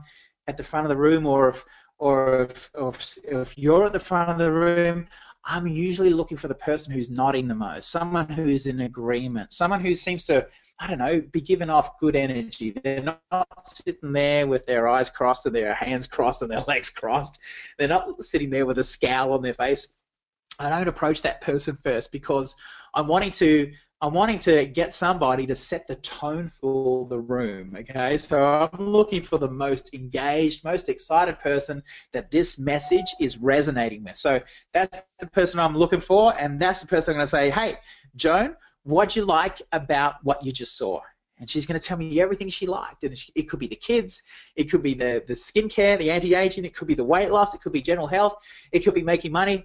at 0.46 0.56
the 0.56 0.64
front 0.64 0.86
of 0.86 0.90
the 0.90 0.96
room 0.96 1.26
or 1.26 1.50
if, 1.50 1.64
or 1.98 2.42
if, 2.42 2.70
or 2.74 2.88
if, 2.90 3.18
if 3.24 3.58
you're 3.58 3.84
at 3.84 3.92
the 3.92 3.98
front 3.98 4.30
of 4.30 4.38
the 4.38 4.50
room, 4.50 5.06
I'm 5.46 5.66
usually 5.66 6.10
looking 6.10 6.36
for 6.36 6.48
the 6.48 6.54
person 6.54 6.92
who's 6.92 7.10
nodding 7.10 7.48
the 7.48 7.54
most, 7.54 7.90
someone 7.90 8.28
who's 8.28 8.66
in 8.66 8.80
agreement, 8.80 9.52
someone 9.52 9.80
who 9.80 9.94
seems 9.94 10.24
to 10.26 10.46
I 10.78 10.88
don't 10.88 10.98
know, 10.98 11.20
be 11.20 11.40
given 11.40 11.70
off 11.70 11.98
good 12.00 12.16
energy. 12.16 12.70
They're 12.70 13.02
not 13.02 13.20
sitting 13.64 14.12
there 14.12 14.46
with 14.46 14.66
their 14.66 14.88
eyes 14.88 15.08
crossed 15.08 15.46
and 15.46 15.54
their 15.54 15.72
hands 15.72 16.06
crossed 16.06 16.42
and 16.42 16.50
their 16.50 16.60
legs 16.68 16.90
crossed. 16.90 17.38
They're 17.78 17.88
not 17.88 18.24
sitting 18.24 18.50
there 18.50 18.66
with 18.66 18.78
a 18.78 18.84
scowl 18.84 19.32
on 19.32 19.42
their 19.42 19.54
face. 19.54 19.88
I 20.58 20.68
don't 20.68 20.88
approach 20.88 21.22
that 21.22 21.40
person 21.40 21.76
first 21.76 22.10
because 22.10 22.56
I'm 22.92 23.06
wanting 23.06 23.32
to 23.32 23.72
I'm 24.04 24.12
wanting 24.12 24.40
to 24.40 24.66
get 24.66 24.92
somebody 24.92 25.46
to 25.46 25.56
set 25.56 25.86
the 25.86 25.94
tone 25.94 26.50
for 26.50 27.06
the 27.06 27.18
room. 27.18 27.74
Okay, 27.74 28.18
so 28.18 28.68
I'm 28.70 28.86
looking 28.86 29.22
for 29.22 29.38
the 29.38 29.48
most 29.48 29.94
engaged, 29.94 30.62
most 30.62 30.90
excited 30.90 31.38
person 31.38 31.82
that 32.12 32.30
this 32.30 32.58
message 32.58 33.06
is 33.18 33.38
resonating 33.38 34.04
with. 34.04 34.16
So 34.16 34.42
that's 34.74 35.02
the 35.20 35.26
person 35.28 35.58
I'm 35.58 35.74
looking 35.74 36.00
for, 36.00 36.38
and 36.38 36.60
that's 36.60 36.82
the 36.82 36.86
person 36.86 37.12
I'm 37.12 37.16
going 37.16 37.24
to 37.24 37.30
say, 37.30 37.48
hey, 37.48 37.78
Joan, 38.14 38.56
what 38.82 39.16
you 39.16 39.24
like 39.24 39.62
about 39.72 40.16
what 40.22 40.44
you 40.44 40.52
just 40.52 40.76
saw. 40.76 41.00
And 41.38 41.48
she's 41.48 41.64
going 41.64 41.80
to 41.80 41.86
tell 41.86 41.96
me 41.96 42.20
everything 42.20 42.50
she 42.50 42.66
liked. 42.66 43.04
And 43.04 43.16
it 43.34 43.48
could 43.48 43.58
be 43.58 43.68
the 43.68 43.74
kids, 43.74 44.22
it 44.54 44.64
could 44.64 44.82
be 44.82 44.92
the, 44.92 45.24
the 45.26 45.32
skincare, 45.32 45.98
the 45.98 46.10
anti-aging, 46.10 46.66
it 46.66 46.74
could 46.74 46.88
be 46.88 46.94
the 46.94 47.04
weight 47.04 47.30
loss, 47.30 47.54
it 47.54 47.62
could 47.62 47.72
be 47.72 47.80
general 47.80 48.06
health, 48.06 48.34
it 48.70 48.80
could 48.80 48.92
be 48.92 49.02
making 49.02 49.32
money, 49.32 49.64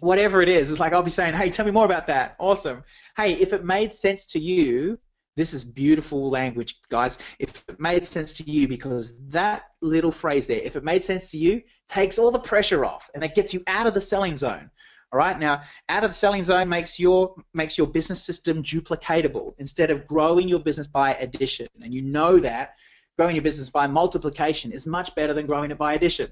whatever 0.00 0.42
it 0.42 0.48
is. 0.48 0.70
It's 0.70 0.80
like 0.80 0.92
I'll 0.92 1.02
be 1.02 1.10
saying, 1.10 1.34
hey, 1.34 1.50
tell 1.50 1.66
me 1.66 1.72
more 1.72 1.84
about 1.84 2.08
that. 2.08 2.36
Awesome. 2.38 2.84
Hey, 3.16 3.34
if 3.34 3.52
it 3.52 3.64
made 3.64 3.92
sense 3.92 4.24
to 4.32 4.38
you, 4.38 4.98
this 5.36 5.54
is 5.54 5.64
beautiful 5.64 6.28
language, 6.30 6.76
guys. 6.90 7.18
If 7.38 7.64
it 7.68 7.80
made 7.80 8.06
sense 8.06 8.34
to 8.34 8.50
you, 8.50 8.68
because 8.68 9.16
that 9.28 9.62
little 9.80 10.12
phrase 10.12 10.46
there, 10.46 10.60
if 10.60 10.76
it 10.76 10.84
made 10.84 11.04
sense 11.04 11.30
to 11.30 11.38
you, 11.38 11.62
takes 11.88 12.18
all 12.18 12.30
the 12.30 12.38
pressure 12.38 12.84
off 12.84 13.08
and 13.14 13.24
it 13.24 13.34
gets 13.34 13.54
you 13.54 13.62
out 13.66 13.86
of 13.86 13.94
the 13.94 14.00
selling 14.00 14.36
zone. 14.36 14.70
All 15.12 15.18
right. 15.18 15.38
Now, 15.38 15.62
out 15.90 16.04
of 16.04 16.10
the 16.10 16.14
selling 16.14 16.42
zone 16.42 16.70
makes 16.70 16.98
your 16.98 17.34
makes 17.52 17.76
your 17.76 17.86
business 17.86 18.22
system 18.22 18.62
duplicatable 18.62 19.54
instead 19.58 19.90
of 19.90 20.06
growing 20.06 20.48
your 20.48 20.60
business 20.60 20.86
by 20.86 21.14
addition. 21.14 21.68
And 21.82 21.92
you 21.92 22.00
know 22.00 22.38
that 22.38 22.76
growing 23.18 23.36
your 23.36 23.42
business 23.42 23.70
by 23.70 23.86
multiplication 23.86 24.72
is 24.72 24.86
much 24.86 25.14
better 25.14 25.34
than 25.34 25.46
growing 25.46 25.70
it 25.70 25.78
by 25.78 25.92
addition. 25.94 26.26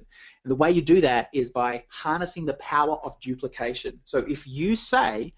And 0.45 0.51
the 0.51 0.57
way 0.57 0.71
you 0.71 0.83
do 0.83 1.03
that 1.03 1.29
is 1.33 1.51
by 1.51 1.85
harnessing 1.89 2.47
the 2.47 2.55
power 2.55 2.97
of 3.05 3.21
duplication. 3.21 4.01
So 4.05 4.19
if 4.19 4.47
you 4.47 4.77
say, 4.77 5.35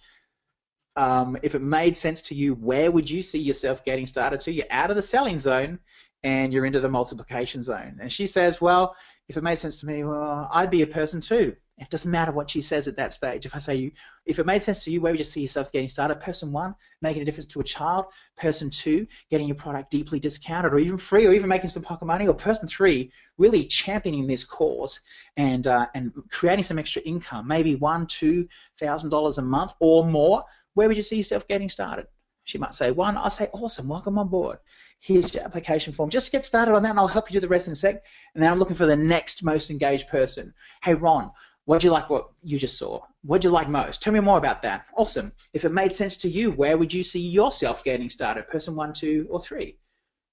um, 0.95 1.39
if 1.43 1.55
it 1.55 1.63
made 1.63 1.97
sense 1.97 2.23
to 2.23 2.35
you, 2.35 2.55
where 2.55 2.91
would 2.91 3.09
you 3.11 3.23
see 3.23 3.41
yourself 3.41 3.85
getting 3.85 4.07
started 4.07 4.41
to? 4.41 4.53
You're 4.53 4.67
out 4.71 4.91
of 4.91 4.97
the 4.97 5.03
selling 5.03 5.41
zone 5.41 5.81
and 6.23 6.53
you're 6.53 6.67
into 6.67 6.81
the 6.81 6.89
multiplication 6.89 7.63
zone. 7.63 7.99
And 8.01 8.13
she 8.13 8.27
says, 8.27 8.61
well, 8.61 8.95
if 9.29 9.37
it 9.37 9.43
made 9.43 9.59
sense 9.59 9.81
to 9.81 9.87
me, 9.87 10.05
well, 10.05 10.49
I'd 10.53 10.71
be 10.71 10.83
a 10.83 10.87
person 10.87 11.21
too. 11.21 11.57
It 11.79 11.89
doesn't 11.91 12.11
matter 12.11 12.33
what 12.33 12.51
she 12.51 12.61
says 12.61 12.87
at 12.87 12.97
that 12.97 13.13
stage. 13.13 13.47
If 13.47 13.57
I 13.57 13.59
say 13.59 13.77
you, 13.77 13.93
if 14.27 14.39
it 14.39 14.47
made 14.47 14.63
sense 14.63 14.85
to 14.85 14.91
you, 14.91 15.01
where 15.01 15.13
would 15.13 15.19
you 15.19 15.25
see 15.25 15.41
yourself 15.41 15.73
getting 15.73 15.89
started? 15.89 16.21
Person 16.21 16.53
one, 16.53 16.75
making 17.01 17.23
a 17.23 17.25
difference 17.25 17.47
to 17.47 17.61
a 17.61 17.65
child. 17.65 18.07
Person 18.37 18.69
two, 18.71 19.07
getting 19.31 19.49
your 19.49 19.57
product 19.57 19.91
deeply 19.91 20.21
discounted 20.21 20.73
or 20.73 20.79
even 20.79 20.99
free 20.99 21.27
or 21.27 21.33
even 21.33 21.49
making 21.49 21.71
some 21.71 21.83
pocket 21.83 22.05
money. 22.05 22.29
Or 22.29 22.35
person 22.35 22.69
three, 22.69 23.11
really 23.39 23.65
championing 23.65 24.27
this 24.27 24.45
cause 24.45 25.01
and 25.37 25.67
uh, 25.67 25.87
and 25.95 26.13
creating 26.31 26.65
some 26.65 26.79
extra 26.79 27.03
income, 27.03 27.49
maybe 27.49 27.75
one, 27.75 28.07
two 28.07 28.49
thousand 28.79 29.11
dollars 29.11 29.39
a 29.39 29.43
month 29.43 29.73
or 29.81 30.05
more. 30.05 30.45
Where 30.75 30.89
would 30.89 30.97
you 30.97 31.03
see 31.03 31.17
yourself 31.17 31.49
getting 31.49 31.69
started? 31.69 32.07
She 32.45 32.59
might 32.59 32.75
say 32.75 32.91
one. 32.91 33.17
I'll 33.17 33.31
say 33.31 33.49
awesome, 33.53 33.89
welcome 33.89 34.19
on 34.19 34.29
board. 34.29 34.59
Here's 35.01 35.35
your 35.35 35.45
application 35.45 35.93
form. 35.93 36.11
Just 36.11 36.33
get 36.33 36.45
started 36.45 36.75
on 36.75 36.83
that, 36.83 36.91
and 36.91 36.99
I'll 36.99 37.09
help 37.09 37.31
you 37.31 37.35
do 37.35 37.41
the 37.41 37.49
rest 37.49 37.67
in 37.67 37.73
a 37.73 37.77
sec. 37.77 38.03
And 38.35 38.43
then 38.43 38.51
I'm 38.51 38.59
looking 38.59 38.77
for 38.77 38.87
the 38.87 38.97
next 38.97 39.43
most 39.43 39.71
engaged 39.71 40.09
person. 40.09 40.55
Hey 40.83 40.95
Ron, 40.95 41.31
what 41.65 41.81
did 41.81 41.85
you 41.85 41.93
like 41.93 42.11
what 42.11 42.31
you 42.43 42.59
just 42.59 42.77
saw? 42.77 43.01
What 43.23 43.41
did 43.41 43.49
you 43.49 43.53
like 43.53 43.69
most? 43.69 44.03
Tell 44.03 44.13
me 44.13 44.21
more 44.21 44.39
about 44.39 44.63
that. 44.63 44.87
Awesome. 44.97 45.33
If 45.53 45.65
it 45.65 45.73
made 45.73 45.93
sense 45.93 46.17
to 46.19 46.29
you, 46.29 46.51
where 46.51 46.77
would 46.77 46.93
you 46.93 47.05
see 47.05 47.21
yourself 47.21 47.85
getting 47.85 48.11
started? 48.11 48.49
Person 48.49 48.75
one, 48.75 48.93
two, 48.93 49.29
or 49.31 49.41
three? 49.41 49.79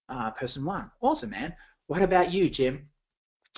Uh, 0.08 0.32
person 0.32 0.66
one. 0.66 0.90
Awesome, 1.02 1.30
man. 1.30 1.56
What 1.86 2.02
about 2.02 2.32
you, 2.32 2.50
Jim? 2.50 2.90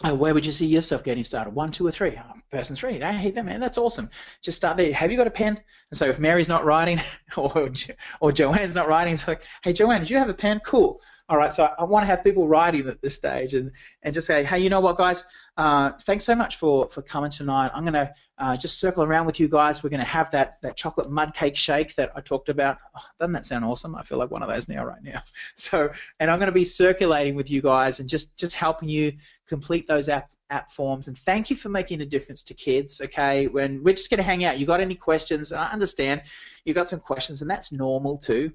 Oh, 0.03 0.15
where 0.15 0.33
would 0.33 0.45
you 0.45 0.51
see 0.51 0.65
yourself 0.65 1.03
getting 1.03 1.23
started? 1.23 1.53
One, 1.53 1.71
two, 1.71 1.85
or 1.85 1.91
three? 1.91 2.17
Oh, 2.17 2.33
person 2.51 2.75
three. 2.75 3.01
I 3.01 3.11
hate 3.13 3.35
that, 3.35 3.45
man. 3.45 3.59
That's 3.59 3.77
awesome. 3.77 4.09
Just 4.41 4.57
start 4.57 4.77
there. 4.77 4.91
Have 4.93 5.11
you 5.11 5.17
got 5.17 5.27
a 5.27 5.31
pen? 5.31 5.59
And 5.89 5.97
so 5.97 6.05
if 6.07 6.19
Mary's 6.19 6.49
not 6.49 6.65
writing, 6.65 6.99
or 7.37 7.71
or 8.19 8.31
Joanne's 8.31 8.75
not 8.75 8.87
writing, 8.87 9.13
it's 9.13 9.27
like, 9.27 9.43
hey, 9.63 9.73
Joanne, 9.73 9.99
did 9.99 10.09
you 10.09 10.17
have 10.17 10.29
a 10.29 10.33
pen? 10.33 10.59
Cool. 10.65 11.01
All 11.31 11.37
right, 11.37 11.53
so 11.53 11.63
I 11.79 11.85
want 11.85 12.03
to 12.03 12.07
have 12.07 12.25
people 12.25 12.45
writing 12.45 12.89
at 12.89 13.01
this 13.01 13.15
stage 13.15 13.53
and, 13.53 13.71
and 14.03 14.13
just 14.13 14.27
say, 14.27 14.43
hey, 14.43 14.59
you 14.59 14.69
know 14.69 14.81
what, 14.81 14.97
guys? 14.97 15.25
Uh, 15.55 15.91
thanks 16.01 16.25
so 16.25 16.35
much 16.35 16.57
for, 16.57 16.89
for 16.89 17.01
coming 17.01 17.31
tonight. 17.31 17.71
I'm 17.73 17.83
going 17.85 17.93
to 17.93 18.13
uh, 18.37 18.57
just 18.57 18.81
circle 18.81 19.01
around 19.01 19.27
with 19.27 19.39
you 19.39 19.47
guys. 19.47 19.81
We're 19.81 19.91
going 19.91 20.01
to 20.01 20.05
have 20.05 20.31
that, 20.31 20.57
that 20.61 20.75
chocolate 20.75 21.09
mud 21.09 21.33
cake 21.33 21.55
shake 21.55 21.95
that 21.95 22.11
I 22.17 22.19
talked 22.19 22.49
about. 22.49 22.79
Oh, 22.97 23.01
doesn't 23.17 23.31
that 23.31 23.45
sound 23.45 23.63
awesome? 23.63 23.95
I 23.95 24.03
feel 24.03 24.17
like 24.17 24.29
one 24.29 24.43
of 24.43 24.49
those 24.49 24.67
now 24.67 24.83
right 24.83 25.01
now. 25.01 25.21
So, 25.55 25.93
and 26.19 26.29
I'm 26.29 26.37
going 26.39 26.47
to 26.47 26.51
be 26.51 26.65
circulating 26.65 27.35
with 27.35 27.49
you 27.49 27.61
guys 27.61 28.01
and 28.01 28.09
just, 28.09 28.35
just 28.35 28.53
helping 28.53 28.89
you 28.89 29.13
complete 29.47 29.87
those 29.87 30.09
app, 30.09 30.31
app 30.49 30.69
forms. 30.69 31.07
And 31.07 31.17
thank 31.17 31.49
you 31.49 31.55
for 31.55 31.69
making 31.69 32.01
a 32.01 32.05
difference 32.05 32.43
to 32.43 32.55
kids, 32.55 32.99
okay? 32.99 33.47
When 33.47 33.83
we're 33.83 33.93
just 33.93 34.09
going 34.09 34.17
to 34.17 34.23
hang 34.23 34.43
out. 34.43 34.59
You 34.59 34.65
got 34.65 34.81
any 34.81 34.95
questions? 34.95 35.53
I 35.53 35.71
understand 35.71 36.23
you 36.65 36.73
got 36.73 36.89
some 36.89 36.99
questions, 36.99 37.41
and 37.41 37.49
that's 37.49 37.71
normal 37.71 38.17
too. 38.17 38.51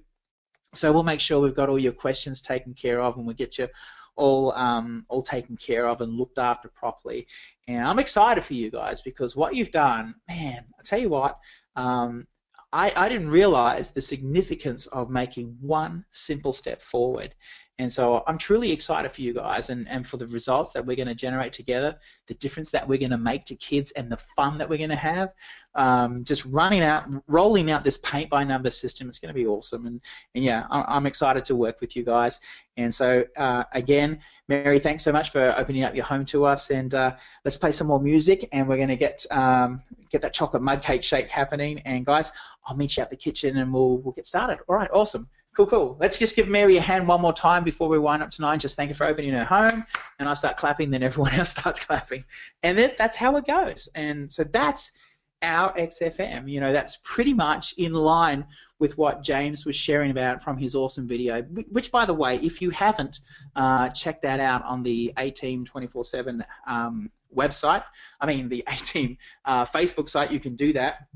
So 0.75 0.93
we'll 0.93 1.03
make 1.03 1.21
sure 1.21 1.41
we've 1.41 1.55
got 1.55 1.69
all 1.69 1.79
your 1.79 1.93
questions 1.93 2.41
taken 2.41 2.75
care 2.75 3.01
of, 3.01 3.17
and 3.17 3.27
we'll 3.27 3.37
get 3.37 3.59
you 3.59 3.69
all 4.17 4.53
um, 4.53 5.05
all 5.09 5.23
taken 5.23 5.57
care 5.57 5.87
of 5.87 6.01
and 6.01 6.13
looked 6.13 6.39
after 6.39 6.69
properly. 6.69 7.27
And 7.69 7.87
I'm 7.87 7.99
excited 7.99 8.45
for 8.45 8.55
you 8.55 8.71
guys 8.71 9.03
because 9.03 9.37
what 9.37 9.55
you've 9.55 9.71
done, 9.71 10.15
man, 10.29 10.65
I 10.79 10.83
tell 10.85 11.01
you 11.01 11.11
what, 11.11 11.39
um, 11.77 12.27
I, 12.73 12.93
I 12.95 13.09
didn't 13.09 13.31
realize 13.31 13.91
the 13.91 14.03
significance 14.03 14.87
of 14.87 15.11
making 15.11 15.57
one 15.61 16.05
simple 16.11 16.53
step 16.53 16.83
forward. 16.83 17.35
And 17.79 17.93
so 17.93 18.25
I'm 18.27 18.39
truly 18.39 18.73
excited 18.73 19.13
for 19.13 19.21
you 19.21 19.35
guys 19.35 19.69
and, 19.69 19.87
and 19.89 20.09
for 20.09 20.17
the 20.17 20.27
results 20.29 20.73
that 20.73 20.87
we're 20.87 20.97
going 20.97 21.09
to 21.09 21.15
generate 21.15 21.53
together, 21.53 21.99
the 22.27 22.35
difference 22.35 22.71
that 22.71 22.89
we're 22.89 22.99
going 22.99 23.11
to 23.11 23.19
make 23.19 23.45
to 23.47 23.55
kids, 23.55 23.91
and 23.91 24.11
the 24.11 24.17
fun 24.17 24.59
that 24.59 24.69
we're 24.69 24.79
going 24.79 24.91
to 24.91 24.97
have. 24.97 25.35
Um, 25.75 26.25
just 26.25 26.47
running 26.47 26.83
out, 26.83 27.05
rolling 27.29 27.71
out 27.71 27.85
this 27.85 27.99
paint 27.99 28.31
by 28.31 28.45
number 28.45 28.71
system, 28.71 29.11
is 29.11 29.19
going 29.19 29.29
to 29.29 29.35
be 29.35 29.47
awesome. 29.47 29.85
And, 29.87 30.01
and 30.35 30.43
yeah, 30.43 30.67
I'm 30.71 31.05
excited 31.05 31.45
to 31.47 31.55
work 31.55 31.83
with 31.83 31.97
you 31.97 32.03
guys. 32.03 32.41
And 32.79 32.95
so, 32.95 33.25
uh, 33.37 33.65
again, 33.73 34.21
Mary, 34.49 34.79
thanks 34.79 35.03
so 35.03 35.13
much 35.13 35.31
for 35.31 35.55
opening 35.59 35.85
up 35.85 35.95
your 35.95 36.07
home 36.07 36.25
to 36.27 36.47
us. 36.47 36.71
And 36.71 36.95
uh, 36.95 37.17
let's 37.45 37.59
play 37.59 37.73
some 37.73 37.89
more 37.89 38.01
music, 38.01 38.49
and 38.53 38.69
we're 38.69 38.77
going 38.79 38.89
to 38.89 38.97
get 38.97 39.27
um, 39.31 39.83
get 40.11 40.23
that 40.23 40.33
chocolate 40.33 40.63
mud 40.63 40.83
cake 40.83 41.05
shake 41.05 41.29
happening. 41.29 41.81
And 41.81 42.07
guys, 42.07 42.33
I'll 42.65 42.77
meet 42.77 42.97
you 42.97 43.03
at 43.03 43.11
the 43.11 43.17
kitchen, 43.17 43.59
and 43.59 43.73
we'll 43.73 43.99
we'll 43.99 44.13
get 44.13 44.27
started. 44.27 44.61
All 44.67 44.77
right, 44.77 44.91
awesome. 44.91 45.29
Cool, 45.57 45.67
cool. 45.69 45.97
Let's 45.99 46.19
just 46.19 46.37
give 46.37 46.51
Mary 46.51 46.77
a 46.77 46.83
hand 46.83 47.09
one 47.09 47.23
more 47.23 47.33
time 47.33 47.65
before 47.65 47.89
we 47.89 47.99
wind 47.99 48.23
up 48.23 48.31
tonight. 48.31 48.59
Just 48.59 48.77
thank 48.77 48.91
her 48.91 48.95
for 48.95 49.07
opening 49.07 49.33
her 49.33 49.45
home. 49.45 49.87
And 50.19 50.29
I 50.29 50.35
start 50.35 50.59
clapping, 50.59 50.91
then 50.91 51.03
everyone 51.03 51.33
else 51.33 51.49
starts 51.59 51.83
clapping. 51.83 52.27
And 52.63 52.79
that's 52.79 53.17
how 53.17 53.39
it 53.39 53.47
goes. 53.47 53.89
And 53.95 54.31
so 54.31 54.45
that's 54.45 54.93
our 55.41 55.73
XFM. 55.73 56.51
You 56.51 56.61
know, 56.61 56.75
that's 56.75 56.99
pretty 57.03 57.33
much 57.33 57.73
in 57.79 57.95
line 57.95 58.45
with 58.79 58.99
what 58.99 59.23
James 59.23 59.65
was 59.65 59.75
sharing 59.75 60.11
about 60.11 60.43
from 60.43 60.59
his 60.59 60.75
awesome 60.75 61.09
video, 61.09 61.41
which, 61.41 61.91
by 61.91 62.05
the 62.05 62.13
way, 62.13 62.37
if 62.37 62.61
you 62.61 62.69
haven't 62.69 63.21
uh, 63.55 63.89
checked 63.89 64.25
that 64.25 64.41
out 64.41 64.63
on 64.63 64.83
the 64.83 65.15
A 65.17 65.31
Team 65.31 65.65
24 65.65 66.05
7 66.05 66.45
um, 66.67 67.11
website, 67.35 67.85
I 68.21 68.27
mean, 68.27 68.51
the 68.51 68.63
A 68.69 68.77
Team 68.77 69.17
uh, 69.47 69.65
Facebook 69.65 70.11
site, 70.11 70.33
you 70.33 70.41
can 70.41 70.55
do 70.55 70.75
that 70.75 71.07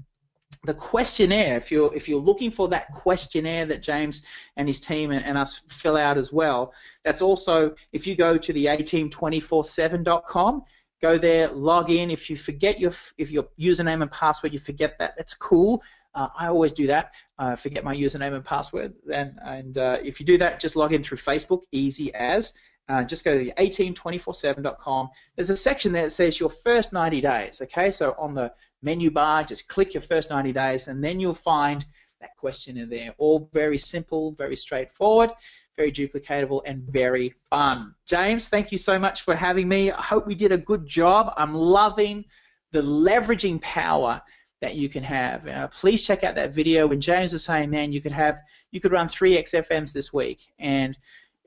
the 0.64 0.74
questionnaire, 0.74 1.56
if 1.56 1.70
you're 1.70 1.94
if 1.94 2.08
you're 2.08 2.20
looking 2.20 2.50
for 2.50 2.68
that 2.68 2.92
questionnaire 2.92 3.64
that 3.66 3.82
James 3.82 4.22
and 4.56 4.68
his 4.68 4.80
team 4.80 5.11
and, 5.11 5.24
and 5.24 5.38
us 5.38 5.62
fill 5.68 5.96
out 5.96 6.18
as 6.18 6.32
well, 6.32 6.74
that's 7.02 7.22
also 7.22 7.74
if 7.92 8.06
you 8.06 8.14
go 8.14 8.36
to 8.36 8.52
the 8.52 8.66
ateam247.com, 8.66 10.62
go 11.00 11.16
there, 11.16 11.48
log 11.48 11.90
in. 11.90 12.11
If 12.11 12.28
you 12.28 12.36
forget 12.36 12.78
your 12.78 12.92
if 13.16 13.30
your 13.30 13.48
username 13.58 14.02
and 14.02 14.11
password, 14.11 14.52
you 14.52 14.58
forget 14.58 14.98
that. 14.98 15.14
That's 15.16 15.34
cool. 15.34 15.82
Uh, 16.14 16.28
I 16.38 16.48
always 16.48 16.72
do 16.72 16.88
that. 16.88 17.12
Uh, 17.38 17.56
forget 17.56 17.84
my 17.84 17.96
username 17.96 18.34
and 18.34 18.44
password. 18.44 18.94
And 19.12 19.38
and 19.42 19.78
uh, 19.78 19.96
if 20.02 20.20
you 20.20 20.26
do 20.26 20.38
that, 20.38 20.61
just 20.61 20.76
log 20.76 20.92
in 20.92 21.02
through 21.02 21.18
Facebook, 21.18 21.62
easy 21.72 22.12
as. 22.14 22.52
Uh, 22.89 23.05
just 23.05 23.24
go 23.24 23.37
to 23.37 23.45
the 23.45 23.53
ateam247.com. 23.57 25.11
There's 25.37 25.51
a 25.51 25.57
section 25.57 25.93
there 25.93 26.05
that 26.05 26.11
says 26.11 26.41
your 26.41 26.51
first 26.51 26.93
90 26.93 27.20
days. 27.20 27.61
Okay, 27.62 27.91
so 27.91 28.14
on 28.18 28.35
the 28.35 28.53
menu 28.83 29.11
bar, 29.11 29.45
just 29.45 29.68
click 29.68 29.95
your 29.95 30.01
first 30.01 30.31
90 30.31 30.53
days, 30.53 30.89
and 30.89 31.03
then 31.03 31.20
you'll 31.20 31.35
find 31.35 31.85
that 32.20 32.37
question 32.37 32.76
in 32.76 32.91
there. 32.91 33.14
All 33.18 33.49
very 33.53 33.78
simple, 33.78 34.33
very 34.33 34.57
straightforward, 34.57 35.31
very 35.76 35.93
duplicatable, 35.93 36.62
and 36.66 36.83
very 36.83 37.35
fun. 37.49 37.95
James, 38.07 38.49
thank 38.49 38.72
you 38.72 38.78
so 38.78 38.99
much 38.99 39.22
for 39.22 39.35
having 39.35 39.68
me. 39.68 39.91
I 39.91 40.03
hope 40.03 40.26
we 40.26 40.35
did 40.35 40.53
a 40.53 40.59
good 40.59 40.87
job. 40.87 41.33
I'm 41.37 41.55
loving 41.55 42.24
the 42.72 42.83
leveraging 42.83 43.61
power 43.61 44.22
that 44.61 44.74
you 44.74 44.89
can 44.89 45.03
have. 45.03 45.47
Uh, 45.47 45.68
please 45.68 46.07
check 46.07 46.22
out 46.22 46.35
that 46.35 46.55
video 46.55 46.87
when 46.87 47.01
James 47.01 47.33
was 47.33 47.45
saying, 47.45 47.70
man, 47.70 47.93
you 47.93 48.01
could 48.01 48.12
have, 48.12 48.41
you 48.70 48.81
could 48.81 48.93
run 48.93 49.09
three 49.09 49.43
XFMs 49.43 49.93
this 49.93 50.12
week, 50.12 50.41
and 50.59 50.97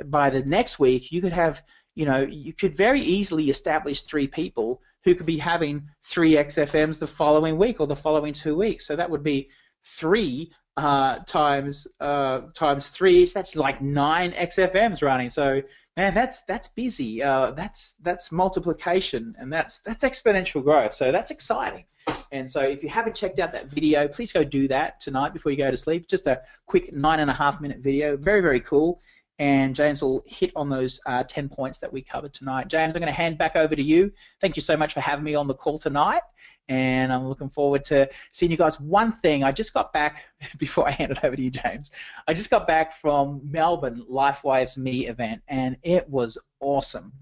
by 0.10 0.30
the 0.30 0.43
next 0.43 0.80
week, 0.80 1.12
you 1.12 1.22
could 1.22 1.34
have, 1.34 1.64
you 1.95 2.06
know, 2.06 2.22
you 2.22 2.54
could 2.54 2.76
very 2.76 3.01
easily 3.01 3.49
establish 3.49 4.04
three 4.04 4.28
people 4.28 4.82
who 5.04 5.16
could 5.16 5.26
be 5.26 5.38
having 5.38 5.89
three 6.01 6.34
XFMs 6.34 6.99
the 6.99 7.08
following 7.08 7.58
week 7.58 7.80
or 7.80 7.88
the 7.88 7.95
following 7.95 8.34
two 8.34 8.56
weeks. 8.56 8.88
So 8.88 8.95
that 8.95 9.10
would 9.10 9.24
be 9.24 9.49
three 9.84 10.51
uh, 10.76 11.20
times 11.20 11.88
uh, 11.99 12.41
times 12.54 12.88
three. 12.88 13.26
That's 13.26 13.56
like 13.56 13.82
nine 13.82 14.32
XFMs 14.32 15.04
running. 15.04 15.30
So 15.30 15.62
man, 15.95 16.14
that's 16.14 16.41
that's 16.43 16.70
busy. 16.70 17.22
Uh, 17.22 17.51
that's 17.51 17.93
that's 18.01 18.32
multiplication 18.32 19.36
and 19.38 19.51
that's 19.54 19.80
that's 19.80 20.04
exponential 20.04 20.64
growth. 20.64 20.93
So 20.93 21.12
that's 21.12 21.32
exciting. 21.32 21.86
And 22.32 22.49
so 22.49 22.62
if 22.62 22.84
you 22.84 22.89
haven't 22.89 23.16
checked 23.16 23.39
out 23.39 23.51
that 23.51 23.70
video, 23.70 24.08
please 24.08 24.34
go 24.34 24.43
do 24.43 24.68
that 24.70 24.99
tonight 24.99 25.34
before 25.34 25.51
you 25.51 25.58
go 25.58 25.70
to 25.70 25.78
sleep. 25.78 26.08
Just 26.08 26.28
a 26.28 26.41
quick 26.66 26.91
nine 26.91 27.20
and 27.20 27.30
a 27.30 27.34
half 27.34 27.62
minute 27.62 27.80
video. 27.80 28.18
Very 28.18 28.41
very 28.41 28.60
cool 28.60 29.01
and 29.40 29.76
James 29.76 30.02
will 30.02 30.24
hit 30.26 30.54
on 30.56 30.70
those 30.70 31.00
uh, 31.06 31.24
10 31.24 31.50
points 31.50 31.80
that 31.80 31.92
we 31.92 32.02
covered 32.02 32.34
tonight. 32.34 32.68
James, 32.68 32.94
I'm 32.94 33.00
going 33.00 33.08
to 33.08 33.14
hand 33.14 33.38
back 33.38 33.56
over 33.56 33.76
to 33.76 33.82
you. 33.82 34.12
Thank 34.40 34.56
you 34.56 34.62
so 34.62 34.78
much 34.78 34.94
for 34.94 35.00
having 35.02 35.26
me 35.26 35.36
on 35.36 35.48
the 35.48 35.56
call 35.56 35.78
tonight, 35.78 36.22
and 36.70 37.12
I'm 37.12 37.28
looking 37.28 37.50
forward 37.50 37.86
to 37.86 38.10
seeing 38.32 38.52
you 38.52 38.58
guys. 38.58 38.80
One 38.80 39.12
thing, 39.12 39.44
I 39.44 39.52
just 39.52 39.74
got 39.74 39.92
back, 39.92 40.26
before 40.58 40.88
I 40.88 40.92
hand 40.92 41.12
it 41.12 41.24
over 41.24 41.36
to 41.36 41.42
you, 41.42 41.50
James, 41.52 41.92
I 42.28 42.34
just 42.34 42.50
got 42.50 42.68
back 42.68 42.94
from 42.94 43.42
Melbourne 43.44 44.04
LifeWaves 44.10 44.78
Me 44.78 45.08
event, 45.08 45.42
and 45.48 45.78
it 45.84 46.08
was 46.10 46.38
awesome. 46.60 47.14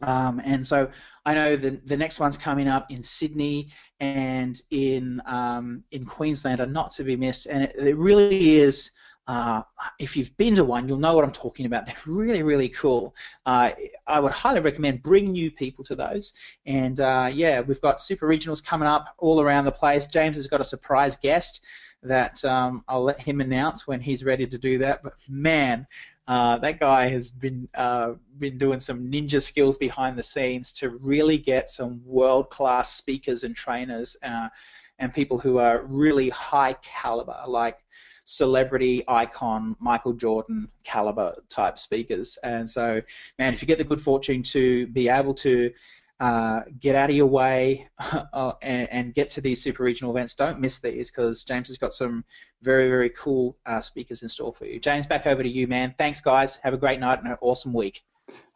Um, 0.00 0.40
and 0.44 0.66
so 0.66 0.90
I 1.24 1.34
know 1.34 1.56
the 1.56 1.80
the 1.84 1.96
next 1.96 2.18
one's 2.18 2.36
coming 2.36 2.66
up 2.66 2.90
in 2.90 3.04
Sydney 3.04 3.70
and 4.00 4.60
in 4.70 5.22
um, 5.26 5.84
in 5.92 6.04
Queensland 6.04 6.60
are 6.60 6.66
not 6.66 6.92
to 6.92 7.04
be 7.04 7.16
missed, 7.16 7.46
and 7.46 7.64
it, 7.64 7.76
it 7.76 7.96
really 7.96 8.56
is 8.56 8.90
uh, 9.26 9.62
if 9.98 10.16
you've 10.16 10.36
been 10.36 10.56
to 10.56 10.64
one, 10.64 10.88
you'll 10.88 10.98
know 10.98 11.14
what 11.14 11.24
I'm 11.24 11.32
talking 11.32 11.66
about. 11.66 11.86
They're 11.86 11.94
really, 12.06 12.42
really 12.42 12.68
cool. 12.68 13.14
Uh, 13.46 13.70
I 14.06 14.20
would 14.20 14.32
highly 14.32 14.60
recommend 14.60 15.02
bring 15.02 15.32
new 15.32 15.50
people 15.50 15.84
to 15.84 15.94
those. 15.94 16.34
And 16.66 16.98
uh, 16.98 17.30
yeah, 17.32 17.60
we've 17.60 17.80
got 17.80 18.00
super 18.00 18.26
regionals 18.26 18.64
coming 18.64 18.88
up 18.88 19.14
all 19.18 19.40
around 19.40 19.64
the 19.64 19.72
place. 19.72 20.06
James 20.06 20.36
has 20.36 20.48
got 20.48 20.60
a 20.60 20.64
surprise 20.64 21.16
guest 21.16 21.64
that 22.02 22.44
um, 22.44 22.84
I'll 22.88 23.04
let 23.04 23.20
him 23.20 23.40
announce 23.40 23.86
when 23.86 24.00
he's 24.00 24.24
ready 24.24 24.46
to 24.46 24.58
do 24.58 24.78
that. 24.78 25.04
But 25.04 25.14
man, 25.28 25.86
uh, 26.28 26.58
that 26.58 26.78
guy 26.78 27.08
has 27.08 27.30
been 27.30 27.68
uh, 27.74 28.12
been 28.38 28.58
doing 28.58 28.80
some 28.80 29.10
ninja 29.10 29.42
skills 29.42 29.76
behind 29.76 30.16
the 30.16 30.22
scenes 30.22 30.72
to 30.72 30.88
really 30.88 31.38
get 31.38 31.68
some 31.68 32.00
world 32.04 32.48
class 32.48 32.92
speakers 32.94 33.42
and 33.42 33.56
trainers 33.56 34.16
uh, 34.22 34.48
and 34.98 35.12
people 35.12 35.38
who 35.38 35.58
are 35.58 35.82
really 35.82 36.28
high 36.28 36.74
caliber, 36.74 37.42
like 37.46 37.78
celebrity 38.24 39.02
icon 39.08 39.74
Michael 39.80 40.12
Jordan 40.12 40.68
caliber 40.84 41.34
type 41.48 41.76
speakers. 41.76 42.38
And 42.44 42.70
so, 42.70 43.02
man, 43.38 43.52
if 43.52 43.60
you 43.60 43.66
get 43.66 43.78
the 43.78 43.84
good 43.84 44.00
fortune 44.00 44.44
to 44.44 44.86
be 44.86 45.08
able 45.08 45.34
to 45.34 45.72
uh, 46.22 46.62
get 46.78 46.94
out 46.94 47.10
of 47.10 47.16
your 47.16 47.26
way 47.26 47.88
uh, 48.32 48.52
and, 48.62 48.88
and, 48.92 49.12
get 49.12 49.30
to 49.30 49.40
these 49.40 49.60
super 49.60 49.82
regional 49.82 50.12
events. 50.12 50.34
Don't 50.34 50.60
miss 50.60 50.78
these 50.78 51.10
because 51.10 51.42
James 51.42 51.66
has 51.66 51.78
got 51.78 51.92
some 51.92 52.24
very, 52.60 52.88
very 52.88 53.10
cool 53.10 53.58
uh, 53.66 53.80
speakers 53.80 54.22
in 54.22 54.28
store 54.28 54.52
for 54.52 54.64
you. 54.64 54.78
James, 54.78 55.08
back 55.08 55.26
over 55.26 55.42
to 55.42 55.48
you, 55.48 55.66
man. 55.66 55.96
Thanks, 55.98 56.20
guys. 56.20 56.60
Have 56.62 56.74
a 56.74 56.76
great 56.76 57.00
night 57.00 57.18
and 57.18 57.26
an 57.26 57.38
awesome 57.40 57.72
week. 57.72 58.04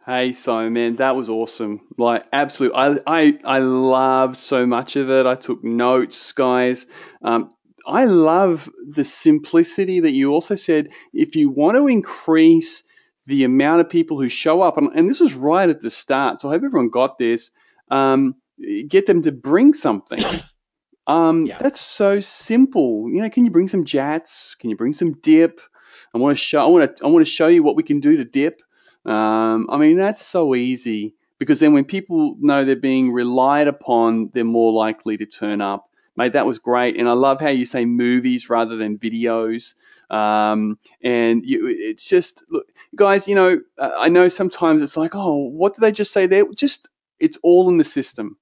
Hey, 0.06 0.32
so 0.32 0.70
man, 0.70 0.94
that 0.96 1.16
was 1.16 1.28
awesome. 1.28 1.80
Like, 1.98 2.26
absolute. 2.32 2.70
I, 2.72 3.00
I, 3.04 3.38
I 3.44 3.58
loved 3.58 4.36
so 4.36 4.64
much 4.64 4.94
of 4.94 5.10
it. 5.10 5.26
I 5.26 5.34
took 5.34 5.64
notes, 5.64 6.30
guys. 6.30 6.86
Um, 7.20 7.50
I 7.84 8.04
love 8.04 8.70
the 8.86 9.02
simplicity 9.02 9.98
that 9.98 10.12
you 10.12 10.30
also 10.30 10.54
said. 10.54 10.90
If 11.12 11.34
you 11.34 11.50
want 11.50 11.76
to 11.78 11.88
increase 11.88 12.84
the 13.26 13.44
amount 13.44 13.80
of 13.80 13.90
people 13.90 14.20
who 14.20 14.28
show 14.28 14.60
up, 14.62 14.76
and, 14.76 14.90
and 14.94 15.10
this 15.10 15.20
was 15.20 15.34
right 15.34 15.68
at 15.68 15.80
the 15.80 15.90
start, 15.90 16.40
so 16.40 16.48
I 16.48 16.52
hope 16.52 16.62
everyone 16.64 16.90
got 16.90 17.18
this. 17.18 17.50
Um, 17.90 18.36
get 18.88 19.06
them 19.06 19.22
to 19.22 19.32
bring 19.32 19.74
something. 19.74 20.22
Um, 21.08 21.46
yeah. 21.46 21.58
That's 21.58 21.80
so 21.80 22.18
simple. 22.18 23.08
You 23.08 23.22
know, 23.22 23.30
can 23.30 23.44
you 23.44 23.52
bring 23.52 23.68
some 23.68 23.84
Jatz? 23.84 24.58
Can 24.58 24.70
you 24.70 24.76
bring 24.76 24.92
some 24.92 25.12
dip? 25.12 25.60
I 26.12 26.18
want 26.18 26.36
to 26.36 26.42
show. 26.42 26.60
I 26.60 26.66
want 26.66 26.96
to. 26.96 27.04
I 27.04 27.08
want 27.08 27.24
to 27.24 27.30
show 27.30 27.46
you 27.46 27.62
what 27.62 27.76
we 27.76 27.84
can 27.84 28.00
do 28.00 28.16
to 28.16 28.24
dip. 28.24 28.60
Um, 29.04 29.68
I 29.70 29.78
mean, 29.78 29.98
that's 29.98 30.20
so 30.20 30.56
easy. 30.56 31.14
because 31.38 31.60
then 31.60 31.72
when 31.72 31.84
people 31.84 32.36
know 32.40 32.64
they're 32.64 32.76
being 32.76 33.12
relied 33.12 33.68
upon, 33.68 34.30
they're 34.32 34.44
more 34.44 34.72
likely 34.72 35.16
to 35.18 35.26
turn 35.26 35.60
up. 35.60 35.88
Mate, 36.16 36.32
that 36.32 36.46
was 36.46 36.58
great, 36.58 36.96
and 36.96 37.08
I 37.08 37.12
love 37.12 37.40
how 37.40 37.50
you 37.50 37.66
say 37.66 37.84
movies 37.84 38.48
rather 38.48 38.76
than 38.76 38.98
videos. 38.98 39.74
Um, 40.10 40.78
and 41.02 41.44
you, 41.44 41.66
it's 41.66 42.08
just, 42.08 42.44
look, 42.48 42.66
guys, 42.94 43.28
you 43.28 43.34
know, 43.34 43.60
I 43.78 44.08
know 44.08 44.28
sometimes 44.28 44.82
it's 44.82 44.96
like, 44.96 45.14
oh, 45.14 45.48
what 45.48 45.74
did 45.74 45.80
they 45.80 45.92
just 45.92 46.12
say 46.12 46.26
there? 46.26 46.44
Just, 46.54 46.88
it's 47.18 47.38
all 47.42 47.68
in 47.68 47.78
the 47.78 47.84
system. 47.84 48.36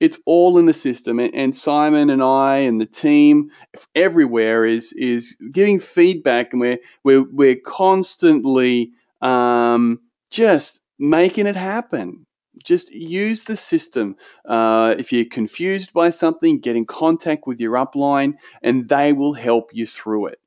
It's 0.00 0.18
all 0.26 0.58
in 0.58 0.66
the 0.66 0.74
system, 0.74 1.18
and, 1.18 1.54
Simon 1.54 2.10
and 2.10 2.22
I 2.22 2.58
and 2.58 2.80
the 2.80 2.86
team 2.86 3.50
everywhere 3.94 4.64
is 4.64 4.92
is 4.92 5.36
giving 5.50 5.80
feedback, 5.80 6.52
and 6.52 6.60
we're 6.60 6.78
we're 7.02 7.22
we're 7.22 7.56
constantly 7.56 8.92
um, 9.20 10.00
just 10.30 10.80
making 10.98 11.46
it 11.46 11.56
happen. 11.56 12.26
Just 12.62 12.92
use 12.92 13.44
the 13.44 13.56
system. 13.56 14.16
Uh, 14.44 14.94
if 14.98 15.12
you're 15.12 15.24
confused 15.24 15.92
by 15.92 16.10
something, 16.10 16.60
get 16.60 16.76
in 16.76 16.84
contact 16.86 17.46
with 17.46 17.60
your 17.60 17.74
upline, 17.74 18.34
and 18.62 18.88
they 18.88 19.12
will 19.12 19.32
help 19.32 19.70
you 19.72 19.86
through 19.86 20.26
it 20.26 20.40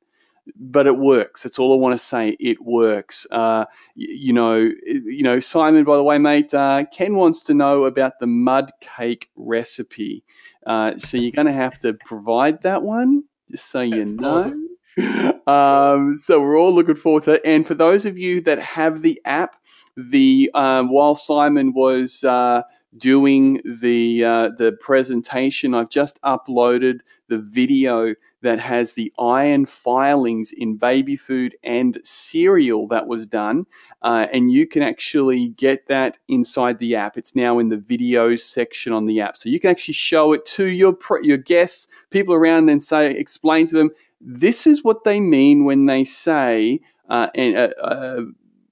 but 0.56 0.86
it 0.86 0.96
works. 0.96 1.42
That's 1.42 1.58
all 1.58 1.72
I 1.72 1.76
want 1.76 1.98
to 1.98 2.04
say. 2.04 2.36
It 2.38 2.60
works. 2.60 3.26
Uh, 3.30 3.66
you, 3.94 4.32
know, 4.32 4.56
you 4.56 5.22
know, 5.22 5.40
Simon. 5.40 5.84
By 5.84 5.96
the 5.96 6.02
way, 6.02 6.18
mate, 6.18 6.52
uh, 6.52 6.84
Ken 6.92 7.14
wants 7.14 7.44
to 7.44 7.54
know 7.54 7.84
about 7.84 8.18
the 8.18 8.26
mud 8.26 8.72
cake 8.80 9.28
recipe. 9.36 10.24
Uh, 10.66 10.98
so 10.98 11.16
you're 11.16 11.32
going 11.32 11.46
to 11.46 11.52
have 11.52 11.78
to 11.80 11.94
provide 11.94 12.62
that 12.62 12.82
one, 12.82 13.24
just 13.50 13.70
so 13.70 13.80
That's 13.80 14.10
you 14.10 14.16
know. 14.16 14.68
Um, 15.46 16.18
so 16.18 16.40
we're 16.40 16.58
all 16.58 16.72
looking 16.72 16.94
forward 16.94 17.24
to 17.24 17.32
it. 17.32 17.42
And 17.44 17.66
for 17.66 17.74
those 17.74 18.04
of 18.04 18.18
you 18.18 18.42
that 18.42 18.58
have 18.60 19.02
the 19.02 19.20
app, 19.24 19.56
the 19.96 20.50
um, 20.54 20.90
while 20.90 21.14
Simon 21.14 21.72
was 21.72 22.22
uh, 22.22 22.62
doing 22.96 23.60
the 23.64 24.24
uh, 24.24 24.48
the 24.56 24.72
presentation, 24.72 25.74
I've 25.74 25.90
just 25.90 26.20
uploaded 26.22 27.00
the 27.28 27.38
video 27.38 28.14
that 28.42 28.58
has 28.58 28.92
the 28.92 29.12
iron 29.18 29.66
filings 29.66 30.52
in 30.52 30.76
baby 30.76 31.16
food 31.16 31.56
and 31.62 31.98
cereal 32.04 32.88
that 32.88 33.06
was 33.06 33.26
done, 33.26 33.66
uh, 34.02 34.26
and 34.32 34.50
you 34.52 34.66
can 34.66 34.82
actually 34.82 35.48
get 35.48 35.86
that 35.86 36.18
inside 36.28 36.78
the 36.78 36.96
app. 36.96 37.16
It's 37.16 37.36
now 37.36 37.60
in 37.60 37.68
the 37.68 37.76
videos 37.76 38.40
section 38.40 38.92
on 38.92 39.06
the 39.06 39.20
app, 39.22 39.36
so 39.36 39.48
you 39.48 39.60
can 39.60 39.70
actually 39.70 39.94
show 39.94 40.32
it 40.32 40.44
to 40.46 40.66
your 40.66 40.96
your 41.22 41.38
guests, 41.38 41.88
people 42.10 42.34
around, 42.34 42.68
and 42.68 42.82
say, 42.82 43.12
explain 43.12 43.66
to 43.68 43.76
them, 43.76 43.90
this 44.20 44.66
is 44.66 44.84
what 44.84 45.04
they 45.04 45.20
mean 45.20 45.64
when 45.64 45.86
they 45.86 46.04
say 46.04 46.80
uh, 47.08 47.28
uh, 47.36 47.68
uh 47.82 48.20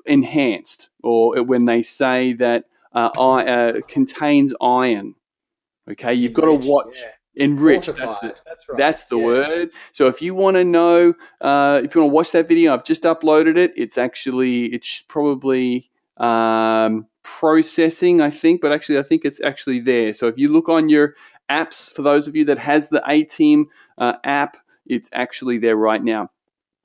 enhanced, 0.07 0.89
or 1.03 1.43
when 1.43 1.65
they 1.65 1.83
say 1.83 2.35
that 2.35 2.65
contains 3.89 4.55
iron. 4.61 5.15
Okay, 5.91 6.15
you've 6.15 6.33
got 6.33 6.47
to 6.47 6.69
watch. 6.69 6.97
Yeah 6.97 7.11
enrich 7.37 7.87
that's 7.87 8.19
the, 8.19 8.35
that's, 8.45 8.69
right. 8.69 8.79
that's 8.79 9.05
the 9.07 9.17
yeah. 9.17 9.25
word 9.25 9.71
so 9.93 10.07
if 10.07 10.21
you 10.21 10.35
want 10.35 10.57
to 10.57 10.65
know 10.65 11.15
uh, 11.41 11.81
if 11.83 11.95
you 11.95 12.01
want 12.01 12.11
to 12.11 12.15
watch 12.15 12.33
that 12.33 12.49
video 12.49 12.75
i've 12.75 12.85
just 12.85 13.05
uploaded 13.05 13.57
it 13.57 13.73
it's 13.77 13.97
actually 13.97 14.67
it's 14.67 15.03
probably 15.09 15.91
um, 16.17 17.07
processing 17.23 18.21
i 18.21 18.31
think 18.31 18.61
but 18.61 18.73
actually 18.73 18.99
i 18.99 19.03
think 19.03 19.25
it's 19.25 19.41
actually 19.41 19.81
there 19.81 20.13
so 20.13 20.27
if 20.27 20.39
you 20.39 20.49
look 20.49 20.69
on 20.69 20.89
your 20.89 21.15
apps 21.49 21.91
for 21.93 22.03
those 22.03 22.27
of 22.27 22.35
you 22.35 22.47
that 22.47 22.59
has 22.59 22.89
the 22.89 23.03
a 23.09 23.23
team 23.23 23.69
uh, 23.97 24.15
app 24.25 24.57
it's 24.87 25.09
actually 25.13 25.59
there 25.59 25.77
right 25.77 26.03
now 26.03 26.31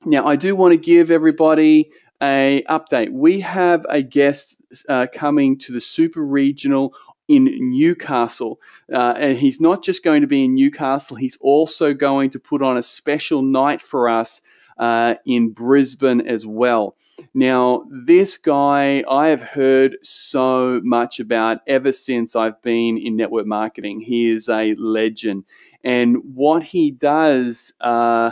now 0.05 0.27
i 0.27 0.35
do 0.35 0.55
want 0.55 0.71
to 0.71 0.77
give 0.77 1.09
everybody 1.09 1.91
a 2.21 2.63
update 2.69 3.11
we 3.11 3.41
have 3.41 3.85
a 3.89 4.01
guest 4.01 4.61
uh, 4.87 5.07
coming 5.11 5.57
to 5.59 5.73
the 5.73 5.81
super 5.81 6.23
regional 6.23 6.93
in 7.27 7.71
Newcastle. 7.71 8.59
Uh, 8.91 9.13
and 9.17 9.37
he's 9.37 9.59
not 9.59 9.83
just 9.83 10.03
going 10.03 10.21
to 10.21 10.27
be 10.27 10.45
in 10.45 10.55
Newcastle, 10.55 11.15
he's 11.15 11.37
also 11.37 11.93
going 11.93 12.31
to 12.31 12.39
put 12.39 12.61
on 12.61 12.77
a 12.77 12.83
special 12.83 13.41
night 13.41 13.81
for 13.81 14.09
us 14.09 14.41
uh, 14.77 15.15
in 15.25 15.49
Brisbane 15.49 16.27
as 16.27 16.45
well. 16.45 16.95
Now, 17.33 17.85
this 17.89 18.37
guy 18.37 19.03
I 19.09 19.29
have 19.29 19.41
heard 19.41 19.97
so 20.03 20.81
much 20.83 21.21
about 21.21 21.59
ever 21.65 21.93
since 21.93 22.35
I've 22.35 22.61
been 22.61 22.97
in 22.97 23.15
network 23.15 23.45
marketing. 23.45 24.01
He 24.01 24.29
is 24.29 24.49
a 24.49 24.75
legend. 24.75 25.45
And 25.81 26.35
what 26.35 26.63
he 26.63 26.91
does 26.91 27.71
uh, 27.79 28.31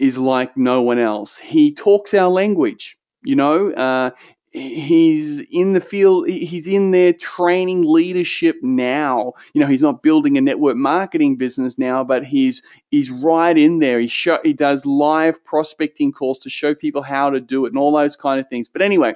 is 0.00 0.18
like 0.18 0.56
no 0.56 0.82
one 0.82 0.98
else. 0.98 1.38
He 1.38 1.74
talks 1.74 2.12
our 2.12 2.28
language. 2.28 2.97
You 3.22 3.36
know, 3.36 3.72
uh, 3.72 4.10
he's 4.50 5.40
in 5.40 5.74
the 5.74 5.80
field 5.80 6.26
he's 6.26 6.66
in 6.66 6.90
there 6.90 7.12
training 7.12 7.82
leadership 7.82 8.56
now 8.62 9.34
you 9.52 9.60
know 9.60 9.66
he's 9.66 9.82
not 9.82 10.02
building 10.02 10.38
a 10.38 10.40
network 10.40 10.74
marketing 10.76 11.36
business 11.36 11.78
now 11.78 12.02
but 12.02 12.24
he's 12.24 12.62
he's 12.90 13.10
right 13.10 13.58
in 13.58 13.78
there 13.78 14.00
he 14.00 14.06
show, 14.06 14.38
he 14.42 14.54
does 14.54 14.86
live 14.86 15.44
prospecting 15.44 16.12
calls 16.12 16.38
to 16.38 16.48
show 16.50 16.74
people 16.74 17.02
how 17.02 17.28
to 17.28 17.40
do 17.40 17.66
it 17.66 17.68
and 17.68 17.78
all 17.78 17.92
those 17.92 18.16
kind 18.16 18.40
of 18.40 18.48
things 18.48 18.68
but 18.68 18.80
anyway 18.80 19.14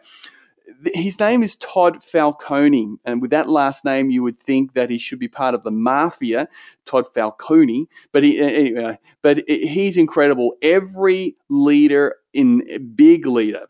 his 0.95 1.19
name 1.19 1.43
is 1.43 1.57
Todd 1.57 2.03
Falcone, 2.03 2.97
and 3.05 3.21
with 3.21 3.31
that 3.33 3.49
last 3.49 3.85
name, 3.85 4.11
you 4.11 4.23
would 4.23 4.37
think 4.37 4.75
that 4.75 4.91
he 4.91 4.99
should 4.99 5.19
be 5.19 5.29
part 5.29 5.55
of 5.55 5.63
the 5.63 5.71
mafia, 5.71 6.49
Todd 6.87 7.07
Falcone. 7.13 7.89
But 8.13 8.23
he, 8.23 8.41
anyway, 8.41 8.99
but 9.23 9.43
he's 9.49 9.97
incredible. 9.97 10.55
Every 10.63 11.37
leader 11.49 12.17
in 12.33 12.95
big 12.95 13.27
leader, 13.27 13.67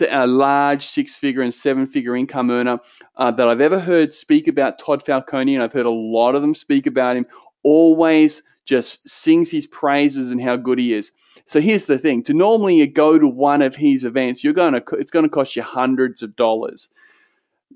a 0.00 0.26
large 0.26 0.82
six 0.82 1.16
figure 1.16 1.42
and 1.42 1.52
seven 1.52 1.86
figure 1.86 2.16
income 2.16 2.50
earner 2.50 2.80
uh, 3.16 3.30
that 3.30 3.48
I've 3.48 3.60
ever 3.60 3.78
heard 3.78 4.12
speak 4.12 4.48
about 4.48 4.78
Todd 4.78 5.04
Falcone, 5.04 5.54
and 5.54 5.62
I've 5.62 5.72
heard 5.72 5.86
a 5.86 5.90
lot 5.90 6.34
of 6.34 6.42
them 6.42 6.54
speak 6.54 6.86
about 6.86 7.16
him, 7.16 7.26
always 7.62 8.42
just 8.64 9.08
sings 9.08 9.50
his 9.50 9.66
praises 9.66 10.30
and 10.30 10.40
how 10.40 10.56
good 10.56 10.78
he 10.78 10.92
is. 10.92 11.12
So 11.46 11.60
here's 11.60 11.86
the 11.86 11.98
thing: 11.98 12.22
to 12.24 12.34
normally 12.34 12.86
go 12.86 13.18
to 13.18 13.26
one 13.26 13.62
of 13.62 13.74
his 13.74 14.04
events, 14.04 14.44
you're 14.44 14.52
going 14.52 14.74
to 14.74 14.82
it's 14.96 15.10
going 15.10 15.24
to 15.24 15.28
cost 15.28 15.56
you 15.56 15.62
hundreds 15.62 16.22
of 16.22 16.36
dollars. 16.36 16.88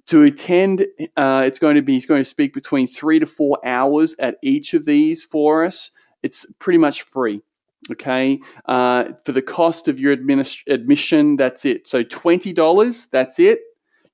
To 0.09 0.22
attend, 0.22 0.86
uh, 1.16 1.45
it's 1.47 1.59
going 1.59 1.76
to 1.76 1.82
be 1.82 1.95
he's 1.95 2.07
going 2.07 2.20
to 2.20 2.28
speak 2.28 2.53
between 2.53 2.86
three 2.86 3.20
to 3.20 3.26
four 3.26 3.59
hours 3.64 4.16
at 4.18 4.36
each 4.42 4.74
of 4.74 4.84
these 4.84 5.24
for 5.24 5.64
us. 5.64 5.90
It's 6.22 6.47
pretty 6.59 6.78
much 6.78 7.03
free. 7.03 7.42
Okay, 7.91 8.41
uh, 8.64 9.11
for 9.24 9.32
the 9.32 9.43
cost 9.43 9.89
of 9.89 10.01
your 10.01 10.12
admission, 10.12 11.37
that's 11.37 11.64
it. 11.66 11.87
So 11.87 12.03
$20, 12.03 13.11
that's 13.11 13.39
it. 13.39 13.61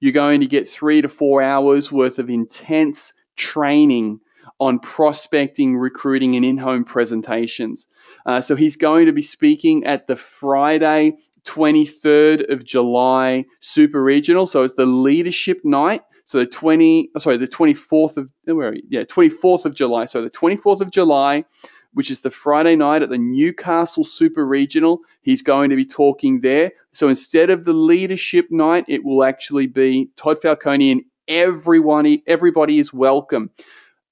You're 0.01 0.13
going 0.13 0.41
to 0.41 0.47
get 0.47 0.67
three 0.67 1.03
to 1.03 1.09
four 1.09 1.41
hours 1.41 1.93
worth 1.93 2.19
of 2.19 2.31
intense 2.31 3.13
training 3.37 4.21
on 4.59 4.79
prospecting, 4.79 5.77
recruiting, 5.77 6.37
and 6.37 6.45
in 6.45 6.59
home 6.59 6.85
presentations. 6.85 7.87
Uh, 8.27 8.41
so 8.41 8.57
he's 8.57 8.77
going 8.77 9.07
to 9.07 9.13
be 9.13 9.23
speaking 9.23 9.85
at 9.87 10.07
the 10.07 10.17
Friday, 10.17 11.17
23rd 11.45 12.53
of 12.53 12.65
July 12.65 13.47
Super 13.61 14.03
Regional. 14.03 14.47
So 14.47 14.63
it's 14.63 14.75
the 14.75 14.87
leadership 14.87 15.61
night. 15.65 16.03
So 16.25 16.39
the 16.39 16.47
20, 16.47 17.11
sorry, 17.19 17.39
the 17.39 17.47
24th 17.47 18.19
of, 18.19 18.31
where 18.45 18.75
Yeah, 18.89 19.05
24th 19.05 19.65
of 19.65 19.75
July. 19.75 20.05
So 20.05 20.23
the 20.23 20.31
24th 20.31 20.81
of 20.81 20.91
July 20.91 21.45
which 21.93 22.11
is 22.11 22.21
the 22.21 22.31
Friday 22.31 22.77
night 22.77 23.03
at 23.03 23.11
the 23.11 23.19
Newcastle 23.19 24.05
Super 24.05 24.47
Regional. 24.47 25.01
He's 25.23 25.43
going 25.43 25.71
to 25.71 25.77
be 25.77 25.85
talking 25.85 26.41
there. 26.41 26.73
So 26.93 27.09
instead 27.09 27.51
of 27.51 27.65
the 27.65 27.73
leadership 27.73 28.47
night, 28.51 28.85
it 28.89 29.05
will 29.05 29.25
actually 29.25 29.67
be 29.67 30.11
Todd 30.17 30.41
Falcone 30.41 30.93
and 30.93 31.03
everyone, 31.29 32.23
everybody 32.27 32.79
is 32.79 32.93
welcome. 32.93 33.51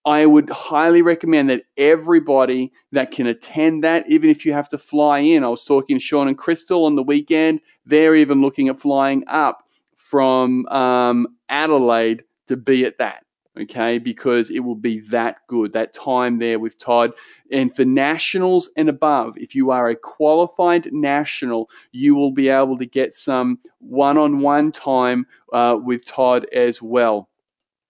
I 0.05 0.25
would 0.25 0.49
highly 0.49 1.03
recommend 1.03 1.51
that 1.51 1.65
everybody 1.77 2.73
that 2.93 3.11
can 3.11 3.27
attend 3.27 3.85
that, 3.85 4.11
even 4.11 4.31
if 4.31 4.47
you 4.47 4.53
have 4.55 4.69
to 4.71 4.79
fly 4.79 5.19
in. 5.19 5.45
I 5.45 5.49
was 5.49 5.65
talking 5.65 5.97
to 5.97 6.01
Sean 6.01 6.29
and 6.29 6.39
Crystal 6.39 6.87
on 6.87 6.97
the 6.97 7.03
weekend. 7.03 7.61
They're 7.85 8.17
even 8.17 8.41
looking 8.41 8.69
at 8.69 8.81
flying 8.81 9.25
up 9.27 9.65
from 9.97 10.67
um, 10.69 11.27
Adelaide 11.49 12.23
to 12.47 12.57
be 12.57 12.87
at 12.87 12.99
that 12.99 13.25
okay, 13.63 13.99
because 13.99 14.51
it 14.51 14.61
will 14.61 14.77
be 14.77 15.01
that 15.11 15.39
good, 15.47 15.73
that 15.73 15.93
time 15.93 16.39
there 16.39 16.59
with 16.59 16.79
Todd. 16.79 17.13
And 17.51 17.75
for 17.75 17.85
nationals 17.85 18.71
and 18.77 18.89
above, 18.89 19.37
if 19.39 19.55
you 19.55 19.71
are 19.71 19.89
a 19.89 19.97
qualified 19.97 20.93
national, 20.93 21.71
you 21.93 22.15
will 22.15 22.33
be 22.33 22.49
able 22.49 22.79
to 22.79 22.87
get 22.87 23.13
some 23.13 23.59
one 23.79 24.19
on 24.19 24.41
one 24.41 24.73
time 24.73 25.27
uh, 25.53 25.79
with 25.83 26.05
Todd 26.05 26.47
as 26.53 26.81
well. 26.81 27.29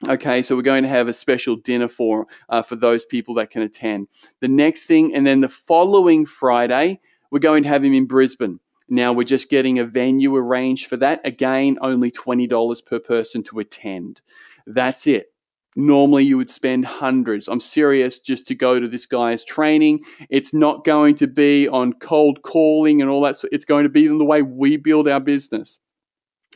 Okay, 0.08 0.42
so 0.42 0.54
we're 0.54 0.62
going 0.62 0.84
to 0.84 0.88
have 0.88 1.08
a 1.08 1.12
special 1.12 1.56
dinner 1.56 1.88
for 1.88 2.28
uh, 2.48 2.62
for 2.62 2.76
those 2.76 3.04
people 3.04 3.34
that 3.34 3.50
can 3.50 3.62
attend. 3.62 4.06
The 4.40 4.46
next 4.46 4.84
thing, 4.84 5.14
and 5.14 5.26
then 5.26 5.40
the 5.40 5.48
following 5.48 6.24
Friday, 6.24 7.00
we're 7.32 7.40
going 7.40 7.64
to 7.64 7.68
have 7.68 7.84
him 7.84 7.94
in 7.94 8.06
Brisbane. 8.06 8.60
Now 8.88 9.12
we're 9.12 9.24
just 9.24 9.50
getting 9.50 9.80
a 9.80 9.84
venue 9.84 10.34
arranged 10.34 10.86
for 10.86 10.96
that. 10.98 11.26
Again, 11.26 11.78
only 11.80 12.10
$20 12.10 12.86
per 12.86 13.00
person 13.00 13.42
to 13.44 13.58
attend. 13.58 14.20
That's 14.66 15.06
it. 15.06 15.32
Normally, 15.78 16.24
you 16.24 16.38
would 16.38 16.50
spend 16.50 16.86
hundreds. 16.86 17.48
I'm 17.48 17.60
serious 17.60 18.20
just 18.20 18.48
to 18.48 18.56
go 18.56 18.80
to 18.80 18.88
this 18.88 19.06
guy's 19.06 19.44
training. 19.44 20.00
It's 20.30 20.54
not 20.54 20.84
going 20.84 21.16
to 21.16 21.28
be 21.28 21.68
on 21.68 21.94
cold 21.94 22.42
calling 22.42 23.02
and 23.02 23.10
all 23.10 23.22
that. 23.22 23.36
It's 23.52 23.66
going 23.66 23.84
to 23.84 23.90
be 23.90 24.06
in 24.06 24.18
the 24.18 24.26
way 24.26 24.42
we 24.42 24.78
build 24.78 25.08
our 25.08 25.20
business. 25.20 25.78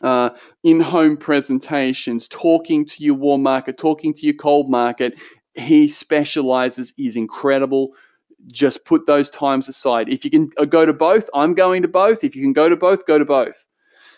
uh, 0.02 0.30
in-home 0.64 1.18
presentations, 1.18 2.28
talking 2.28 2.86
to 2.86 3.04
your 3.04 3.16
warm 3.16 3.44
market, 3.44 3.78
talking 3.78 4.14
to 4.14 4.26
your 4.26 4.36
cold 4.36 4.70
market. 4.70 5.20
He 5.54 5.88
specializes. 5.88 6.94
He's 6.96 7.16
incredible. 7.18 7.94
Just 8.48 8.84
put 8.84 9.06
those 9.06 9.30
times 9.30 9.68
aside. 9.68 10.08
If 10.08 10.24
you 10.24 10.32
can 10.32 10.50
uh, 10.58 10.66
go 10.66 10.86
to 10.86 10.94
both, 10.94 11.30
I'm 11.34 11.54
going 11.54 11.82
to 11.82 11.88
both. 11.88 12.24
If 12.24 12.36
you 12.36 12.42
can 12.42 12.54
go 12.54 12.68
to 12.68 12.76
both, 12.76 13.06
go 13.06 13.18
to 13.18 13.26
both. 13.26 13.64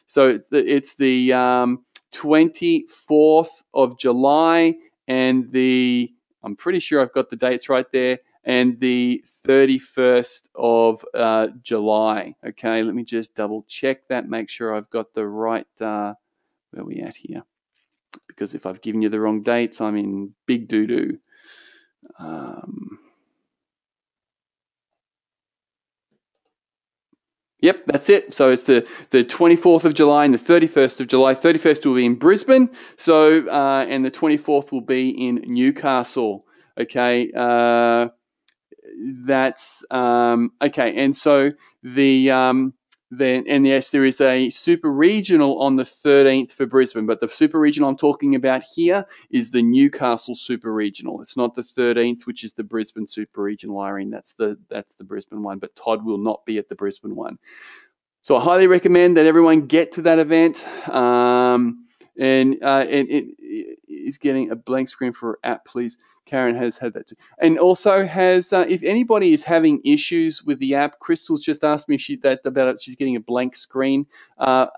So 0.07 0.29
it's 0.31 0.49
the, 0.49 0.59
it's 0.59 0.97
the 0.97 1.35
um, 1.35 1.85
24th 2.15 3.49
of 3.75 3.99
July 3.99 4.77
and 5.09 5.51
the 5.53 6.13
I'm 6.43 6.57
pretty 6.57 6.81
sure 6.81 7.01
I've 7.01 7.15
got 7.15 7.31
the 7.31 7.37
dates 7.37 7.69
right 7.69 7.91
there 7.91 8.19
and 8.45 8.79
the 8.79 9.25
31st 9.47 10.49
of 10.55 11.05
uh, 11.15 11.49
July. 11.63 12.35
Okay, 12.47 12.83
let 12.83 12.95
me 12.95 13.05
just 13.05 13.35
double 13.35 13.65
check 13.67 14.07
that, 14.09 14.29
make 14.29 14.51
sure 14.51 14.75
I've 14.75 14.91
got 14.91 15.15
the 15.15 15.27
right, 15.27 15.67
uh, 15.81 16.13
where 16.71 16.83
are 16.83 16.85
we 16.85 17.01
at 17.01 17.17
here? 17.17 17.43
Because 18.29 18.55
if 18.55 18.67
I've 18.67 18.83
given 18.83 19.01
you 19.01 19.09
the 19.09 19.21
wrong 19.21 19.43
dates, 19.43 19.81
I'm 19.81 19.97
in 19.97 20.35
big 20.47 20.69
doo-doo. 20.69 21.19
Um, 22.19 22.99
Yep, 27.65 27.85
that's 27.87 28.11
it. 28.11 28.35
So 28.35 28.51
it's 28.51 28.65
the, 28.65 28.87
the 29.09 29.25
24th 29.25 29.87
of 29.87 29.95
July 29.95 30.27
and 30.27 30.35
the 30.35 30.39
31st 30.39 31.01
of 31.01 31.07
July. 31.09 31.33
31st 31.33 31.87
will 31.87 31.95
be 31.95 32.05
in 32.05 32.17
Brisbane. 32.17 32.69
So 32.99 33.49
uh, 33.49 33.87
and 33.89 34.05
the 34.05 34.11
24th 34.11 34.71
will 34.71 34.83
be 34.83 35.09
in 35.09 35.45
Newcastle. 35.47 36.45
Okay, 36.79 37.31
uh, 37.35 38.09
that's 39.27 39.83
um, 39.91 40.51
okay. 40.61 41.03
And 41.05 41.17
so 41.17 41.53
the 41.83 42.33
um, 42.33 42.75
then 43.19 43.45
and 43.49 43.67
yes, 43.67 43.91
there 43.91 44.05
is 44.05 44.21
a 44.21 44.51
super 44.51 44.91
regional 44.91 45.61
on 45.62 45.77
the 45.77 45.85
13th 45.85 46.53
for 46.53 46.67
Brisbane, 46.67 47.07
but 47.07 47.21
the 47.21 47.29
super 47.29 47.59
regional 47.59 47.89
I'm 47.89 47.97
talking 47.97 48.35
about 48.35 48.62
here 48.62 49.07
is 49.31 49.51
the 49.51 49.62
Newcastle 49.62 50.35
super 50.35 50.73
regional. 50.73 51.21
It's 51.21 51.37
not 51.37 51.55
the 51.55 51.62
13th, 51.62 52.27
which 52.27 52.45
is 52.45 52.55
the 52.55 52.65
Brisbane 52.65 53.07
super 53.07 53.43
regional, 53.43 53.81
Irene. 53.81 54.11
That's 54.11 54.35
the 54.35 54.59
that's 54.69 54.95
the 54.95 55.05
Brisbane 55.05 55.43
one, 55.43 55.59
but 55.59 55.77
Todd 55.77 56.05
will 56.05 56.19
not 56.19 56.45
be 56.45 56.59
at 56.59 56.69
the 56.69 56.75
Brisbane 56.75 57.15
one. 57.15 57.39
So 58.23 58.37
I 58.37 58.43
highly 58.43 58.67
recommend 58.67 59.19
that 59.19 59.27
everyone 59.27 59.67
get 59.67 59.93
to 59.93 60.03
that 60.03 60.19
event. 60.19 60.67
Um, 60.89 61.84
and 62.19 62.57
uh, 62.62 62.85
and 62.89 63.09
it, 63.11 63.79
is 63.89 64.19
getting 64.19 64.51
a 64.51 64.57
blank 64.57 64.89
screen 64.89 65.12
for 65.12 65.39
app, 65.43 65.65
please. 65.65 65.99
Karen 66.27 66.57
has 66.57 66.79
had 66.79 66.95
that 66.95 67.07
too. 67.07 67.17
And 67.39 67.59
also 67.59 68.07
has, 68.07 68.53
uh, 68.53 68.65
if 68.67 68.83
anybody 68.83 69.35
is 69.35 69.43
having 69.43 69.83
issues 69.85 70.43
with 70.43 70.59
the 70.59 70.77
app, 70.77 70.99
Crystal's 70.99 71.43
just 71.43 71.65
asked 71.65 71.87
me 71.89 71.99
she, 71.99 72.17
that 72.17 72.41
about 72.47 72.69
it. 72.69 72.83
She's 72.83 72.97
getting 72.97 73.17
a 73.17 73.21
blank 73.21 73.55
screen. 73.55 74.07
Uh, 74.39 74.69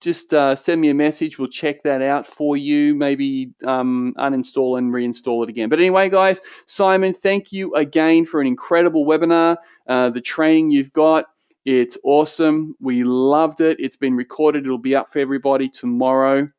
just 0.00 0.32
uh, 0.32 0.56
send 0.56 0.80
me 0.80 0.88
a 0.88 0.94
message. 0.94 1.38
We'll 1.38 1.48
check 1.48 1.82
that 1.82 2.02
out 2.02 2.26
for 2.26 2.56
you. 2.56 2.94
Maybe 2.94 3.52
um, 3.66 4.14
uninstall 4.16 4.78
and 4.78 4.92
reinstall 4.92 5.42
it 5.42 5.50
again. 5.50 5.68
But 5.68 5.78
anyway, 5.78 6.08
guys, 6.08 6.40
Simon, 6.66 7.12
thank 7.12 7.52
you 7.52 7.74
again 7.74 8.24
for 8.24 8.40
an 8.40 8.46
incredible 8.46 9.04
webinar. 9.04 9.58
Uh, 9.86 10.10
the 10.10 10.22
training 10.22 10.70
you've 10.70 10.92
got, 10.92 11.26
it's 11.78 11.96
awesome. 12.02 12.74
We 12.80 13.04
loved 13.04 13.60
it. 13.60 13.78
It's 13.80 13.96
been 13.96 14.16
recorded. 14.16 14.64
It'll 14.64 14.78
be 14.78 14.96
up 14.96 15.12
for 15.12 15.20
everybody 15.20 15.68
tomorrow. 15.68 16.50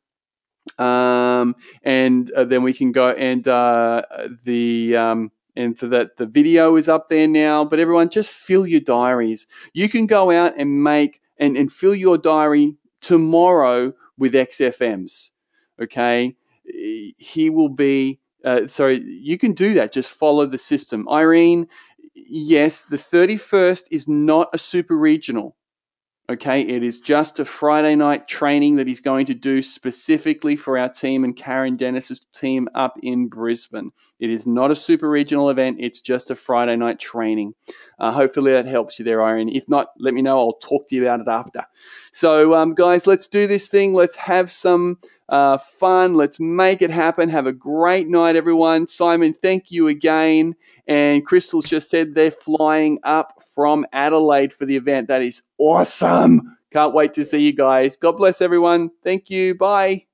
Um, 0.78 1.56
and 1.84 2.32
uh, 2.32 2.46
then 2.46 2.64
we 2.64 2.74
can 2.74 2.92
go 2.92 3.10
and 3.10 3.46
uh, 3.48 4.04
the 4.44 4.96
um, 4.96 5.32
and 5.56 5.78
for 5.78 5.88
that 5.88 6.18
the 6.18 6.26
video 6.26 6.76
is 6.76 6.88
up 6.88 7.10
there 7.10 7.28
now. 7.28 7.66
But 7.66 7.80
everyone, 7.80 8.10
just 8.10 8.34
fill 8.34 8.66
your 8.66 8.80
diaries. 8.80 9.48
You 9.74 9.90
can 9.90 10.06
go 10.06 10.32
out 10.32 10.54
and 10.58 10.84
make 10.84 11.20
and, 11.38 11.58
and 11.58 11.72
fill 11.72 11.96
your 11.96 12.18
diary 12.18 12.76
tomorrow 13.02 13.94
with 14.18 14.34
XFMs. 14.34 15.32
Okay, 15.82 16.36
he 16.64 17.50
will 17.50 17.70
be. 17.70 18.20
Uh, 18.44 18.66
sorry, 18.66 19.00
you 19.04 19.38
can 19.38 19.54
do 19.54 19.76
that. 19.76 19.92
Just 19.92 20.12
follow 20.12 20.46
the 20.48 20.58
system. 20.58 21.08
Irene, 21.10 21.68
yes, 22.14 22.84
the 22.84 22.98
31st 22.98 23.88
is 23.92 24.08
not 24.08 24.50
a 24.54 24.58
super 24.58 24.98
regional. 24.98 25.56
Okay, 26.30 26.62
it 26.62 26.82
is 26.82 27.02
just 27.02 27.40
a 27.40 27.46
Friday 27.46 27.96
night 27.96 28.26
training 28.26 28.78
that 28.78 28.88
he's 28.88 29.02
going 29.02 29.26
to 29.26 29.34
do 29.34 29.62
specifically 29.62 30.56
for 30.56 30.78
our 30.78 30.88
team 30.88 31.26
and 31.26 31.36
Karen 31.36 31.76
Dennis's 31.76 32.26
team 32.34 32.70
up 32.74 32.98
in 33.04 33.28
Brisbane. 33.28 33.92
It 34.18 34.30
is 34.30 34.48
not 34.48 34.72
a 34.72 34.76
super 34.76 35.10
regional 35.10 35.50
event, 35.50 35.78
it's 35.82 36.00
just 36.00 36.32
a 36.32 36.36
Friday 36.36 36.78
night 36.78 37.00
training. 37.00 37.54
Uh, 38.00 38.14
hopefully 38.14 38.54
that 38.54 38.66
helps 38.66 38.98
you 38.98 39.04
there, 39.04 39.22
Irene. 39.22 39.50
If 39.50 39.68
not, 39.68 39.88
let 40.00 40.14
me 40.14 40.22
know. 40.22 40.38
I'll 40.38 40.54
talk 40.54 40.88
to 40.88 40.96
you 40.96 41.02
about 41.04 41.20
it 41.20 41.28
after. 41.28 41.64
So, 42.14 42.54
um, 42.54 42.76
guys, 42.76 43.08
let's 43.08 43.28
do 43.28 43.48
this 43.48 43.68
thing. 43.68 43.94
Let's 43.94 44.16
have 44.16 44.50
some 44.50 45.00
uh, 45.28 45.58
fun. 45.58 46.16
Let's 46.16 46.40
make 46.40 46.82
it 46.82 46.92
happen. 46.92 47.30
Have 47.30 47.48
a 47.48 47.52
great 47.52 48.08
night, 48.08 48.38
everyone. 48.38 48.88
Simon, 48.88 49.34
thank 49.34 49.72
you 49.72 49.88
again. 49.90 50.56
And 50.92 51.26
Crystal's 51.26 51.70
just 51.70 51.90
said 51.90 52.14
they're 52.14 52.32
flying 52.32 53.00
up 53.06 53.42
from 53.56 53.86
Adelaide 53.94 54.52
for 54.52 54.66
the 54.66 54.76
event. 54.76 55.08
That 55.08 55.22
is 55.22 55.42
awesome. 55.58 56.58
Can't 56.70 56.94
wait 56.94 57.14
to 57.14 57.24
see 57.24 57.40
you 57.40 57.54
guys. 57.54 57.96
God 57.96 58.18
bless 58.18 58.42
everyone. 58.42 58.92
Thank 59.02 59.30
you. 59.30 59.56
Bye. 59.56 60.08